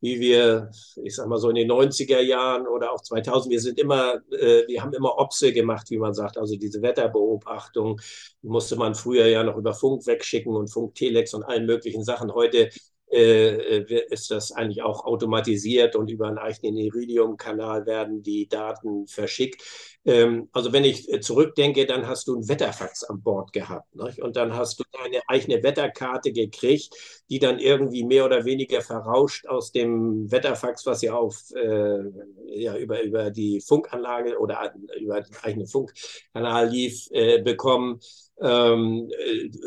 wie 0.00 0.20
wir, 0.20 0.70
ich 1.02 1.16
sag 1.16 1.26
mal 1.28 1.38
so 1.38 1.48
in 1.48 1.56
den 1.56 1.68
90er 1.68 2.20
Jahren 2.20 2.66
oder 2.66 2.92
auch 2.92 3.02
2000, 3.02 3.50
wir 3.50 3.60
sind 3.60 3.78
immer, 3.78 4.14
äh, 4.30 4.66
wir 4.66 4.82
haben 4.82 4.92
immer 4.92 5.18
Opse 5.18 5.52
gemacht, 5.52 5.90
wie 5.90 5.98
man 5.98 6.14
sagt, 6.14 6.38
also 6.38 6.56
diese 6.56 6.82
Wetterbeobachtung 6.82 8.00
musste 8.42 8.76
man 8.76 8.94
früher 8.94 9.26
ja 9.26 9.42
noch 9.42 9.56
über 9.56 9.74
Funk 9.74 10.06
wegschicken 10.06 10.54
und 10.54 10.68
Funktelex 10.68 11.34
und 11.34 11.42
allen 11.42 11.66
möglichen 11.66 12.04
Sachen. 12.04 12.32
Heute 12.32 12.70
ist 13.10 14.30
das 14.30 14.52
eigentlich 14.52 14.82
auch 14.82 15.04
automatisiert 15.04 15.96
und 15.96 16.10
über 16.10 16.28
einen 16.28 16.38
eigenen 16.38 16.76
Iridium-Kanal 16.76 17.86
werden 17.86 18.22
die 18.22 18.48
Daten 18.48 19.06
verschickt. 19.06 19.62
Ähm, 20.04 20.48
also 20.52 20.72
wenn 20.72 20.84
ich 20.84 21.12
äh, 21.12 21.20
zurückdenke, 21.20 21.84
dann 21.86 22.06
hast 22.06 22.28
du 22.28 22.36
ein 22.36 22.48
Wetterfax 22.48 23.04
an 23.04 23.22
Bord 23.22 23.52
gehabt 23.52 23.94
nicht? 23.94 24.22
und 24.22 24.36
dann 24.36 24.54
hast 24.54 24.80
du 24.80 24.84
eine 25.04 25.20
eigene 25.28 25.62
Wetterkarte 25.62 26.32
gekriegt, 26.32 26.94
die 27.28 27.38
dann 27.38 27.58
irgendwie 27.58 28.04
mehr 28.04 28.24
oder 28.24 28.44
weniger 28.44 28.80
verrauscht 28.80 29.46
aus 29.46 29.72
dem 29.72 30.30
Wetterfax, 30.30 30.86
was 30.86 31.02
ja 31.02 31.14
auf 31.14 31.50
äh, 31.54 31.98
ja, 32.46 32.76
über, 32.76 33.02
über 33.02 33.30
die 33.30 33.60
Funkanlage 33.60 34.38
oder 34.38 34.72
über 34.98 35.20
den 35.20 35.36
eigenen 35.42 35.66
Funkkanal 35.66 36.68
lief, 36.68 37.08
äh, 37.10 37.42
bekommen. 37.42 38.00
Ähm, 38.40 39.10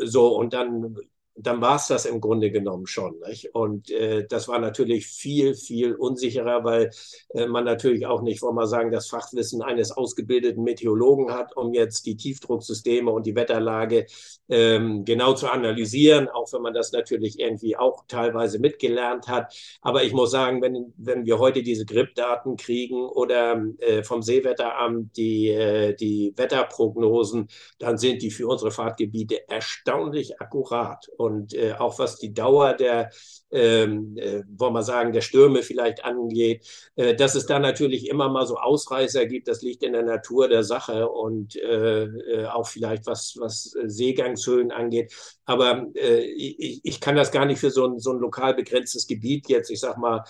so 0.04 0.36
und 0.36 0.54
dann 0.54 0.96
dann 1.34 1.60
war 1.60 1.76
es 1.76 1.86
das 1.86 2.04
im 2.04 2.20
Grunde 2.20 2.50
genommen 2.50 2.86
schon. 2.86 3.18
Nicht? 3.26 3.54
Und 3.54 3.90
äh, 3.90 4.26
das 4.28 4.48
war 4.48 4.58
natürlich 4.58 5.06
viel, 5.06 5.54
viel 5.54 5.94
unsicherer, 5.94 6.64
weil 6.64 6.90
äh, 7.30 7.46
man 7.46 7.64
natürlich 7.64 8.06
auch 8.06 8.22
nicht, 8.22 8.42
wollen 8.42 8.56
wir 8.56 8.66
sagen, 8.66 8.90
das 8.90 9.08
Fachwissen 9.08 9.62
eines 9.62 9.92
ausgebildeten 9.92 10.62
Meteorologen 10.62 11.32
hat, 11.32 11.56
um 11.56 11.72
jetzt 11.72 12.06
die 12.06 12.16
Tiefdrucksysteme 12.16 13.10
und 13.10 13.26
die 13.26 13.34
Wetterlage 13.34 14.06
ähm, 14.48 15.04
genau 15.04 15.32
zu 15.32 15.48
analysieren, 15.48 16.28
auch 16.28 16.52
wenn 16.52 16.62
man 16.62 16.74
das 16.74 16.92
natürlich 16.92 17.40
irgendwie 17.40 17.76
auch 17.76 18.04
teilweise 18.08 18.58
mitgelernt 18.58 19.28
hat. 19.28 19.54
Aber 19.80 20.04
ich 20.04 20.12
muss 20.12 20.30
sagen, 20.30 20.60
wenn, 20.60 20.92
wenn 20.96 21.24
wir 21.24 21.38
heute 21.38 21.62
diese 21.62 21.86
GRIP-Daten 21.86 22.56
kriegen 22.56 23.06
oder 23.06 23.62
äh, 23.78 24.02
vom 24.02 24.22
Seewetteramt 24.22 25.16
die, 25.16 25.48
äh, 25.48 25.94
die 25.94 26.34
Wetterprognosen, 26.36 27.48
dann 27.78 27.96
sind 27.96 28.22
die 28.22 28.30
für 28.30 28.46
unsere 28.48 28.70
Fahrtgebiete 28.70 29.48
erstaunlich 29.48 30.40
akkurat. 30.40 31.08
Und 31.22 31.54
äh, 31.54 31.72
auch 31.72 31.98
was 32.00 32.18
die 32.18 32.34
Dauer 32.34 32.74
der, 32.74 33.10
ähm, 33.52 34.16
äh, 34.16 34.42
wollen 34.48 34.72
wir 34.74 34.82
sagen, 34.82 35.12
der 35.12 35.20
Stürme 35.20 35.62
vielleicht 35.62 36.04
angeht, 36.04 36.66
äh, 36.96 37.14
dass 37.14 37.36
es 37.36 37.46
da 37.46 37.60
natürlich 37.60 38.08
immer 38.08 38.28
mal 38.28 38.44
so 38.44 38.56
Ausreißer 38.56 39.26
gibt, 39.26 39.46
das 39.46 39.62
liegt 39.62 39.84
in 39.84 39.92
der 39.92 40.02
Natur 40.02 40.48
der 40.48 40.64
Sache 40.64 41.08
und 41.08 41.54
äh, 41.56 42.04
äh, 42.04 42.46
auch 42.46 42.66
vielleicht 42.66 43.06
was, 43.06 43.36
was 43.38 43.74
Seegangshöhen 43.84 44.72
angeht. 44.72 45.12
Aber 45.44 45.86
äh, 45.94 46.22
ich, 46.22 46.80
ich, 46.82 47.00
kann 47.00 47.14
das 47.14 47.30
gar 47.30 47.44
nicht 47.44 47.60
für 47.60 47.70
so 47.70 47.86
ein, 47.86 48.00
so 48.00 48.12
ein 48.12 48.18
lokal 48.18 48.54
begrenztes 48.54 49.06
Gebiet 49.06 49.48
jetzt, 49.48 49.70
ich 49.70 49.80
sag 49.80 49.98
mal, 49.98 50.24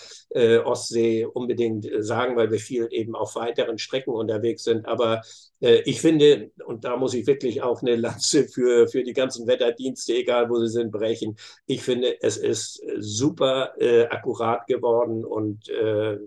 Ostsee 0.64 1.26
unbedingt 1.26 1.86
sagen, 1.98 2.36
weil 2.36 2.50
wir 2.50 2.58
viel 2.58 2.88
eben 2.90 3.14
auf 3.14 3.34
weiteren 3.36 3.78
Strecken 3.78 4.12
unterwegs 4.12 4.64
sind. 4.64 4.86
Aber 4.86 5.22
ich 5.62 6.00
finde, 6.00 6.50
und 6.66 6.84
da 6.84 6.96
muss 6.96 7.14
ich 7.14 7.26
wirklich 7.26 7.62
auch 7.62 7.82
eine 7.82 7.96
Lanze 7.96 8.48
für, 8.48 8.88
für 8.88 9.02
die 9.02 9.12
ganzen 9.12 9.46
Wetterdienste, 9.46 10.14
egal 10.14 10.50
wo 10.50 10.58
sie 10.58 10.68
sind, 10.68 10.90
brechen. 10.90 11.36
Ich 11.66 11.82
finde, 11.82 12.20
es 12.20 12.36
ist 12.36 12.82
super 12.98 13.72
äh, 13.78 14.06
akkurat 14.06 14.66
geworden 14.66 15.24
und 15.24 15.68
äh, 15.68 16.18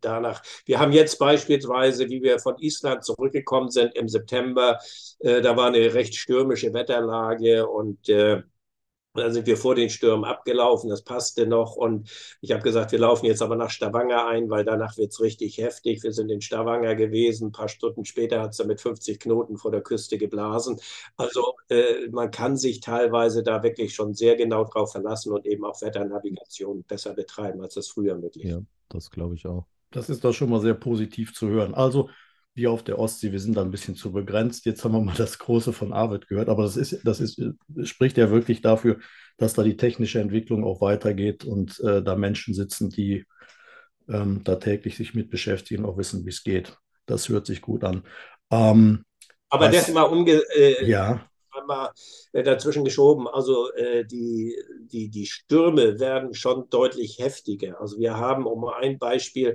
danach. 0.00 0.42
Wir 0.64 0.78
haben 0.78 0.92
jetzt 0.92 1.18
beispielsweise, 1.18 2.08
wie 2.08 2.22
wir 2.22 2.38
von 2.38 2.58
Island 2.58 3.04
zurückgekommen 3.04 3.70
sind 3.70 3.94
im 3.96 4.08
September, 4.08 4.78
äh, 5.18 5.40
da 5.40 5.56
war 5.56 5.66
eine 5.66 5.92
recht 5.94 6.14
stürmische 6.14 6.72
Wetterlage 6.72 7.68
und 7.68 8.08
äh, 8.08 8.42
dann 9.16 9.32
sind 9.32 9.46
wir 9.46 9.56
vor 9.56 9.74
den 9.74 9.90
Stürmen 9.90 10.24
abgelaufen, 10.24 10.90
das 10.90 11.02
passte 11.02 11.46
noch. 11.46 11.76
Und 11.76 12.10
ich 12.40 12.52
habe 12.52 12.62
gesagt, 12.62 12.92
wir 12.92 12.98
laufen 12.98 13.26
jetzt 13.26 13.42
aber 13.42 13.56
nach 13.56 13.70
Stavanger 13.70 14.26
ein, 14.26 14.50
weil 14.50 14.64
danach 14.64 14.96
wird 14.96 15.12
es 15.12 15.20
richtig 15.20 15.58
heftig. 15.58 16.02
Wir 16.02 16.12
sind 16.12 16.30
in 16.30 16.40
Stavanger 16.40 16.94
gewesen. 16.94 17.48
Ein 17.48 17.52
paar 17.52 17.68
Stunden 17.68 18.04
später 18.04 18.40
hat 18.40 18.52
es 18.52 18.64
mit 18.64 18.80
50 18.80 19.20
Knoten 19.20 19.56
vor 19.56 19.70
der 19.70 19.82
Küste 19.82 20.18
geblasen. 20.18 20.80
Also 21.16 21.54
äh, 21.68 22.08
man 22.10 22.30
kann 22.30 22.56
sich 22.56 22.80
teilweise 22.80 23.42
da 23.42 23.62
wirklich 23.62 23.94
schon 23.94 24.14
sehr 24.14 24.36
genau 24.36 24.64
drauf 24.64 24.92
verlassen 24.92 25.32
und 25.32 25.46
eben 25.46 25.64
auch 25.64 25.80
Wetternavigation 25.82 26.84
besser 26.84 27.14
betreiben, 27.14 27.60
als 27.60 27.74
das 27.74 27.88
früher 27.88 28.16
möglich 28.16 28.44
war. 28.44 28.52
Ja, 28.52 28.62
das 28.88 29.10
glaube 29.10 29.34
ich 29.34 29.46
auch. 29.46 29.66
Das 29.90 30.10
ist 30.10 30.24
doch 30.24 30.32
schon 30.32 30.50
mal 30.50 30.60
sehr 30.60 30.74
positiv 30.74 31.32
zu 31.32 31.48
hören. 31.48 31.74
Also 31.74 32.10
wie 32.56 32.66
auf 32.66 32.82
der 32.82 32.98
Ostsee, 32.98 33.32
wir 33.32 33.38
sind 33.38 33.56
da 33.56 33.60
ein 33.60 33.70
bisschen 33.70 33.96
zu 33.96 34.12
begrenzt. 34.12 34.64
Jetzt 34.64 34.82
haben 34.82 34.92
wir 34.92 35.00
mal 35.00 35.14
das 35.14 35.38
Große 35.38 35.74
von 35.74 35.92
Arvid 35.92 36.26
gehört, 36.26 36.48
aber 36.48 36.62
das 36.62 36.76
ist, 36.76 37.00
das 37.04 37.20
ist, 37.20 37.40
spricht 37.84 38.16
ja 38.16 38.30
wirklich 38.30 38.62
dafür, 38.62 38.98
dass 39.36 39.52
da 39.52 39.62
die 39.62 39.76
technische 39.76 40.20
Entwicklung 40.20 40.64
auch 40.64 40.80
weitergeht 40.80 41.44
und 41.44 41.78
äh, 41.80 42.02
da 42.02 42.16
Menschen 42.16 42.54
sitzen, 42.54 42.88
die 42.88 43.26
ähm, 44.08 44.40
da 44.42 44.56
täglich 44.56 44.96
sich 44.96 45.14
mit 45.14 45.28
beschäftigen, 45.28 45.84
auch 45.84 45.98
wissen, 45.98 46.24
wie 46.24 46.30
es 46.30 46.42
geht. 46.42 46.78
Das 47.04 47.28
hört 47.28 47.44
sich 47.44 47.60
gut 47.60 47.84
an. 47.84 48.04
Ähm, 48.50 49.04
aber 49.50 49.66
was, 49.66 49.76
das 49.76 49.92
mal 49.92 50.04
umge 50.04 50.42
äh, 50.56 50.88
ja. 50.88 51.28
Mal 51.64 51.92
äh, 52.32 52.42
dazwischen 52.42 52.84
geschoben. 52.84 53.28
Also 53.28 53.72
äh, 53.72 54.04
die, 54.04 54.56
die, 54.92 55.08
die 55.08 55.26
Stürme 55.26 55.98
werden 55.98 56.34
schon 56.34 56.68
deutlich 56.70 57.18
heftiger. 57.18 57.80
Also 57.80 57.98
wir 57.98 58.16
haben, 58.16 58.46
um 58.46 58.64
ein 58.66 58.98
Beispiel 58.98 59.54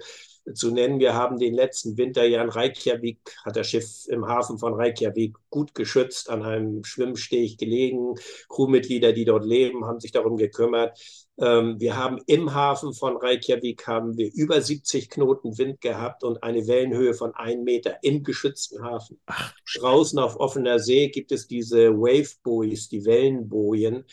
zu 0.53 0.71
nennen. 0.71 0.99
Wir 0.99 1.13
haben 1.13 1.37
den 1.37 1.53
letzten 1.53 1.97
Winter 1.97 2.23
ja 2.23 2.41
in 2.41 2.49
Reykjavik, 2.49 3.19
hat 3.45 3.55
das 3.55 3.69
Schiff 3.69 4.07
im 4.07 4.27
Hafen 4.27 4.57
von 4.57 4.73
Reykjavik 4.73 5.35
gut 5.49 5.75
geschützt, 5.75 6.29
an 6.29 6.43
einem 6.43 6.83
Schwimmsteg 6.83 7.57
gelegen. 7.57 8.15
Crewmitglieder, 8.49 9.13
die 9.13 9.25
dort 9.25 9.45
leben, 9.45 9.85
haben 9.85 9.99
sich 9.99 10.11
darum 10.11 10.37
gekümmert. 10.37 10.99
Ähm, 11.41 11.79
wir 11.79 11.97
haben 11.97 12.19
im 12.27 12.53
Hafen 12.53 12.93
von 12.93 13.17
Reykjavik 13.17 13.87
haben 13.87 14.15
wir 14.15 14.31
über 14.33 14.61
70 14.61 15.09
Knoten 15.09 15.57
Wind 15.57 15.81
gehabt 15.81 16.23
und 16.23 16.43
eine 16.43 16.67
Wellenhöhe 16.67 17.15
von 17.15 17.33
einem 17.33 17.63
Meter 17.63 17.97
im 18.03 18.23
geschützten 18.23 18.83
Hafen. 18.83 19.19
Ach, 19.25 19.51
Draußen 19.75 20.19
auf 20.19 20.39
offener 20.39 20.77
See 20.77 21.09
gibt 21.09 21.31
es 21.31 21.47
diese 21.47 21.97
Wave 21.97 22.29
Buoys, 22.43 22.89
die 22.89 23.05
Wellenbojen, 23.05 24.05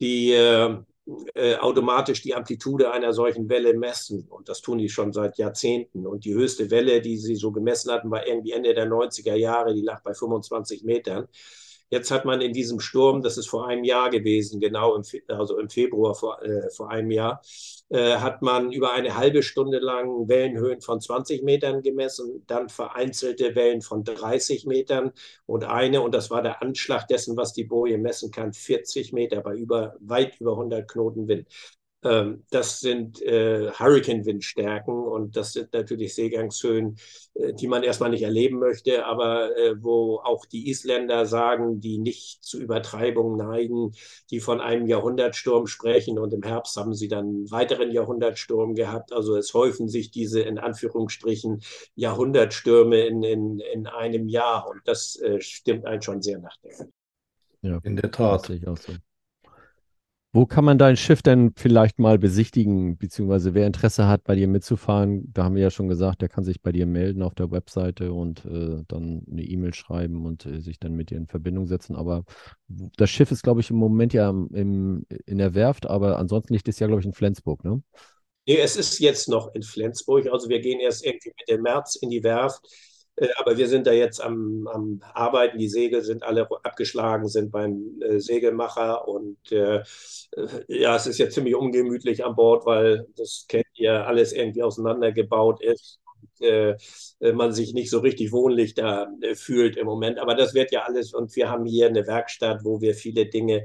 die 0.00 0.30
äh, 0.30 0.76
äh, 1.34 1.56
automatisch 1.56 2.22
die 2.22 2.34
Amplitude 2.34 2.92
einer 2.92 3.12
solchen 3.12 3.48
Welle 3.48 3.74
messen. 3.74 4.28
Und 4.28 4.48
das 4.48 4.60
tun 4.60 4.78
die 4.78 4.88
schon 4.88 5.12
seit 5.12 5.38
Jahrzehnten. 5.38 6.06
Und 6.06 6.24
die 6.24 6.34
höchste 6.34 6.70
Welle, 6.70 7.00
die 7.00 7.16
sie 7.16 7.34
so 7.34 7.50
gemessen 7.50 7.90
hatten, 7.90 8.10
war 8.12 8.26
irgendwie 8.26 8.52
Ende 8.52 8.74
der 8.74 8.88
90er 8.88 9.34
Jahre, 9.34 9.74
die 9.74 9.82
lag 9.82 10.02
bei 10.04 10.14
25 10.14 10.84
Metern. 10.84 11.26
Jetzt 11.90 12.10
hat 12.10 12.24
man 12.24 12.40
in 12.40 12.52
diesem 12.52 12.80
Sturm, 12.80 13.22
das 13.22 13.38
ist 13.38 13.48
vor 13.48 13.68
einem 13.68 13.84
Jahr 13.84 14.10
gewesen, 14.10 14.60
genau 14.60 14.96
im, 14.96 15.02
also 15.28 15.58
im 15.58 15.68
Februar 15.68 16.14
vor, 16.14 16.42
äh, 16.42 16.68
vor 16.70 16.90
einem 16.90 17.10
Jahr, 17.12 17.40
äh, 17.90 18.16
hat 18.16 18.42
man 18.42 18.72
über 18.72 18.92
eine 18.92 19.16
halbe 19.16 19.42
Stunde 19.42 19.78
lang 19.78 20.28
Wellenhöhen 20.28 20.80
von 20.80 21.00
20 21.00 21.42
Metern 21.44 21.82
gemessen, 21.82 22.42
dann 22.48 22.68
vereinzelte 22.68 23.54
Wellen 23.54 23.82
von 23.82 24.02
30 24.02 24.66
Metern 24.66 25.12
und 25.46 25.64
eine, 25.64 26.00
und 26.02 26.12
das 26.12 26.30
war 26.30 26.42
der 26.42 26.62
Anschlag 26.62 27.06
dessen, 27.06 27.36
was 27.36 27.52
die 27.52 27.64
Boje 27.64 27.98
messen 27.98 28.32
kann, 28.32 28.52
40 28.52 29.12
Meter 29.12 29.40
bei 29.40 29.54
über, 29.54 29.94
weit 30.00 30.40
über 30.40 30.52
100 30.52 30.88
Knoten 30.90 31.28
Wind. 31.28 31.46
Ähm, 32.02 32.44
das 32.50 32.80
sind 32.80 33.22
äh, 33.22 33.70
Hurricane-Windstärken 33.70 34.94
und 34.94 35.36
das 35.36 35.54
sind 35.54 35.72
natürlich 35.72 36.14
Seegangshöhen, 36.14 36.98
äh, 37.34 37.54
die 37.54 37.68
man 37.68 37.82
erstmal 37.82 38.10
nicht 38.10 38.22
erleben 38.22 38.58
möchte, 38.58 39.06
aber 39.06 39.56
äh, 39.56 39.82
wo 39.82 40.20
auch 40.22 40.44
die 40.44 40.68
Isländer 40.68 41.26
sagen, 41.26 41.80
die 41.80 41.98
nicht 41.98 42.44
zu 42.44 42.60
Übertreibungen 42.60 43.38
neigen, 43.38 43.92
die 44.30 44.40
von 44.40 44.60
einem 44.60 44.86
Jahrhundertsturm 44.86 45.66
sprechen 45.66 46.18
und 46.18 46.34
im 46.34 46.42
Herbst 46.42 46.76
haben 46.76 46.94
sie 46.94 47.08
dann 47.08 47.26
einen 47.26 47.50
weiteren 47.50 47.90
Jahrhundertsturm 47.90 48.74
gehabt. 48.74 49.12
Also 49.12 49.36
es 49.36 49.54
häufen 49.54 49.88
sich 49.88 50.10
diese 50.10 50.42
in 50.42 50.58
Anführungsstrichen 50.58 51.62
Jahrhundertstürme 51.94 53.06
in, 53.06 53.22
in, 53.22 53.58
in 53.58 53.86
einem 53.86 54.28
Jahr 54.28 54.68
und 54.68 54.80
das 54.84 55.16
äh, 55.16 55.40
stimmt 55.40 55.86
einen 55.86 56.02
schon 56.02 56.20
sehr 56.20 56.38
nachdenken. 56.38 56.92
Ja, 57.62 57.80
in 57.82 57.96
der 57.96 58.10
Tat. 58.10 58.42
Das 58.42 58.50
ich 58.50 58.68
auch 58.68 58.76
so. 58.76 58.92
Wo 60.36 60.44
kann 60.44 60.66
man 60.66 60.76
dein 60.76 60.98
Schiff 60.98 61.22
denn 61.22 61.54
vielleicht 61.56 61.98
mal 61.98 62.18
besichtigen, 62.18 62.98
beziehungsweise 62.98 63.54
wer 63.54 63.66
Interesse 63.66 64.06
hat, 64.06 64.22
bei 64.24 64.34
dir 64.34 64.48
mitzufahren? 64.48 65.32
Da 65.32 65.44
haben 65.44 65.54
wir 65.54 65.62
ja 65.62 65.70
schon 65.70 65.88
gesagt, 65.88 66.20
der 66.20 66.28
kann 66.28 66.44
sich 66.44 66.60
bei 66.60 66.72
dir 66.72 66.84
melden 66.84 67.22
auf 67.22 67.34
der 67.34 67.50
Webseite 67.50 68.12
und 68.12 68.44
äh, 68.44 68.82
dann 68.86 69.22
eine 69.30 69.42
E-Mail 69.42 69.72
schreiben 69.72 70.26
und 70.26 70.44
äh, 70.44 70.60
sich 70.60 70.78
dann 70.78 70.92
mit 70.92 71.08
dir 71.08 71.16
in 71.16 71.26
Verbindung 71.26 71.66
setzen. 71.66 71.96
Aber 71.96 72.24
das 72.68 73.08
Schiff 73.08 73.30
ist, 73.30 73.44
glaube 73.44 73.62
ich, 73.62 73.70
im 73.70 73.76
Moment 73.76 74.12
ja 74.12 74.28
im, 74.28 75.06
in 75.24 75.38
der 75.38 75.54
Werft, 75.54 75.86
aber 75.86 76.18
ansonsten 76.18 76.52
liegt 76.52 76.68
es 76.68 76.80
ja, 76.80 76.86
glaube 76.86 77.00
ich, 77.00 77.06
in 77.06 77.14
Flensburg, 77.14 77.64
ne? 77.64 77.82
Nee, 78.46 78.58
es 78.58 78.76
ist 78.76 78.98
jetzt 78.98 79.30
noch 79.30 79.54
in 79.54 79.62
Flensburg. 79.62 80.30
Also 80.30 80.50
wir 80.50 80.60
gehen 80.60 80.80
erst 80.80 81.02
irgendwie 81.02 81.32
mit 81.34 81.48
dem 81.48 81.62
März 81.62 81.96
in 81.96 82.10
die 82.10 82.22
Werft. 82.22 82.60
Äh, 83.16 83.28
aber 83.38 83.56
wir 83.56 83.68
sind 83.68 83.86
da 83.86 83.92
jetzt 83.92 84.20
am, 84.20 84.66
am, 84.68 85.00
Arbeiten. 85.14 85.58
Die 85.58 85.68
Segel 85.68 86.02
sind 86.02 86.22
alle 86.22 86.48
abgeschlagen, 86.62 87.28
sind 87.28 87.50
beim 87.50 88.00
äh, 88.02 88.18
Segelmacher. 88.20 89.08
Und 89.08 89.52
äh, 89.52 89.78
äh, 89.78 89.82
ja, 90.68 90.96
es 90.96 91.06
ist 91.06 91.18
jetzt 91.18 91.34
ziemlich 91.34 91.54
ungemütlich 91.54 92.24
an 92.24 92.36
Bord, 92.36 92.66
weil 92.66 93.06
das 93.16 93.46
kennt 93.48 93.66
ihr, 93.74 94.06
alles 94.06 94.32
irgendwie 94.32 94.62
auseinandergebaut 94.62 95.62
ist. 95.62 96.00
Und, 96.20 96.46
äh, 96.46 96.76
man 97.32 97.52
sich 97.52 97.72
nicht 97.72 97.90
so 97.90 98.00
richtig 98.00 98.32
wohnlich 98.32 98.74
da 98.74 99.08
äh, 99.22 99.34
fühlt 99.34 99.76
im 99.76 99.86
Moment. 99.86 100.18
Aber 100.18 100.34
das 100.34 100.54
wird 100.54 100.72
ja 100.72 100.82
alles. 100.84 101.14
Und 101.14 101.34
wir 101.36 101.48
haben 101.50 101.64
hier 101.66 101.86
eine 101.88 102.06
Werkstatt, 102.06 102.64
wo 102.64 102.80
wir 102.80 102.94
viele 102.94 103.26
Dinge 103.26 103.64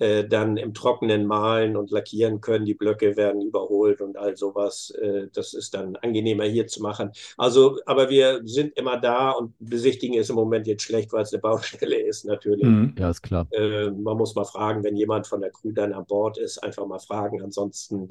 äh, 0.00 0.26
dann 0.26 0.56
im 0.56 0.72
Trockenen 0.72 1.26
malen 1.26 1.76
und 1.76 1.90
lackieren 1.90 2.40
können. 2.40 2.64
Die 2.64 2.74
Blöcke 2.74 3.18
werden 3.18 3.42
überholt 3.42 4.00
und 4.00 4.16
all 4.16 4.34
sowas. 4.34 4.90
Äh, 4.98 5.28
das 5.32 5.52
ist 5.52 5.74
dann 5.74 5.96
angenehmer 5.96 6.44
hier 6.44 6.66
zu 6.66 6.80
machen. 6.80 7.12
Also, 7.36 7.78
aber 7.84 8.08
wir 8.08 8.40
sind 8.44 8.76
immer 8.78 8.98
da 8.98 9.30
und 9.30 9.52
besichtigen 9.58 10.16
ist 10.16 10.30
im 10.30 10.36
Moment 10.36 10.66
jetzt 10.66 10.84
schlecht, 10.84 11.12
weil 11.12 11.22
es 11.22 11.34
eine 11.34 11.42
Baustelle 11.42 12.00
ist, 12.00 12.24
natürlich. 12.24 12.64
Mhm. 12.64 12.94
Ja, 12.98 13.10
ist 13.10 13.20
klar. 13.20 13.46
Äh, 13.50 13.90
man 13.90 14.16
muss 14.16 14.34
mal 14.34 14.44
fragen, 14.44 14.82
wenn 14.84 14.96
jemand 14.96 15.26
von 15.26 15.42
der 15.42 15.50
Crew 15.50 15.72
dann 15.72 15.92
an 15.92 16.06
Bord 16.06 16.38
ist, 16.38 16.58
einfach 16.58 16.86
mal 16.86 16.98
fragen. 16.98 17.42
Ansonsten 17.42 18.08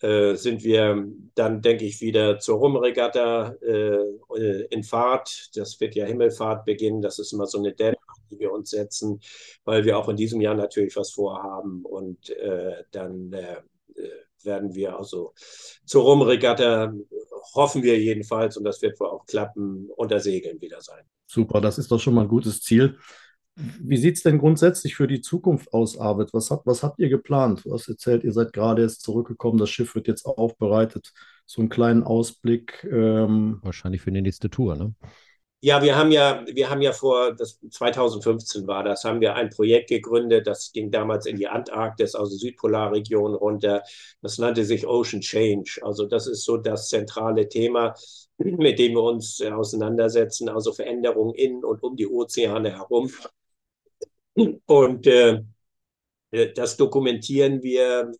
äh, 0.00 0.34
sind 0.34 0.62
wir 0.62 1.06
dann, 1.34 1.62
denke 1.62 1.86
ich, 1.86 2.02
wieder 2.02 2.38
zur 2.38 2.58
Rumregatta 2.58 3.54
äh, 3.62 4.64
in 4.68 4.82
Fahrt. 4.82 5.56
Das 5.56 5.80
wird 5.80 5.94
ja 5.94 6.04
Himmelfahrt 6.04 6.66
beginnen. 6.66 7.00
Das 7.00 7.18
ist 7.18 7.32
immer 7.32 7.46
so 7.46 7.58
eine 7.58 7.72
Deadline 7.72 7.96
die 8.30 8.38
wir 8.38 8.52
uns 8.52 8.70
setzen, 8.70 9.20
weil 9.64 9.84
wir 9.84 9.98
auch 9.98 10.08
in 10.08 10.16
diesem 10.16 10.40
Jahr 10.40 10.54
natürlich 10.54 10.96
was 10.96 11.10
vorhaben. 11.10 11.84
Und 11.84 12.30
äh, 12.30 12.84
dann 12.90 13.32
äh, 13.32 13.56
werden 14.44 14.74
wir 14.74 14.96
also 14.96 15.34
zur 15.84 16.04
Rumregatta, 16.04 16.92
hoffen 17.54 17.82
wir 17.82 17.98
jedenfalls, 17.98 18.56
und 18.56 18.64
das 18.64 18.80
wird 18.82 18.98
wohl 19.00 19.08
auch 19.08 19.26
klappen, 19.26 19.88
unter 19.96 20.20
Segeln 20.20 20.60
wieder 20.60 20.80
sein. 20.80 21.04
Super, 21.26 21.60
das 21.60 21.78
ist 21.78 21.90
doch 21.90 22.00
schon 22.00 22.14
mal 22.14 22.22
ein 22.22 22.28
gutes 22.28 22.60
Ziel. 22.62 22.98
Wie 23.56 23.96
sieht 23.96 24.16
es 24.16 24.22
denn 24.22 24.38
grundsätzlich 24.38 24.94
für 24.94 25.06
die 25.06 25.20
Zukunft 25.20 25.72
aus, 25.72 25.98
Arvid? 25.98 26.32
Was, 26.32 26.50
hat, 26.50 26.62
was 26.64 26.82
habt 26.82 26.98
ihr 26.98 27.08
geplant? 27.08 27.64
Du 27.64 27.74
hast 27.74 27.88
erzählt, 27.88 28.24
ihr 28.24 28.32
seid 28.32 28.52
gerade 28.52 28.82
jetzt 28.82 29.02
zurückgekommen, 29.02 29.58
das 29.58 29.70
Schiff 29.70 29.94
wird 29.94 30.08
jetzt 30.08 30.24
aufbereitet. 30.24 31.12
So 31.44 31.60
einen 31.60 31.68
kleinen 31.68 32.02
Ausblick. 32.02 32.84
Ähm 32.90 33.58
Wahrscheinlich 33.62 34.00
für 34.00 34.12
die 34.12 34.22
nächste 34.22 34.48
Tour, 34.50 34.76
ne? 34.76 34.94
Ja, 35.62 35.82
wir 35.82 35.94
haben 35.94 36.10
ja, 36.10 36.42
wir 36.46 36.70
haben 36.70 36.80
ja 36.80 36.92
vor, 36.92 37.34
das 37.34 37.58
2015 37.70 38.66
war 38.66 38.82
das, 38.82 39.04
haben 39.04 39.20
wir 39.20 39.34
ein 39.34 39.50
Projekt 39.50 39.90
gegründet, 39.90 40.46
das 40.46 40.72
ging 40.72 40.90
damals 40.90 41.26
in 41.26 41.36
die 41.36 41.48
Antarktis, 41.48 42.14
also 42.14 42.34
Südpolarregion 42.36 43.34
runter. 43.34 43.82
Das 44.22 44.38
nannte 44.38 44.64
sich 44.64 44.86
Ocean 44.86 45.20
Change. 45.20 45.80
Also 45.82 46.06
das 46.06 46.26
ist 46.26 46.44
so 46.44 46.56
das 46.56 46.88
zentrale 46.88 47.46
Thema, 47.48 47.94
mit 48.38 48.78
dem 48.78 48.94
wir 48.94 49.02
uns 49.02 49.40
äh, 49.40 49.50
auseinandersetzen, 49.50 50.48
also 50.48 50.72
Veränderungen 50.72 51.34
in 51.34 51.62
und 51.62 51.82
um 51.82 51.94
die 51.94 52.06
Ozeane 52.08 52.70
herum. 52.78 53.10
Und 54.66 55.06
äh, 55.06 55.42
das 56.30 56.76
dokumentieren 56.76 57.62
wir. 57.62 58.12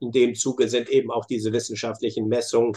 In 0.00 0.12
dem 0.12 0.34
Zuge 0.34 0.68
sind 0.68 0.90
eben 0.90 1.10
auch 1.10 1.24
diese 1.24 1.52
wissenschaftlichen 1.52 2.28
Messungen 2.28 2.76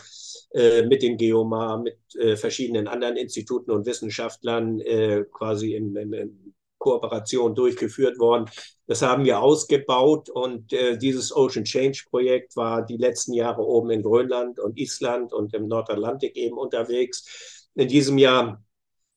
äh, 0.52 0.84
mit 0.84 1.04
dem 1.04 1.18
Geomar, 1.18 1.82
mit 1.82 1.98
äh, 2.16 2.38
verschiedenen 2.38 2.88
anderen 2.88 3.18
Instituten 3.18 3.72
und 3.72 3.86
Wissenschaftlern 3.86 4.80
äh, 4.82 5.26
quasi 5.32 5.76
in, 5.76 5.96
in, 5.96 6.14
in, 6.14 6.54
Kooperation 6.80 7.56
durchgeführt 7.56 8.20
worden. 8.20 8.46
Das 8.86 9.02
haben 9.02 9.26
wir 9.26 9.42
ausgebaut 9.42 10.30
und 10.30 10.72
äh, 10.72 10.96
dieses 10.98 11.36
Ocean 11.36 11.66
Change 11.66 12.06
Projekt 12.10 12.56
war 12.56 12.86
die 12.86 12.98
letzten 12.98 13.34
Jahre 13.34 13.66
oben 13.66 13.90
in 13.90 14.04
Grönland 14.04 14.60
und 14.60 14.78
Island 14.78 15.34
und 15.34 15.54
im 15.56 15.68
Nordatlantik 15.68 16.38
eben 16.38 16.58
unterwegs. 16.58 17.68
In 17.74 17.88
diesem 17.88 18.18
Jahr 18.20 18.64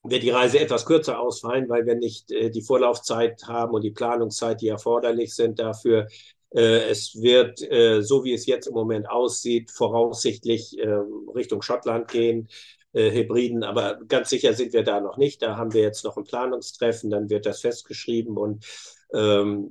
wird 0.03 0.23
die 0.23 0.31
Reise 0.31 0.59
etwas 0.59 0.87
kürzer 0.87 1.21
ausfallen, 1.21 1.69
weil 1.69 1.87
wir 1.87 1.95
nicht 1.95 2.31
äh, 2.31 2.51
die 2.51 2.63
Vorlaufzeit 2.63 3.43
haben 3.47 3.75
und 3.75 3.83
die 3.83 3.91
Planungszeit, 3.91 4.61
die 4.61 4.69
erforderlich 4.69 5.35
sind 5.35 5.59
dafür. 5.59 6.07
Äh, 6.55 6.89
es 6.91 7.21
wird, 7.21 7.61
äh, 7.71 8.03
so 8.03 8.25
wie 8.25 8.33
es 8.33 8.47
jetzt 8.47 8.67
im 8.67 8.75
Moment 8.75 9.09
aussieht, 9.09 9.71
voraussichtlich 9.71 10.79
ähm, 10.79 11.29
Richtung 11.35 11.63
Schottland 11.63 12.09
gehen. 12.09 12.49
Äh, 12.93 13.13
Hybriden, 13.13 13.63
aber 13.63 14.01
ganz 14.09 14.31
sicher 14.31 14.53
sind 14.53 14.73
wir 14.73 14.83
da 14.83 15.01
noch 15.01 15.17
nicht. 15.17 15.43
Da 15.43 15.57
haben 15.57 15.73
wir 15.73 15.83
jetzt 15.83 16.05
noch 16.05 16.17
ein 16.17 16.25
Planungstreffen, 16.25 17.09
dann 17.09 17.31
wird 17.31 17.47
das 17.47 17.61
festgeschrieben 17.61 18.37
und 18.37 18.67
ähm, 19.13 19.71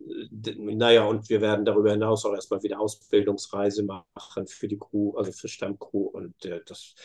naja, 0.56 1.04
und 1.06 1.30
wir 1.30 1.42
werden 1.42 1.66
darüber 1.66 1.92
hinaus 1.92 2.26
auch 2.26 2.34
erstmal 2.34 2.64
wieder 2.64 2.80
Ausbildungsreise 2.80 3.84
machen 3.84 4.48
für 4.48 4.68
die 4.70 4.78
Crew, 4.78 5.18
also 5.18 5.32
für 5.34 5.50
Stammcrew 5.50 6.08
und 6.08 6.46
äh, 6.46 6.62
das 6.66 6.96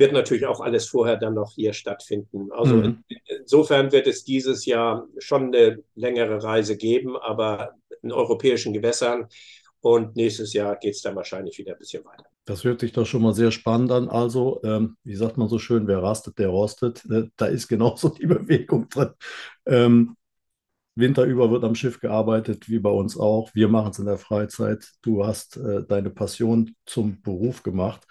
wird 0.00 0.12
natürlich 0.12 0.46
auch 0.46 0.60
alles 0.60 0.86
vorher 0.86 1.16
dann 1.16 1.34
noch 1.34 1.52
hier 1.54 1.72
stattfinden. 1.72 2.50
Also 2.50 2.76
mhm. 2.76 3.04
insofern 3.40 3.92
wird 3.92 4.06
es 4.06 4.24
dieses 4.24 4.64
Jahr 4.66 5.06
schon 5.18 5.54
eine 5.54 5.84
längere 5.94 6.42
Reise 6.42 6.76
geben, 6.76 7.16
aber 7.16 7.74
in 8.02 8.10
europäischen 8.10 8.72
Gewässern. 8.72 9.28
Und 9.82 10.16
nächstes 10.16 10.52
Jahr 10.52 10.76
geht 10.76 10.94
es 10.94 11.02
dann 11.02 11.16
wahrscheinlich 11.16 11.58
wieder 11.58 11.72
ein 11.72 11.78
bisschen 11.78 12.04
weiter. 12.04 12.24
Das 12.44 12.64
hört 12.64 12.80
sich 12.80 12.92
doch 12.92 13.06
schon 13.06 13.22
mal 13.22 13.34
sehr 13.34 13.50
spannend 13.50 13.92
an. 13.92 14.08
Also, 14.08 14.60
ähm, 14.64 14.96
wie 15.04 15.14
sagt 15.14 15.36
man 15.38 15.48
so 15.48 15.58
schön, 15.58 15.86
wer 15.86 16.02
rastet, 16.02 16.38
der 16.38 16.48
rostet. 16.48 17.04
Äh, 17.10 17.28
da 17.36 17.46
ist 17.46 17.68
genauso 17.68 18.08
die 18.08 18.26
Bewegung 18.26 18.88
drin. 18.88 19.10
Ähm, 19.66 20.16
Winter 20.96 21.24
über 21.24 21.50
wird 21.50 21.64
am 21.64 21.74
Schiff 21.74 22.00
gearbeitet, 22.00 22.68
wie 22.68 22.78
bei 22.78 22.90
uns 22.90 23.18
auch. 23.18 23.54
Wir 23.54 23.68
machen 23.68 23.92
es 23.92 23.98
in 23.98 24.06
der 24.06 24.18
Freizeit. 24.18 24.90
Du 25.02 25.24
hast 25.24 25.56
äh, 25.56 25.84
deine 25.86 26.10
Passion 26.10 26.74
zum 26.84 27.22
Beruf 27.22 27.62
gemacht. 27.62 28.06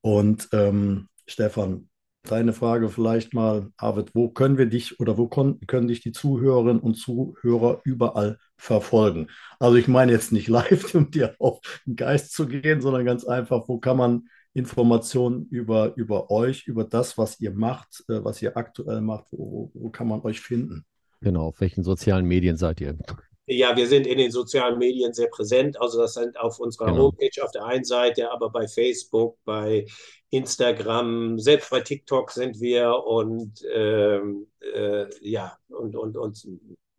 Und 0.00 0.48
ähm, 0.52 1.08
Stefan, 1.26 1.88
deine 2.22 2.52
Frage 2.52 2.88
vielleicht 2.88 3.34
mal, 3.34 3.70
Arvid, 3.76 4.14
wo 4.14 4.28
können 4.28 4.58
wir 4.58 4.66
dich 4.66 5.00
oder 5.00 5.16
wo 5.18 5.28
können 5.28 5.88
dich 5.88 6.00
die 6.00 6.12
Zuhörerinnen 6.12 6.80
und 6.80 6.94
Zuhörer 6.94 7.80
überall 7.84 8.38
verfolgen? 8.56 9.28
Also 9.58 9.76
ich 9.76 9.88
meine 9.88 10.12
jetzt 10.12 10.32
nicht 10.32 10.48
live, 10.48 10.94
um 10.94 11.10
dir 11.10 11.34
auf 11.38 11.60
den 11.86 11.96
Geist 11.96 12.32
zu 12.32 12.46
gehen, 12.46 12.80
sondern 12.80 13.04
ganz 13.04 13.24
einfach, 13.24 13.68
wo 13.68 13.78
kann 13.78 13.96
man 13.96 14.28
Informationen 14.52 15.46
über, 15.50 15.94
über 15.96 16.30
euch, 16.30 16.66
über 16.66 16.84
das, 16.84 17.18
was 17.18 17.40
ihr 17.40 17.52
macht, 17.52 18.04
äh, 18.08 18.24
was 18.24 18.40
ihr 18.40 18.56
aktuell 18.56 19.02
macht, 19.02 19.26
wo, 19.30 19.70
wo 19.74 19.90
kann 19.90 20.08
man 20.08 20.22
euch 20.22 20.40
finden? 20.40 20.84
Genau, 21.20 21.48
auf 21.48 21.60
welchen 21.60 21.84
sozialen 21.84 22.26
Medien 22.26 22.56
seid 22.56 22.80
ihr? 22.80 22.96
Ja, 23.46 23.76
wir 23.76 23.86
sind 23.86 24.06
in 24.06 24.18
den 24.18 24.32
sozialen 24.32 24.78
Medien 24.78 25.12
sehr 25.12 25.28
präsent. 25.28 25.80
Also 25.80 25.98
das 25.98 26.14
sind 26.14 26.38
auf 26.38 26.58
unserer 26.58 26.86
genau. 26.86 27.04
Homepage 27.04 27.42
auf 27.42 27.52
der 27.52 27.64
einen 27.64 27.84
Seite, 27.84 28.30
aber 28.32 28.50
bei 28.50 28.66
Facebook, 28.66 29.38
bei 29.44 29.86
Instagram, 30.30 31.38
selbst 31.38 31.70
bei 31.70 31.80
TikTok 31.80 32.32
sind 32.32 32.60
wir 32.60 33.04
und 33.06 33.62
ähm, 33.72 34.48
äh, 34.74 35.06
ja, 35.20 35.56
und, 35.68 35.94
und, 35.94 36.16
und 36.16 36.44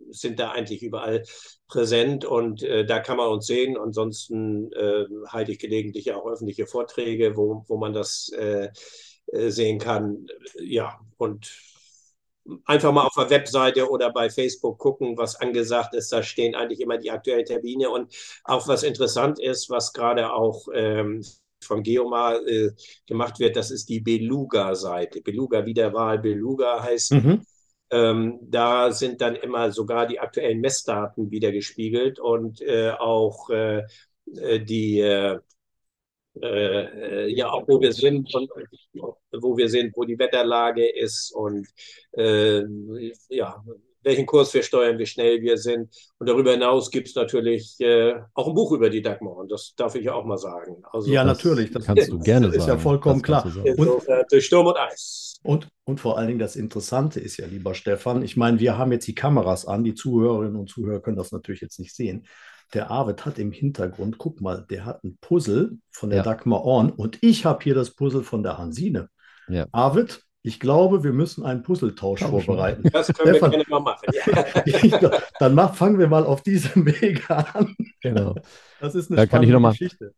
sind 0.09 0.39
da 0.39 0.51
eigentlich 0.51 0.83
überall 0.83 1.23
präsent 1.67 2.23
und 2.23 2.63
äh, 2.63 2.85
da 2.85 2.99
kann 2.99 3.17
man 3.17 3.27
uns 3.27 3.45
sehen. 3.45 3.77
Ansonsten 3.77 4.71
äh, 4.71 5.05
halte 5.27 5.51
ich 5.51 5.59
gelegentlich 5.59 6.13
auch 6.13 6.25
öffentliche 6.25 6.65
Vorträge, 6.65 7.35
wo, 7.35 7.65
wo 7.67 7.77
man 7.77 7.91
das 7.91 8.29
äh, 8.29 8.69
äh, 9.27 9.49
sehen 9.49 9.79
kann. 9.79 10.27
Ja, 10.59 10.99
und 11.17 11.51
einfach 12.65 12.91
mal 12.91 13.05
auf 13.05 13.15
der 13.15 13.29
Webseite 13.29 13.89
oder 13.89 14.11
bei 14.11 14.29
Facebook 14.29 14.77
gucken, 14.77 15.17
was 15.17 15.39
angesagt 15.39 15.93
ist. 15.93 16.11
Da 16.11 16.23
stehen 16.23 16.55
eigentlich 16.55 16.81
immer 16.81 16.97
die 16.97 17.11
aktuellen 17.11 17.45
Termine 17.45 17.89
und 17.89 18.13
auch 18.43 18.67
was 18.67 18.83
interessant 18.83 19.39
ist, 19.39 19.69
was 19.69 19.93
gerade 19.93 20.31
auch 20.31 20.67
ähm, 20.73 21.23
vom 21.63 21.83
Geomar 21.83 22.45
äh, 22.47 22.71
gemacht 23.05 23.39
wird, 23.39 23.55
das 23.55 23.71
ist 23.71 23.89
die 23.89 23.99
Beluga-Seite. 23.99 25.21
Beluga 25.21 25.65
Wiederwahl, 25.65 26.19
Beluga 26.19 26.83
heißt. 26.83 27.13
Mhm. 27.13 27.41
Ähm, 27.89 28.39
da 28.41 28.91
sind 28.91 29.21
dann 29.21 29.35
immer 29.35 29.71
sogar 29.71 30.07
die 30.07 30.19
aktuellen 30.19 30.59
Messdaten 30.59 31.31
wieder 31.31 31.51
gespiegelt 31.51 32.19
und 32.19 32.61
äh, 32.61 32.91
auch 32.91 33.49
äh, 33.49 33.83
äh 34.35 34.59
die 34.59 34.99
äh, 36.41 37.27
ja 37.27 37.49
auch 37.49 37.67
wo 37.67 37.79
wir 37.81 37.93
sind 37.93 38.33
und 38.33 38.49
wo 39.31 39.57
wir 39.57 39.69
sind, 39.69 39.95
wo 39.95 40.03
die 40.03 40.19
Wetterlage 40.19 40.87
ist 40.87 41.31
und 41.33 41.67
äh, 42.13 42.63
ja, 43.29 43.63
welchen 44.07 44.25
Kurs 44.25 44.53
wir 44.53 44.63
steuern, 44.63 44.97
wie 44.97 45.05
schnell 45.05 45.41
wir 45.41 45.57
sind. 45.57 45.93
Und 46.17 46.29
darüber 46.29 46.51
hinaus 46.51 46.89
gibt 46.89 47.09
es 47.09 47.15
natürlich 47.15 47.75
äh, 47.79 48.15
auch 48.33 48.47
ein 48.47 48.53
Buch 48.53 48.71
über 48.71 48.89
die 48.89 49.01
Dagmar 49.01 49.35
und 49.35 49.51
das 49.51 49.73
darf 49.75 49.95
ich 49.95 50.05
ja 50.05 50.13
auch 50.13 50.25
mal 50.25 50.37
sagen. 50.37 50.81
Also, 50.91 51.11
ja, 51.11 51.23
natürlich. 51.23 51.71
Das 51.77 51.85
kannst 51.85 52.09
du 52.09 52.19
gerne 52.19 52.47
sagen. 52.47 52.59
Ist 52.59 52.67
ja 52.67 52.77
vollkommen 52.77 53.21
klar. 53.21 53.45
Und, 53.45 54.07
durch 54.31 54.45
Sturm 54.45 54.67
und 54.67 54.77
Eis. 54.77 55.35
Und, 55.43 55.67
und 55.85 55.99
vor 55.99 56.17
allen 56.17 56.27
Dingen 56.27 56.39
das 56.39 56.55
Interessante 56.55 57.19
ist 57.19 57.37
ja, 57.37 57.45
lieber 57.45 57.73
Stefan, 57.75 58.23
ich 58.23 58.37
meine, 58.37 58.59
wir 58.59 58.77
haben 58.77 58.91
jetzt 58.91 59.07
die 59.07 59.15
Kameras 59.15 59.65
an, 59.65 59.83
die 59.83 59.93
Zuhörerinnen 59.93 60.55
und 60.55 60.69
Zuhörer 60.69 61.01
können 61.01 61.17
das 61.17 61.31
natürlich 61.31 61.61
jetzt 61.61 61.79
nicht 61.79 61.93
sehen. 61.93 62.25
Der 62.73 62.91
Arvid 62.91 63.25
hat 63.25 63.39
im 63.39 63.51
Hintergrund, 63.51 64.17
guck 64.17 64.41
mal, 64.41 64.65
der 64.69 64.85
hat 64.85 65.03
ein 65.03 65.17
Puzzle 65.21 65.77
von 65.89 66.09
der 66.09 66.19
ja. 66.19 66.23
Dagmar 66.23 66.63
Orn 66.63 66.91
und 66.91 67.17
ich 67.21 67.45
habe 67.45 67.63
hier 67.63 67.75
das 67.75 67.91
Puzzle 67.91 68.23
von 68.23 68.43
der 68.43 68.57
Hansine. 68.57 69.09
Ja. 69.47 69.65
Arvid, 69.71 70.23
ich 70.47 70.59
glaube, 70.59 71.03
wir 71.03 71.13
müssen 71.13 71.43
einen 71.43 71.61
Puzzletausch 71.61 72.21
Tausch 72.21 72.45
vorbereiten. 72.45 72.89
Das 72.91 73.07
können 73.07 73.35
Stefan, 73.35 73.51
wir 73.51 73.63
gerne 73.63 73.69
mal 73.69 73.79
machen. 73.81 74.05
Ja. 75.01 75.11
Dann 75.39 75.55
mach, 75.55 75.75
fangen 75.75 75.99
wir 75.99 76.07
mal 76.07 76.25
auf 76.25 76.41
diesem 76.41 76.85
Wege 77.01 77.29
an. 77.29 77.75
Genau. 78.01 78.35
Das 78.79 78.95
ist 78.95 79.09
eine 79.09 79.17
da 79.17 79.25
kann 79.25 79.43
ich 79.43 79.49
noch 79.49 79.59
mal, 79.59 79.71
Geschichte. 79.71 80.13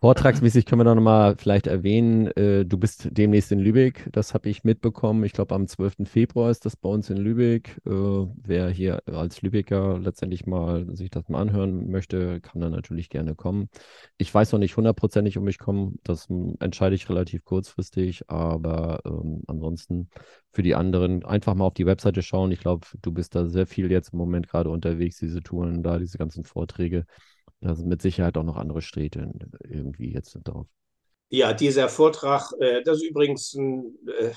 Vortragsmäßig 0.00 0.64
können 0.64 0.84
wir 0.84 0.94
noch 0.94 1.02
mal 1.02 1.34
vielleicht 1.36 1.66
erwähnen, 1.66 2.28
äh, 2.36 2.64
du 2.64 2.78
bist 2.78 3.08
demnächst 3.10 3.50
in 3.50 3.58
Lübeck, 3.58 4.08
das 4.12 4.32
habe 4.32 4.48
ich 4.48 4.62
mitbekommen. 4.62 5.24
Ich 5.24 5.32
glaube, 5.32 5.56
am 5.56 5.66
12. 5.66 6.06
Februar 6.08 6.52
ist 6.52 6.64
das 6.64 6.76
bei 6.76 6.88
uns 6.88 7.10
in 7.10 7.16
Lübeck. 7.16 7.80
Äh, 7.84 7.90
wer 7.90 8.70
hier 8.70 9.02
als 9.06 9.42
Lübecker 9.42 9.98
letztendlich 9.98 10.46
mal 10.46 10.86
sich 10.94 11.10
das 11.10 11.28
mal 11.28 11.40
anhören 11.40 11.90
möchte, 11.90 12.40
kann 12.40 12.60
dann 12.60 12.70
natürlich 12.70 13.08
gerne 13.10 13.34
kommen. 13.34 13.70
Ich 14.18 14.32
weiß 14.32 14.52
noch 14.52 14.60
nicht 14.60 14.76
hundertprozentig, 14.76 15.36
um 15.36 15.42
mich 15.42 15.58
kommen, 15.58 15.98
das 16.04 16.28
entscheide 16.60 16.94
ich 16.94 17.08
relativ 17.08 17.44
kurzfristig, 17.44 18.30
aber 18.30 19.00
ähm, 19.04 19.42
ansonsten 19.48 20.10
für 20.52 20.62
die 20.62 20.76
anderen 20.76 21.24
einfach 21.24 21.56
mal 21.56 21.64
auf 21.64 21.74
die 21.74 21.86
Webseite 21.86 22.22
schauen. 22.22 22.52
Ich 22.52 22.60
glaube, 22.60 22.86
du 23.02 23.10
bist 23.10 23.34
da 23.34 23.46
sehr 23.46 23.66
viel 23.66 23.90
jetzt 23.90 24.12
im 24.12 24.18
Moment 24.20 24.48
gerade 24.48 24.70
unterwegs, 24.70 25.18
diese 25.18 25.42
Touren 25.42 25.82
da, 25.82 25.98
diese 25.98 26.18
ganzen 26.18 26.44
Vorträge. 26.44 27.04
Da 27.60 27.74
sind 27.74 27.88
mit 27.88 28.02
Sicherheit 28.02 28.36
auch 28.36 28.44
noch 28.44 28.56
andere 28.56 28.82
Städte 28.82 29.32
irgendwie 29.64 30.12
jetzt 30.12 30.38
drauf. 30.44 30.66
Ja, 31.30 31.52
dieser 31.52 31.90
Vortrag, 31.90 32.52
äh, 32.58 32.82
das 32.82 32.98
ist 32.98 33.04
übrigens 33.10 33.52
ein 33.52 33.98
äh, 34.06 34.32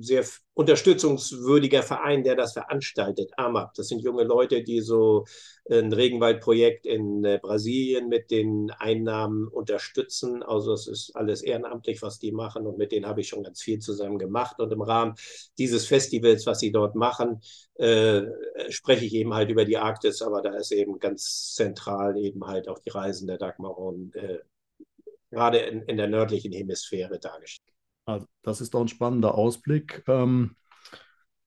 sehr 0.00 0.24
unterstützungswürdiger 0.54 1.84
Verein, 1.84 2.24
der 2.24 2.34
das 2.34 2.52
veranstaltet, 2.54 3.30
AMAP. 3.36 3.74
Das 3.74 3.86
sind 3.86 4.00
junge 4.02 4.24
Leute, 4.24 4.64
die 4.64 4.80
so 4.80 5.24
ein 5.70 5.92
Regenwaldprojekt 5.92 6.84
in 6.84 7.24
äh, 7.24 7.38
Brasilien 7.40 8.08
mit 8.08 8.32
den 8.32 8.72
Einnahmen 8.72 9.46
unterstützen. 9.46 10.42
Also 10.42 10.72
es 10.72 10.88
ist 10.88 11.14
alles 11.14 11.42
ehrenamtlich, 11.42 12.02
was 12.02 12.18
die 12.18 12.32
machen 12.32 12.66
und 12.66 12.76
mit 12.76 12.90
denen 12.90 13.06
habe 13.06 13.20
ich 13.20 13.28
schon 13.28 13.44
ganz 13.44 13.62
viel 13.62 13.78
zusammen 13.78 14.18
gemacht. 14.18 14.58
Und 14.58 14.72
im 14.72 14.82
Rahmen 14.82 15.14
dieses 15.58 15.86
Festivals, 15.86 16.44
was 16.44 16.58
sie 16.58 16.72
dort 16.72 16.96
machen, 16.96 17.40
äh, 17.74 18.22
spreche 18.68 19.04
ich 19.04 19.14
eben 19.14 19.32
halt 19.32 19.50
über 19.50 19.64
die 19.64 19.78
Arktis, 19.78 20.22
aber 20.22 20.42
da 20.42 20.56
ist 20.56 20.72
eben 20.72 20.98
ganz 20.98 21.54
zentral 21.54 22.16
eben 22.18 22.44
halt 22.48 22.68
auch 22.68 22.80
die 22.80 22.90
Reisen 22.90 23.28
der 23.28 23.38
Dagmar 23.38 23.78
und 23.78 24.16
äh, 24.16 24.40
gerade 25.36 25.58
in, 25.58 25.82
in 25.82 25.96
der 25.98 26.08
nördlichen 26.08 26.52
Hemisphäre 26.52 27.18
dargestellt. 27.20 27.76
Also 28.06 28.26
das 28.42 28.60
ist 28.60 28.72
doch 28.72 28.80
ein 28.80 28.88
spannender 28.88 29.34
Ausblick. 29.34 30.02
Ähm, 30.08 30.56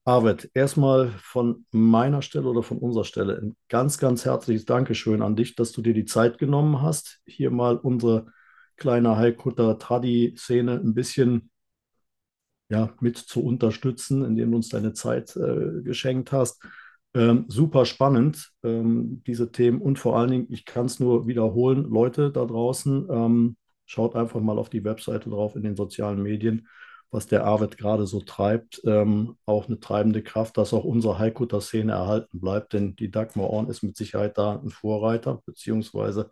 Arvid, 0.04 0.50
erstmal 0.54 1.10
von 1.18 1.66
meiner 1.72 2.22
Stelle 2.22 2.48
oder 2.48 2.62
von 2.62 2.78
unserer 2.78 3.04
Stelle 3.04 3.38
ein 3.38 3.56
ganz, 3.68 3.98
ganz 3.98 4.24
herzliches 4.24 4.64
Dankeschön 4.64 5.22
an 5.22 5.36
dich, 5.36 5.56
dass 5.56 5.72
du 5.72 5.82
dir 5.82 5.92
die 5.92 6.04
Zeit 6.04 6.38
genommen 6.38 6.80
hast, 6.80 7.20
hier 7.26 7.50
mal 7.50 7.76
unsere 7.76 8.32
kleine 8.76 9.16
Heilkutter 9.16 9.78
Tradi-Szene 9.78 10.80
ein 10.80 10.94
bisschen 10.94 11.50
ja, 12.70 12.94
mit 13.00 13.18
zu 13.18 13.44
unterstützen, 13.44 14.24
indem 14.24 14.52
du 14.52 14.56
uns 14.58 14.68
deine 14.68 14.92
Zeit 14.92 15.36
äh, 15.36 15.82
geschenkt 15.82 16.30
hast. 16.32 16.62
Ähm, 17.12 17.46
super 17.48 17.84
spannend, 17.86 18.52
ähm, 18.62 19.22
diese 19.26 19.50
Themen. 19.50 19.80
Und 19.80 19.98
vor 19.98 20.16
allen 20.16 20.30
Dingen, 20.30 20.46
ich 20.50 20.64
kann 20.64 20.86
es 20.86 21.00
nur 21.00 21.26
wiederholen, 21.26 21.90
Leute 21.90 22.30
da 22.30 22.44
draußen, 22.44 23.08
ähm, 23.10 23.56
Schaut 23.90 24.14
einfach 24.14 24.38
mal 24.40 24.56
auf 24.56 24.70
die 24.70 24.84
Webseite 24.84 25.30
drauf 25.30 25.56
in 25.56 25.64
den 25.64 25.74
sozialen 25.74 26.22
Medien, 26.22 26.68
was 27.10 27.26
der 27.26 27.44
Arvid 27.44 27.76
gerade 27.76 28.06
so 28.06 28.20
treibt. 28.20 28.80
Ähm, 28.86 29.36
auch 29.46 29.66
eine 29.66 29.80
treibende 29.80 30.22
Kraft, 30.22 30.56
dass 30.58 30.72
auch 30.72 30.84
unsere 30.84 31.18
Haikuta-Szene 31.18 31.90
erhalten 31.90 32.38
bleibt, 32.38 32.72
denn 32.72 32.94
die 32.94 33.10
Dagmar 33.10 33.50
Orn 33.50 33.68
ist 33.68 33.82
mit 33.82 33.96
Sicherheit 33.96 34.38
da 34.38 34.60
ein 34.60 34.70
Vorreiter, 34.70 35.42
beziehungsweise 35.44 36.30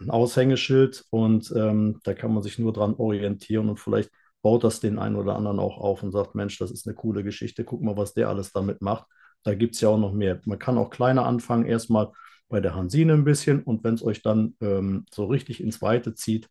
ein 0.00 0.08
Aushängeschild 0.08 1.04
und 1.10 1.52
ähm, 1.54 2.00
da 2.02 2.14
kann 2.14 2.32
man 2.32 2.42
sich 2.42 2.58
nur 2.58 2.72
dran 2.72 2.94
orientieren 2.94 3.68
und 3.68 3.78
vielleicht 3.78 4.10
baut 4.40 4.64
das 4.64 4.80
den 4.80 4.98
einen 4.98 5.16
oder 5.16 5.36
anderen 5.36 5.58
auch 5.58 5.76
auf 5.76 6.02
und 6.02 6.12
sagt, 6.12 6.34
Mensch, 6.34 6.56
das 6.58 6.70
ist 6.70 6.86
eine 6.86 6.94
coole 6.96 7.24
Geschichte, 7.24 7.62
guck 7.62 7.82
mal, 7.82 7.98
was 7.98 8.14
der 8.14 8.30
alles 8.30 8.52
damit 8.52 8.80
macht. 8.80 9.04
Da 9.42 9.54
gibt 9.54 9.74
es 9.74 9.82
ja 9.82 9.90
auch 9.90 9.98
noch 9.98 10.14
mehr. 10.14 10.40
Man 10.46 10.58
kann 10.58 10.78
auch 10.78 10.88
kleiner 10.88 11.26
anfangen, 11.26 11.66
erstmal 11.66 12.12
bei 12.48 12.60
der 12.60 12.74
Hansine 12.74 13.12
ein 13.12 13.24
bisschen 13.24 13.62
und 13.62 13.84
wenn 13.84 13.96
es 13.96 14.02
euch 14.02 14.22
dann 14.22 14.56
ähm, 14.62 15.04
so 15.12 15.26
richtig 15.26 15.62
ins 15.62 15.82
Weite 15.82 16.14
zieht, 16.14 16.48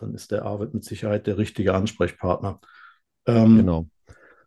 dann 0.00 0.14
ist 0.14 0.30
der 0.30 0.44
Arvid 0.44 0.74
mit 0.74 0.84
Sicherheit 0.84 1.26
der 1.26 1.38
richtige 1.38 1.74
Ansprechpartner. 1.74 2.60
Ähm, 3.26 3.56
genau. 3.58 3.86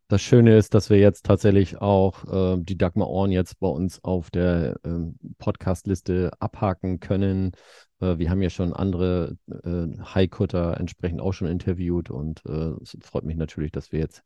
Das 0.10 0.22
Schöne 0.22 0.58
ist, 0.58 0.74
dass 0.74 0.90
wir 0.90 1.00
jetzt 1.00 1.26
tatsächlich 1.26 1.82
auch 1.82 2.26
äh, 2.32 2.58
die 2.60 2.78
Dagmar 2.78 3.08
Orn 3.08 3.32
jetzt 3.32 3.60
bei 3.60 3.68
uns 3.68 4.04
auf 4.04 4.30
der 4.30 4.76
äh, 4.84 5.00
Podcast-Liste 5.40 6.32
abhaken 6.40 7.00
können. 7.00 7.54
Äh, 8.00 8.18
wir 8.18 8.30
haben 8.30 8.42
ja 8.42 8.50
schon 8.50 8.74
andere 8.74 9.38
äh, 9.50 9.88
Highcutter 10.04 10.78
entsprechend 10.80 11.22
auch 11.22 11.32
schon 11.32 11.48
interviewt 11.48 12.12
und 12.12 12.46
äh, 12.46 12.74
es 12.82 12.98
freut 13.02 13.24
mich 13.24 13.38
natürlich, 13.38 13.72
dass 13.72 13.92
wir 13.92 14.00
jetzt 14.00 14.22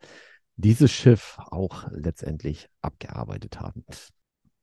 dieses 0.55 0.91
Schiff 0.91 1.37
auch 1.37 1.87
letztendlich 1.91 2.69
abgearbeitet 2.81 3.61
haben. 3.61 3.85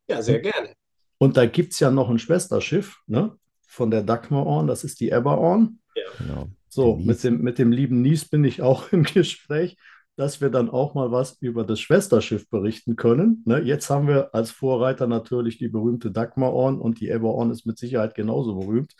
Ja, 0.09 0.21
sehr 0.21 0.41
gerne. 0.41 0.75
Und 1.19 1.37
da 1.37 1.47
gibt 1.47 1.73
es 1.73 1.81
ja 1.81 1.91
noch 1.91 2.11
ein 2.11 2.19
Schwesterschiff 2.19 3.01
ne, 3.07 3.39
von 3.67 3.91
der 3.91 4.03
Dagmar 4.03 4.45
Orn, 4.45 4.67
das 4.67 4.85
ist 4.85 5.01
die 5.01 5.11
Eber 5.11 5.39
Orn. 5.39 5.79
Ja. 5.95 6.03
Genau. 6.19 6.49
So, 6.69 6.97
mit 6.97 7.23
dem, 7.23 7.41
mit 7.41 7.59
dem 7.59 7.73
lieben 7.73 8.03
Nies 8.03 8.25
bin 8.29 8.45
ich 8.45 8.63
auch 8.63 8.89
im 8.93 9.05
Gespräch, 9.05 9.77
dass 10.17 10.41
wir 10.41 10.51
dann 10.51 10.71
auch 10.71 10.95
mal 10.95 11.11
was 11.11 11.39
über 11.41 11.65
das 11.65 11.81
Schwesterschiff 11.81 12.49
berichten 12.49 12.97
können. 12.97 13.43
Ne, 13.47 13.61
jetzt 13.61 13.91
haben 13.91 14.07
wir 14.07 14.35
als 14.35 14.51
Vorreiter 14.51 15.07
natürlich 15.07 15.59
die 15.59 15.69
berühmte 15.69 16.11
Dagmar-Orn 16.11 16.81
und 16.81 17.01
die 17.01 17.09
Eberorn 17.09 17.51
ist 17.51 17.67
mit 17.67 17.79
Sicherheit 17.79 18.15
genauso 18.15 18.55
berühmt. 18.55 18.95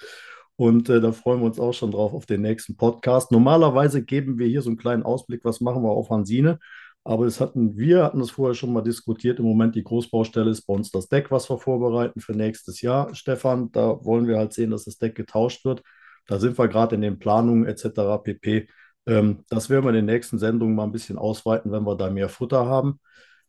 Und 0.57 0.89
äh, 0.89 1.01
da 1.01 1.13
freuen 1.13 1.41
wir 1.41 1.47
uns 1.47 1.59
auch 1.59 1.73
schon 1.73 1.91
drauf 1.91 2.15
auf 2.15 2.27
den 2.27 2.43
nächsten 2.43 2.77
Podcast. 2.77 3.33
Normalerweise 3.33 4.05
geben 4.05 4.39
wir 4.39 4.47
hier 4.47 4.63
so 4.63 4.71
einen 4.71 4.77
kleinen 4.77 5.03
Ausblick, 5.03 5.45
was 5.45 5.61
machen 5.61 5.83
wir 5.83 5.91
auf 5.91 6.11
Hansine. 6.11 6.59
Aber 7.05 7.27
das 7.27 7.41
hatten 7.41 7.77
wir 7.77 8.05
hatten 8.05 8.21
das 8.21 8.31
vorher 8.31 8.55
schon 8.55 8.73
mal 8.73 8.83
diskutiert. 8.83 9.39
Im 9.39 9.45
Moment 9.45 9.75
die 9.75 9.85
Großbaustelle 9.85 10.51
ist 10.51 10.63
bei 10.63 10.75
uns 10.75 10.91
das 10.91 11.09
Deck, 11.09 11.31
was 11.31 11.51
wir 11.51 11.59
vorbereiten 11.59 12.21
für 12.21 12.33
nächstes 12.33 12.81
Jahr. 12.81 13.15
Stefan, 13.15 13.71
da 13.73 14.03
wollen 14.05 14.27
wir 14.27 14.39
halt 14.39 14.55
sehen, 14.55 14.71
dass 14.71 14.85
das 14.85 14.97
Deck 14.97 15.15
getauscht 15.15 15.65
wird. 15.65 15.83
Da 16.27 16.39
sind 16.39 16.59
wir 16.59 16.68
gerade 16.68 16.95
in 16.95 17.03
den 17.03 17.18
Planungen 17.18 17.66
etc. 17.66 18.18
pp. 18.22 18.68
Ähm, 19.07 19.45
das 19.49 19.68
werden 19.68 19.85
wir 19.85 19.91
in 19.91 19.97
den 19.97 20.07
nächsten 20.07 20.39
Sendungen 20.39 20.75
mal 20.75 20.85
ein 20.85 20.93
bisschen 20.93 21.18
ausweiten, 21.18 21.72
wenn 21.72 21.85
wir 21.85 21.97
da 21.97 22.11
mehr 22.11 22.29
Futter 22.29 22.66
haben. 22.66 23.01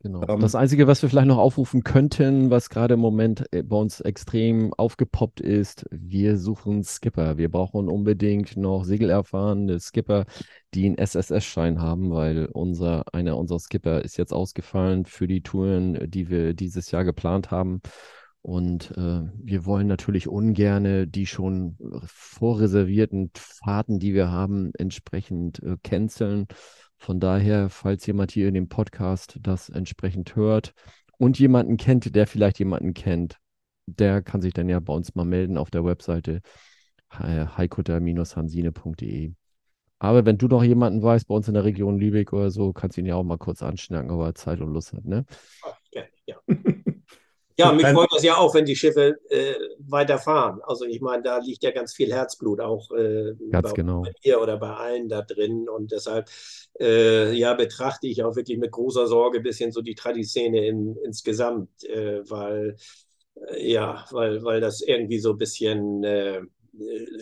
Genau. 0.05 0.21
Ähm, 0.27 0.39
Das 0.39 0.53
Einzige, 0.53 0.85
was 0.85 1.01
wir 1.01 1.09
vielleicht 1.09 1.27
noch 1.27 1.37
aufrufen 1.37 1.83
könnten, 1.83 2.51
was 2.51 2.69
gerade 2.69 2.93
im 2.93 2.99
Moment 2.99 3.45
äh, 3.51 3.63
bei 3.63 3.75
uns 3.75 4.01
extrem 4.01 4.73
aufgepoppt 4.73 5.39
ist, 5.39 5.85
wir 5.89 6.37
suchen 6.37 6.83
Skipper. 6.83 7.37
Wir 7.37 7.49
brauchen 7.49 7.89
unbedingt 7.89 8.55
noch 8.57 8.83
segelerfahrene 8.83 9.79
Skipper, 9.79 10.25
die 10.73 10.85
einen 10.85 10.97
SSS-Schein 10.97 11.81
haben, 11.81 12.11
weil 12.11 12.45
unser, 12.53 13.03
einer 13.13 13.37
unserer 13.37 13.59
Skipper 13.59 14.01
ist 14.01 14.17
jetzt 14.17 14.33
ausgefallen 14.33 15.05
für 15.05 15.25
die 15.25 15.41
Touren, 15.41 15.97
die 16.09 16.29
wir 16.29 16.53
dieses 16.53 16.91
Jahr 16.91 17.03
geplant 17.03 17.49
haben. 17.49 17.81
Und 18.45 18.91
äh, 18.91 19.23
wir 19.33 19.65
wollen 19.65 19.87
natürlich 19.87 20.27
ungerne 20.27 21.07
die 21.07 21.25
schon 21.25 21.77
vorreservierten 22.05 23.31
Fahrten, 23.33 23.97
die 23.97 24.13
wir 24.13 24.29
haben, 24.29 24.71
entsprechend 24.77 25.63
äh, 25.63 25.77
canceln. 25.81 26.45
Von 26.95 27.19
daher, 27.19 27.71
falls 27.71 28.05
jemand 28.05 28.31
hier 28.31 28.47
in 28.47 28.53
dem 28.53 28.69
Podcast 28.69 29.39
das 29.41 29.69
entsprechend 29.69 30.35
hört 30.35 30.73
und 31.17 31.39
jemanden 31.39 31.77
kennt, 31.77 32.15
der 32.15 32.27
vielleicht 32.27 32.59
jemanden 32.59 32.93
kennt, 32.93 33.39
der 33.87 34.21
kann 34.21 34.43
sich 34.43 34.53
dann 34.53 34.69
ja 34.69 34.79
bei 34.79 34.93
uns 34.93 35.15
mal 35.15 35.25
melden 35.25 35.57
auf 35.57 35.71
der 35.71 35.83
Webseite 35.83 36.41
heikutter-hansine.de. 37.11 39.33
Aber 39.97 40.23
wenn 40.23 40.37
du 40.37 40.47
noch 40.47 40.63
jemanden 40.63 41.01
weißt 41.01 41.27
bei 41.27 41.33
uns 41.33 41.47
in 41.47 41.55
der 41.55 41.63
Region 41.63 41.97
Lübeck 41.97 42.31
oder 42.31 42.51
so, 42.51 42.73
kannst 42.73 42.97
du 42.97 43.01
ihn 43.01 43.07
ja 43.07 43.15
auch 43.15 43.23
mal 43.23 43.39
kurz 43.39 43.63
anschnacken, 43.63 44.11
ob 44.11 44.21
er 44.21 44.35
Zeit 44.35 44.61
und 44.61 44.71
Lust 44.71 44.93
hat, 44.93 45.05
ne? 45.05 45.25
Ja, 45.91 46.03
ja. 46.27 46.35
Ja 47.57 47.71
mich 47.71 47.87
freut 47.87 48.09
das 48.11 48.23
ja 48.23 48.37
auch, 48.37 48.53
wenn 48.53 48.65
die 48.65 48.75
Schiffe 48.75 49.17
äh, 49.29 49.55
weiterfahren. 49.79 50.61
Also 50.63 50.85
ich 50.85 51.01
meine, 51.01 51.23
da 51.23 51.37
liegt 51.39 51.63
ja 51.63 51.71
ganz 51.71 51.93
viel 51.93 52.13
Herzblut 52.13 52.59
auch 52.61 52.91
äh, 52.91 53.33
Ganz 53.49 53.69
bei, 53.69 53.73
genau. 53.73 54.01
bei 54.03 54.13
mir 54.23 54.41
oder 54.41 54.57
bei 54.57 54.69
allen 54.73 55.09
da 55.09 55.21
drin. 55.21 55.67
Und 55.69 55.91
deshalb 55.91 56.29
äh, 56.79 57.33
ja, 57.33 57.53
betrachte 57.53 58.07
ich 58.07 58.23
auch 58.23 58.35
wirklich 58.35 58.57
mit 58.57 58.71
großer 58.71 59.07
Sorge 59.07 59.37
ein 59.39 59.43
bisschen 59.43 59.71
so 59.71 59.81
die 59.81 59.95
Tradiszene 59.95 60.65
in, 60.67 60.95
insgesamt, 61.03 61.83
äh, 61.85 62.29
weil 62.29 62.75
äh, 63.49 63.71
ja, 63.71 64.05
weil, 64.11 64.43
weil 64.43 64.61
das 64.61 64.81
irgendwie 64.81 65.19
so 65.19 65.31
ein 65.31 65.37
bisschen 65.37 66.03
äh, 66.03 66.41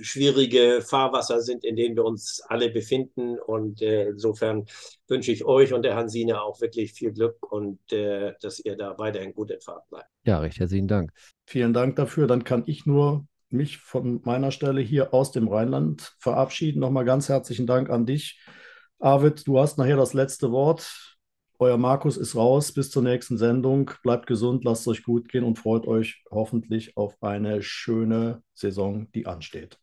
schwierige 0.01 0.81
Fahrwasser 0.81 1.41
sind, 1.41 1.63
in 1.63 1.75
denen 1.75 1.95
wir 1.95 2.05
uns 2.05 2.41
alle 2.47 2.69
befinden. 2.69 3.39
Und 3.39 3.81
äh, 3.81 4.09
insofern 4.09 4.65
wünsche 5.07 5.31
ich 5.31 5.45
euch 5.45 5.73
und 5.73 5.83
der 5.83 5.95
Hansine 5.95 6.41
auch 6.41 6.61
wirklich 6.61 6.93
viel 6.93 7.11
Glück 7.11 7.37
und 7.51 7.79
äh, 7.91 8.33
dass 8.41 8.59
ihr 8.59 8.75
da 8.75 8.97
weiterhin 8.97 9.33
gut 9.33 9.51
in 9.51 9.61
Fahrt 9.61 9.87
bleibt. 9.89 10.09
Ja, 10.25 10.39
recht 10.39 10.59
herzlichen 10.59 10.87
Dank. 10.87 11.11
Vielen 11.45 11.73
Dank 11.73 11.95
dafür. 11.95 12.27
Dann 12.27 12.43
kann 12.43 12.63
ich 12.65 12.85
nur 12.85 13.25
mich 13.49 13.77
von 13.77 14.21
meiner 14.23 14.51
Stelle 14.51 14.81
hier 14.81 15.13
aus 15.13 15.31
dem 15.31 15.47
Rheinland 15.47 16.15
verabschieden. 16.19 16.79
Nochmal 16.79 17.05
ganz 17.05 17.29
herzlichen 17.29 17.67
Dank 17.67 17.89
an 17.89 18.05
dich. 18.05 18.41
Arvid, 18.99 19.47
du 19.47 19.59
hast 19.59 19.77
nachher 19.77 19.97
das 19.97 20.13
letzte 20.13 20.51
Wort. 20.51 21.12
Euer 21.59 21.77
Markus 21.77 22.17
ist 22.17 22.35
raus. 22.35 22.71
Bis 22.71 22.89
zur 22.89 23.03
nächsten 23.03 23.37
Sendung. 23.37 23.91
Bleibt 24.03 24.27
gesund, 24.27 24.63
lasst 24.63 24.87
euch 24.87 25.03
gut 25.03 25.29
gehen 25.29 25.43
und 25.43 25.57
freut 25.57 25.87
euch 25.87 26.23
hoffentlich 26.31 26.97
auf 26.97 27.21
eine 27.21 27.61
schöne 27.61 28.43
Saison, 28.53 29.11
die 29.13 29.25
ansteht. 29.25 29.79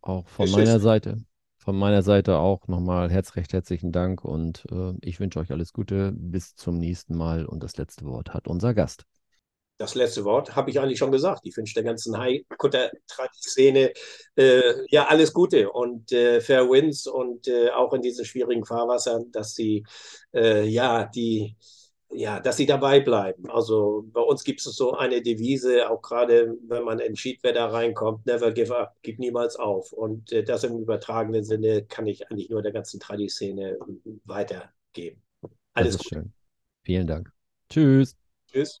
Auch 0.00 0.28
von 0.28 0.46
Tschüss. 0.46 0.56
meiner 0.56 0.80
Seite. 0.80 1.18
Von 1.56 1.76
meiner 1.76 2.02
Seite 2.02 2.38
auch 2.38 2.66
nochmal 2.68 3.10
herzrecht 3.10 3.52
herzlichen 3.52 3.92
Dank 3.92 4.24
und 4.24 4.64
äh, 4.70 4.94
ich 5.02 5.20
wünsche 5.20 5.38
euch 5.38 5.52
alles 5.52 5.72
Gute. 5.72 6.12
Bis 6.16 6.54
zum 6.54 6.78
nächsten 6.78 7.14
Mal 7.14 7.44
und 7.44 7.62
das 7.62 7.76
letzte 7.76 8.06
Wort 8.06 8.32
hat 8.32 8.48
unser 8.48 8.72
Gast. 8.72 9.04
Das 9.78 9.94
letzte 9.94 10.24
Wort 10.24 10.56
habe 10.56 10.70
ich 10.70 10.80
eigentlich 10.80 10.98
schon 10.98 11.12
gesagt. 11.12 11.42
Ich 11.44 11.56
wünsche 11.56 11.74
der 11.74 11.84
ganzen 11.84 12.18
Haikutter-Szene 12.18 13.92
äh, 14.36 14.62
ja 14.90 15.06
alles 15.06 15.32
Gute 15.32 15.70
und 15.70 16.10
äh, 16.12 16.40
Fair 16.40 16.68
Winds 16.68 17.06
und 17.06 17.46
äh, 17.48 17.70
auch 17.70 17.94
in 17.94 18.02
diesen 18.02 18.24
schwierigen 18.24 18.64
Fahrwassern, 18.64 19.30
dass 19.30 19.54
sie 19.54 19.84
äh, 20.34 20.64
ja 20.66 21.06
die 21.06 21.56
ja, 22.10 22.40
dass 22.40 22.56
sie 22.56 22.66
dabei 22.66 23.00
bleiben. 23.00 23.50
Also 23.50 24.04
bei 24.12 24.20
uns 24.20 24.42
gibt 24.44 24.60
es 24.60 24.64
so 24.74 24.94
eine 24.94 25.22
Devise, 25.22 25.90
auch 25.90 26.00
gerade 26.00 26.56
wenn 26.66 26.84
man 26.84 27.00
in 27.00 27.16
Schiedwetter 27.16 27.66
reinkommt, 27.66 28.26
never 28.26 28.52
give 28.52 28.76
up, 28.76 28.96
gib 29.02 29.18
niemals 29.18 29.56
auf. 29.56 29.92
Und 29.92 30.32
äh, 30.32 30.42
das 30.42 30.64
im 30.64 30.78
übertragenen 30.78 31.44
Sinne 31.44 31.84
kann 31.84 32.06
ich 32.06 32.30
eigentlich 32.30 32.48
nur 32.48 32.62
der 32.62 32.72
ganzen 32.72 32.98
Tradiszene 32.98 33.78
weitergeben. 34.24 35.22
Alles 35.74 35.98
Gute. 35.98 36.30
Vielen 36.82 37.06
Dank. 37.06 37.30
Tschüss. 37.68 38.16
Tschüss. 38.50 38.80